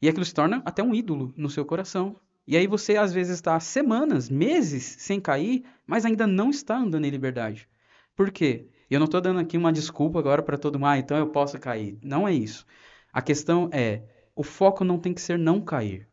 [0.00, 2.16] E aquilo se torna até um ídolo no seu coração.
[2.46, 7.04] E aí você, às vezes, está semanas, meses sem cair, mas ainda não está andando
[7.04, 7.68] em liberdade.
[8.16, 8.66] Por quê?
[8.90, 11.28] E eu não estou dando aqui uma desculpa agora para todo mundo, ah, então eu
[11.28, 11.96] posso cair.
[12.02, 12.66] Não é isso.
[13.12, 14.02] A questão é,
[14.34, 16.08] o foco não tem que ser não cair.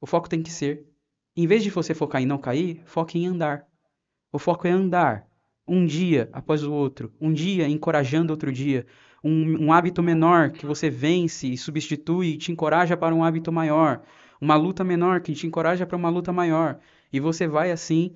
[0.00, 0.86] O foco tem que ser,
[1.34, 3.66] em vez de você focar em não cair, foque em andar.
[4.30, 5.26] O foco é andar,
[5.66, 8.86] um dia após o outro, um dia encorajando outro dia,
[9.24, 13.50] um, um hábito menor que você vence e substitui e te encoraja para um hábito
[13.50, 14.02] maior,
[14.40, 16.78] uma luta menor que te encoraja para uma luta maior.
[17.12, 18.14] E você vai assim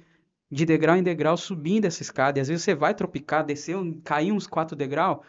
[0.52, 2.38] de degrau em degrau, subindo essa escada.
[2.38, 3.74] E às vezes você vai tropicar, descer,
[4.04, 5.20] cair uns quatro degraus,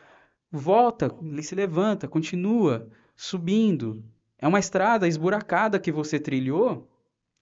[0.52, 1.10] volta,
[1.42, 4.04] se levanta, continua subindo.
[4.38, 6.90] É uma estrada esburacada que você trilhou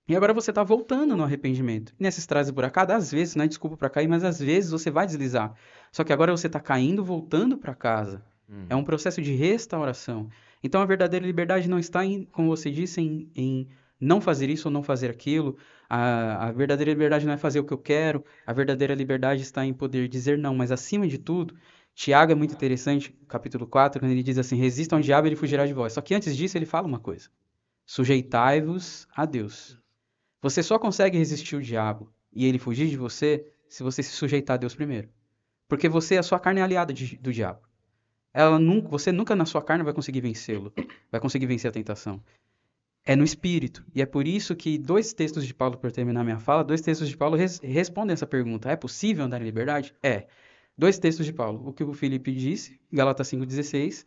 [0.08, 1.92] e agora você está voltando no arrependimento.
[2.00, 4.92] E nessa estrada esburacada, às vezes, não é desculpa para cair, mas às vezes você
[4.92, 5.56] vai deslizar.
[5.92, 8.24] Só que agora você está caindo, voltando para casa.
[8.48, 8.66] Hum.
[8.70, 10.30] É um processo de restauração.
[10.64, 13.68] Então a verdadeira liberdade não está em, como você disse, em, em
[14.00, 15.58] não fazer isso ou não fazer aquilo.
[15.94, 18.24] A, a, verdadeira liberdade não é fazer o que eu quero.
[18.48, 20.56] A verdadeira liberdade está em poder dizer não.
[20.56, 21.54] Mas acima de tudo,
[21.94, 25.36] Tiago é muito interessante, capítulo 4, quando ele diz assim: resistam ao diabo e ele
[25.36, 25.92] fugirá de vós.
[25.92, 27.30] Só que antes disso ele fala uma coisa:
[27.86, 29.78] sujeitai-vos a Deus.
[30.42, 34.54] Você só consegue resistir o diabo e ele fugir de você se você se sujeitar
[34.54, 35.10] a Deus primeiro.
[35.68, 37.68] Porque você, a sua carne é aliada de, do diabo.
[38.34, 40.74] Ela nunca, você nunca na sua carne vai conseguir vencê-lo,
[41.12, 42.24] vai conseguir vencer a tentação.
[43.04, 43.84] É no espírito.
[43.96, 47.10] E é por isso que dois textos de Paulo, para terminar minha fala, dois textos
[47.10, 48.70] de Paulo res, respondem essa pergunta.
[48.70, 49.94] É possível andar em liberdade?
[50.04, 50.28] É.
[50.78, 51.68] Dois textos de Paulo.
[51.68, 54.06] O que o Felipe disse, Galatas 5,16,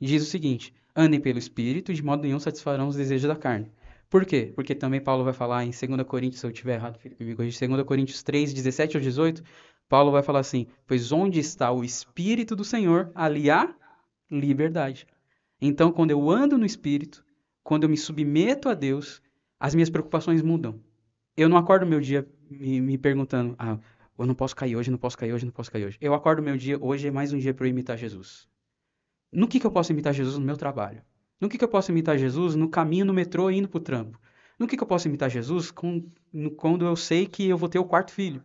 [0.00, 3.72] diz o seguinte: andem pelo espírito, de modo nenhum satisfarão os desejos da carne.
[4.08, 4.52] Por quê?
[4.54, 7.66] Porque também Paulo vai falar em 2 Coríntios, se eu estiver errado, Felipe, me corrija,
[7.66, 9.42] 2 Coríntios 3, 17 ao 18,
[9.88, 13.74] Paulo vai falar assim: Pois onde está o Espírito do Senhor, ali há
[14.30, 15.06] liberdade.
[15.60, 17.24] Então, quando eu ando no Espírito,
[17.64, 19.22] quando eu me submeto a Deus,
[19.58, 20.78] as minhas preocupações mudam.
[21.36, 23.78] Eu não acordo meu dia me, me perguntando: Ah,
[24.16, 25.98] eu não posso cair hoje, não posso cair hoje, não posso cair hoje.
[26.00, 28.46] Eu acordo meu dia, hoje é mais um dia para eu imitar Jesus.
[29.32, 31.02] No que, que eu posso imitar Jesus no meu trabalho?
[31.40, 34.20] No que, que eu posso imitar Jesus no caminho no metrô indo para o trampo?
[34.56, 37.68] No que, que eu posso imitar Jesus com, no, quando eu sei que eu vou
[37.68, 38.44] ter o quarto filho?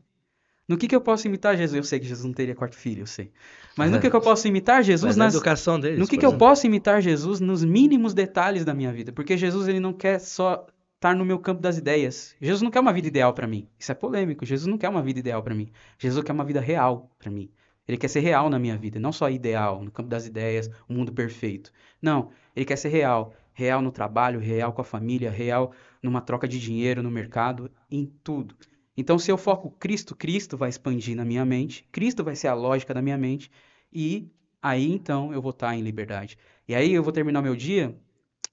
[0.69, 1.75] No que, que eu posso imitar Jesus?
[1.75, 3.31] Eu sei que Jesus não teria quarto filho, eu sei.
[3.75, 5.33] Mas no que, que eu posso imitar Jesus nas...
[5.33, 5.97] educação deles.
[5.97, 9.11] No que, que eu posso imitar Jesus nos mínimos detalhes da minha vida?
[9.11, 12.35] Porque Jesus ele não quer só estar no meu campo das ideias.
[12.39, 13.67] Jesus não quer uma vida ideal para mim.
[13.79, 14.45] Isso é polêmico.
[14.45, 15.71] Jesus não quer uma vida ideal para mim.
[15.97, 17.49] Jesus quer uma vida real para mim.
[17.87, 20.93] Ele quer ser real na minha vida, não só ideal, no campo das ideias, o
[20.93, 21.71] um mundo perfeito.
[21.99, 23.33] Não, ele quer ser real.
[23.53, 25.71] Real no trabalho, real com a família, real
[26.01, 28.55] numa troca de dinheiro no mercado, em tudo.
[28.99, 32.53] Então, se eu foco Cristo, Cristo vai expandir na minha mente, Cristo vai ser a
[32.53, 33.49] lógica da minha mente,
[33.93, 34.29] e
[34.61, 36.37] aí então eu vou estar em liberdade.
[36.67, 37.97] E aí eu vou terminar meu dia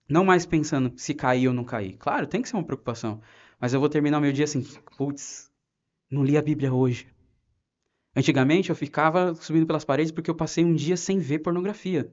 [0.08, 1.96] não mais pensando se cair ou não cair.
[1.96, 3.20] Claro, tem que ser uma preocupação,
[3.58, 4.62] mas eu vou terminar meu dia assim,
[4.96, 5.50] putz,
[6.08, 7.08] não li a Bíblia hoje.
[8.14, 12.08] Antigamente eu ficava subindo pelas paredes porque eu passei um dia sem ver pornografia.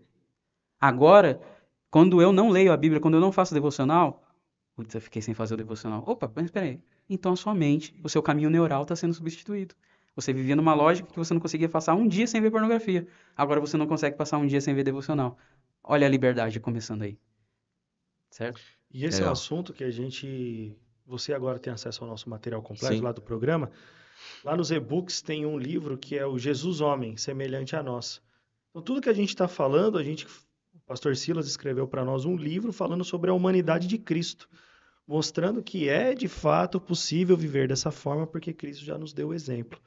[0.81, 1.39] Agora,
[1.91, 4.23] quando eu não leio a Bíblia, quando eu não faço devocional,
[4.75, 6.03] putz, eu fiquei sem fazer o devocional.
[6.07, 9.75] Opa, mas peraí então a sua mente, o seu caminho neural está sendo substituído.
[10.15, 13.07] Você vivia numa lógica que você não conseguia passar um dia sem ver pornografia.
[13.35, 15.37] Agora você não consegue passar um dia sem ver devocional.
[15.83, 17.17] Olha a liberdade começando aí.
[18.29, 18.61] Certo?
[18.91, 19.27] E esse Legal.
[19.27, 20.77] é um assunto que a gente.
[21.05, 23.01] Você agora tem acesso ao nosso material completo Sim.
[23.01, 23.71] lá do programa.
[24.43, 28.21] Lá nos e-books tem um livro que é o Jesus Homem, semelhante a nós.
[28.69, 32.23] Então, tudo que a gente está falando, a gente, o pastor Silas escreveu para nós
[32.23, 34.47] um livro falando sobre a humanidade de Cristo
[35.07, 39.33] mostrando que é de fato possível viver dessa forma, porque Cristo já nos deu o
[39.33, 39.79] exemplo.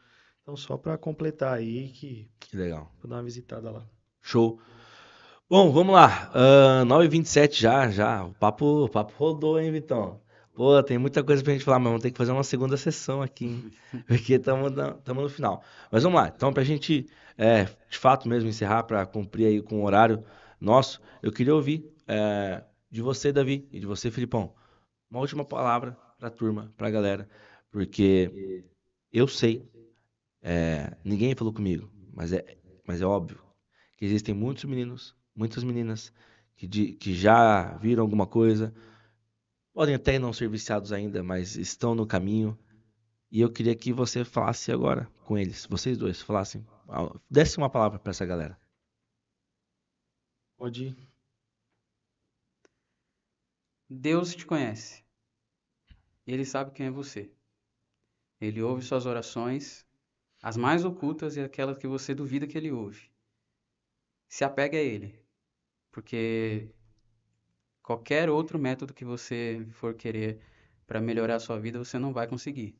[0.42, 2.30] Então, só para completar aí que.
[2.38, 2.92] Que legal.
[3.00, 3.84] Vou dar uma visitada lá.
[4.22, 4.60] Show.
[5.48, 6.30] Bom, vamos lá.
[6.32, 8.24] Uh, 9h27 já, já.
[8.24, 10.20] O papo, o papo rodou, hein, Vitão?
[10.54, 13.20] Pô, tem muita coisa pra gente falar, mas vamos ter que fazer uma segunda sessão
[13.20, 13.70] aqui, hein?
[14.06, 15.62] Porque estamos no final.
[15.90, 16.32] Mas vamos lá.
[16.34, 17.06] Então, pra gente,
[17.36, 20.24] é, de fato mesmo, encerrar, para cumprir aí com o horário
[20.60, 24.54] nosso, eu queria ouvir é, de você, Davi, e de você, Filipão
[25.10, 27.28] uma última palavra para a turma, para a galera,
[27.70, 28.64] porque
[29.12, 29.68] eu sei,
[30.42, 33.46] é, ninguém falou comigo, mas é, mas é óbvio
[33.96, 36.12] que existem muitos meninos, muitas meninas
[36.54, 38.74] que, de, que já viram alguma coisa,
[39.72, 42.58] podem até não ser viciados ainda, mas estão no caminho.
[43.30, 46.64] E eu queria que você falasse agora com eles, vocês dois, falassem,
[47.28, 48.58] desse uma palavra para essa galera.
[50.56, 51.15] Pode ir.
[53.88, 55.04] Deus te conhece.
[56.26, 57.30] Ele sabe quem é você.
[58.40, 59.86] Ele ouve suas orações,
[60.42, 63.10] as mais ocultas e aquelas que você duvida que ele ouve.
[64.28, 65.24] Se apega a ele,
[65.92, 66.74] porque
[67.80, 70.40] qualquer outro método que você for querer
[70.84, 72.76] para melhorar a sua vida, você não vai conseguir.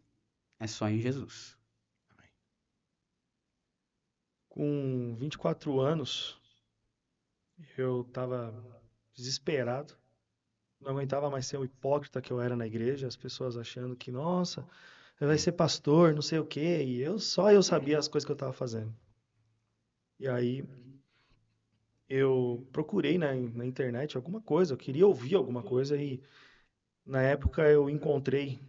[0.58, 1.56] É só em Jesus.
[4.48, 6.40] Com 24 anos,
[7.76, 8.82] eu estava
[9.14, 9.96] desesperado
[10.86, 14.12] não aguentava mais ser o hipócrita que eu era na igreja, as pessoas achando que,
[14.12, 14.64] nossa,
[15.18, 18.30] vai ser pastor, não sei o quê, e eu só eu sabia as coisas que
[18.30, 18.94] eu estava fazendo.
[20.18, 20.64] E aí
[22.08, 26.22] eu procurei na, na internet alguma coisa, eu queria ouvir alguma coisa e
[27.04, 28.60] na época eu encontrei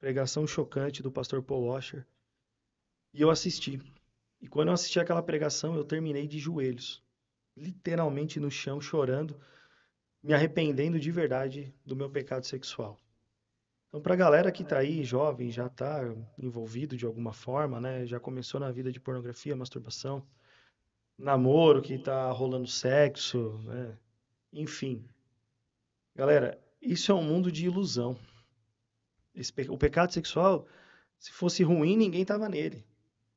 [0.00, 2.04] pregação chocante do pastor Paul Washer.
[3.12, 3.80] E eu assisti.
[4.40, 7.00] E quando eu assisti aquela pregação, eu terminei de joelhos,
[7.56, 9.40] literalmente no chão, chorando,
[10.24, 12.98] me arrependendo de verdade do meu pecado sexual.
[13.88, 16.00] Então, para a galera que está aí, jovem, já está
[16.38, 18.06] envolvido de alguma forma, né?
[18.06, 20.26] Já começou na vida de pornografia, masturbação,
[21.18, 23.98] namoro que está rolando sexo, né?
[24.50, 25.06] Enfim.
[26.16, 28.16] Galera, isso é um mundo de ilusão.
[29.54, 29.68] Pe...
[29.68, 30.66] o pecado sexual,
[31.18, 32.82] se fosse ruim, ninguém estava nele.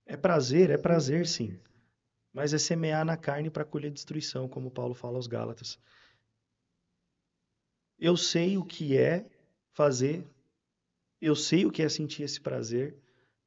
[0.05, 1.59] É prazer, é prazer sim.
[2.31, 5.77] Mas é semear na carne para colher destruição, como Paulo fala aos Gálatas.
[7.99, 9.25] Eu sei o que é
[9.73, 10.23] fazer,
[11.21, 12.95] eu sei o que é sentir esse prazer,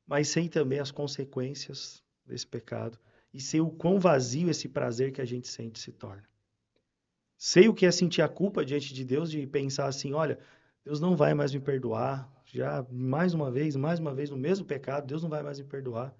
[0.06, 2.98] mas sei também as consequências desse pecado
[3.32, 6.28] e sei o quão vazio esse prazer que a gente sente se torna.
[7.38, 10.38] Sei o que é sentir a culpa diante de Deus de pensar assim, olha,
[10.84, 14.66] Deus não vai mais me perdoar, já mais uma vez, mais uma vez no mesmo
[14.66, 16.14] pecado, Deus não vai mais me perdoar.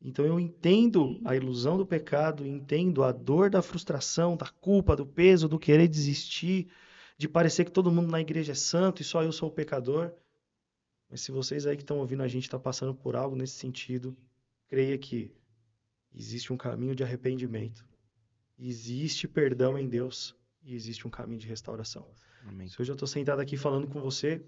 [0.00, 5.04] Então eu entendo a ilusão do pecado, entendo a dor da frustração, da culpa, do
[5.04, 6.68] peso, do querer desistir,
[7.16, 10.12] de parecer que todo mundo na igreja é santo e só eu sou o pecador.
[11.08, 13.54] Mas se vocês aí que estão ouvindo a gente estão tá passando por algo nesse
[13.54, 14.16] sentido,
[14.68, 15.30] creia que
[16.14, 17.86] existe um caminho de arrependimento,
[18.58, 22.06] existe perdão em Deus e existe um caminho de restauração.
[22.46, 22.68] Amém.
[22.68, 24.44] Se hoje eu estou sentado aqui falando com você,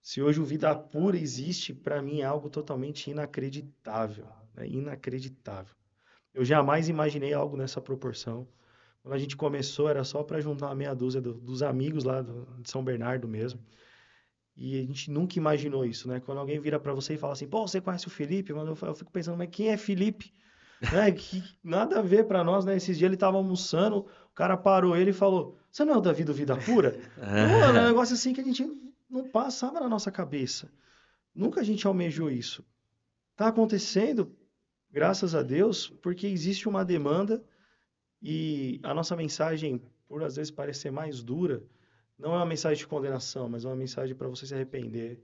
[0.00, 4.28] se hoje o Vida Pura existe, para mim é algo totalmente inacreditável.
[4.54, 4.68] Né?
[4.68, 5.74] Inacreditável.
[6.32, 8.46] Eu jamais imaginei algo nessa proporção.
[9.04, 12.22] Quando a gente começou, era só para juntar uma meia dúzia do, dos amigos lá
[12.22, 13.60] do, de São Bernardo mesmo.
[14.56, 16.20] E a gente nunca imaginou isso, né?
[16.20, 18.54] Quando alguém vira para você e fala assim, pô, você conhece o Felipe?
[18.54, 20.32] Mano, eu, fico pensando, mas quem é Felipe?
[20.90, 21.12] né?
[21.12, 22.76] Que nada a ver para nós, né?
[22.76, 26.00] Esses dias ele tava almoçando, o cara parou ele e falou: Você não é o
[26.00, 26.98] Davi do Vida Pura?
[27.20, 28.66] é um negócio assim que a gente
[29.10, 30.72] não passava na nossa cabeça.
[31.34, 32.64] Nunca a gente almejou isso.
[33.36, 34.34] Tá acontecendo,
[34.90, 37.44] graças a Deus, porque existe uma demanda
[38.26, 41.62] e a nossa mensagem, por às vezes parecer mais dura,
[42.18, 45.22] não é uma mensagem de condenação, mas é uma mensagem para você se arrepender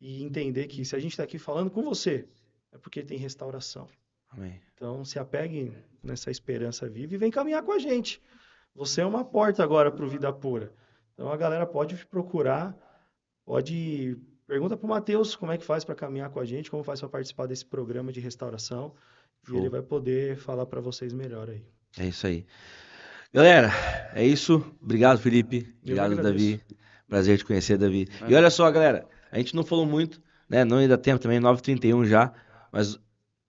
[0.00, 2.26] e entender que se a gente está aqui falando com você,
[2.72, 3.86] é porque tem restauração.
[4.30, 4.58] Amém.
[4.72, 8.22] Então, se apegue nessa esperança viva e vem caminhar com a gente.
[8.74, 10.72] Você é uma porta agora para o Vida Pura.
[11.12, 12.74] Então, a galera pode procurar,
[13.44, 14.16] pode...
[14.46, 17.00] Pergunta para o Matheus como é que faz para caminhar com a gente, como faz
[17.00, 18.94] para participar desse programa de restauração.
[19.44, 19.56] Show.
[19.56, 21.62] E ele vai poder falar para vocês melhor aí.
[21.96, 22.44] É isso aí.
[23.32, 23.72] Galera,
[24.14, 24.64] é isso.
[24.82, 25.72] Obrigado, Felipe.
[25.82, 26.60] Obrigado, Davi.
[27.08, 28.08] Prazer te conhecer, Davi.
[28.26, 30.64] E olha só, galera, a gente não falou muito, né?
[30.64, 32.32] Não ainda tempo também, 9h31 já,
[32.72, 32.98] mas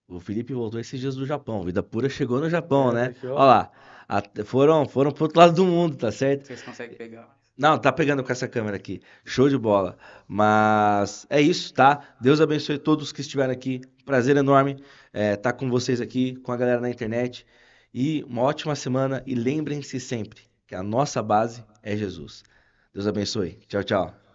[0.07, 1.63] o Felipe voltou esses dias do Japão.
[1.63, 3.15] Vida Pura chegou no Japão, é, né?
[3.23, 3.71] Olha lá.
[4.07, 6.47] A, foram, foram pro outro lado do mundo, tá certo?
[6.47, 7.37] Vocês conseguem pegar.
[7.55, 9.01] Não, tá pegando com essa câmera aqui.
[9.25, 9.97] Show de bola.
[10.27, 12.01] Mas é isso, tá?
[12.19, 13.81] Deus abençoe todos que estiveram aqui.
[14.05, 17.45] Prazer enorme estar é, tá com vocês aqui, com a galera na internet.
[17.93, 19.23] E uma ótima semana.
[19.25, 22.43] E lembrem-se sempre que a nossa base é Jesus.
[22.93, 23.59] Deus abençoe.
[23.67, 24.28] Tchau, tchau.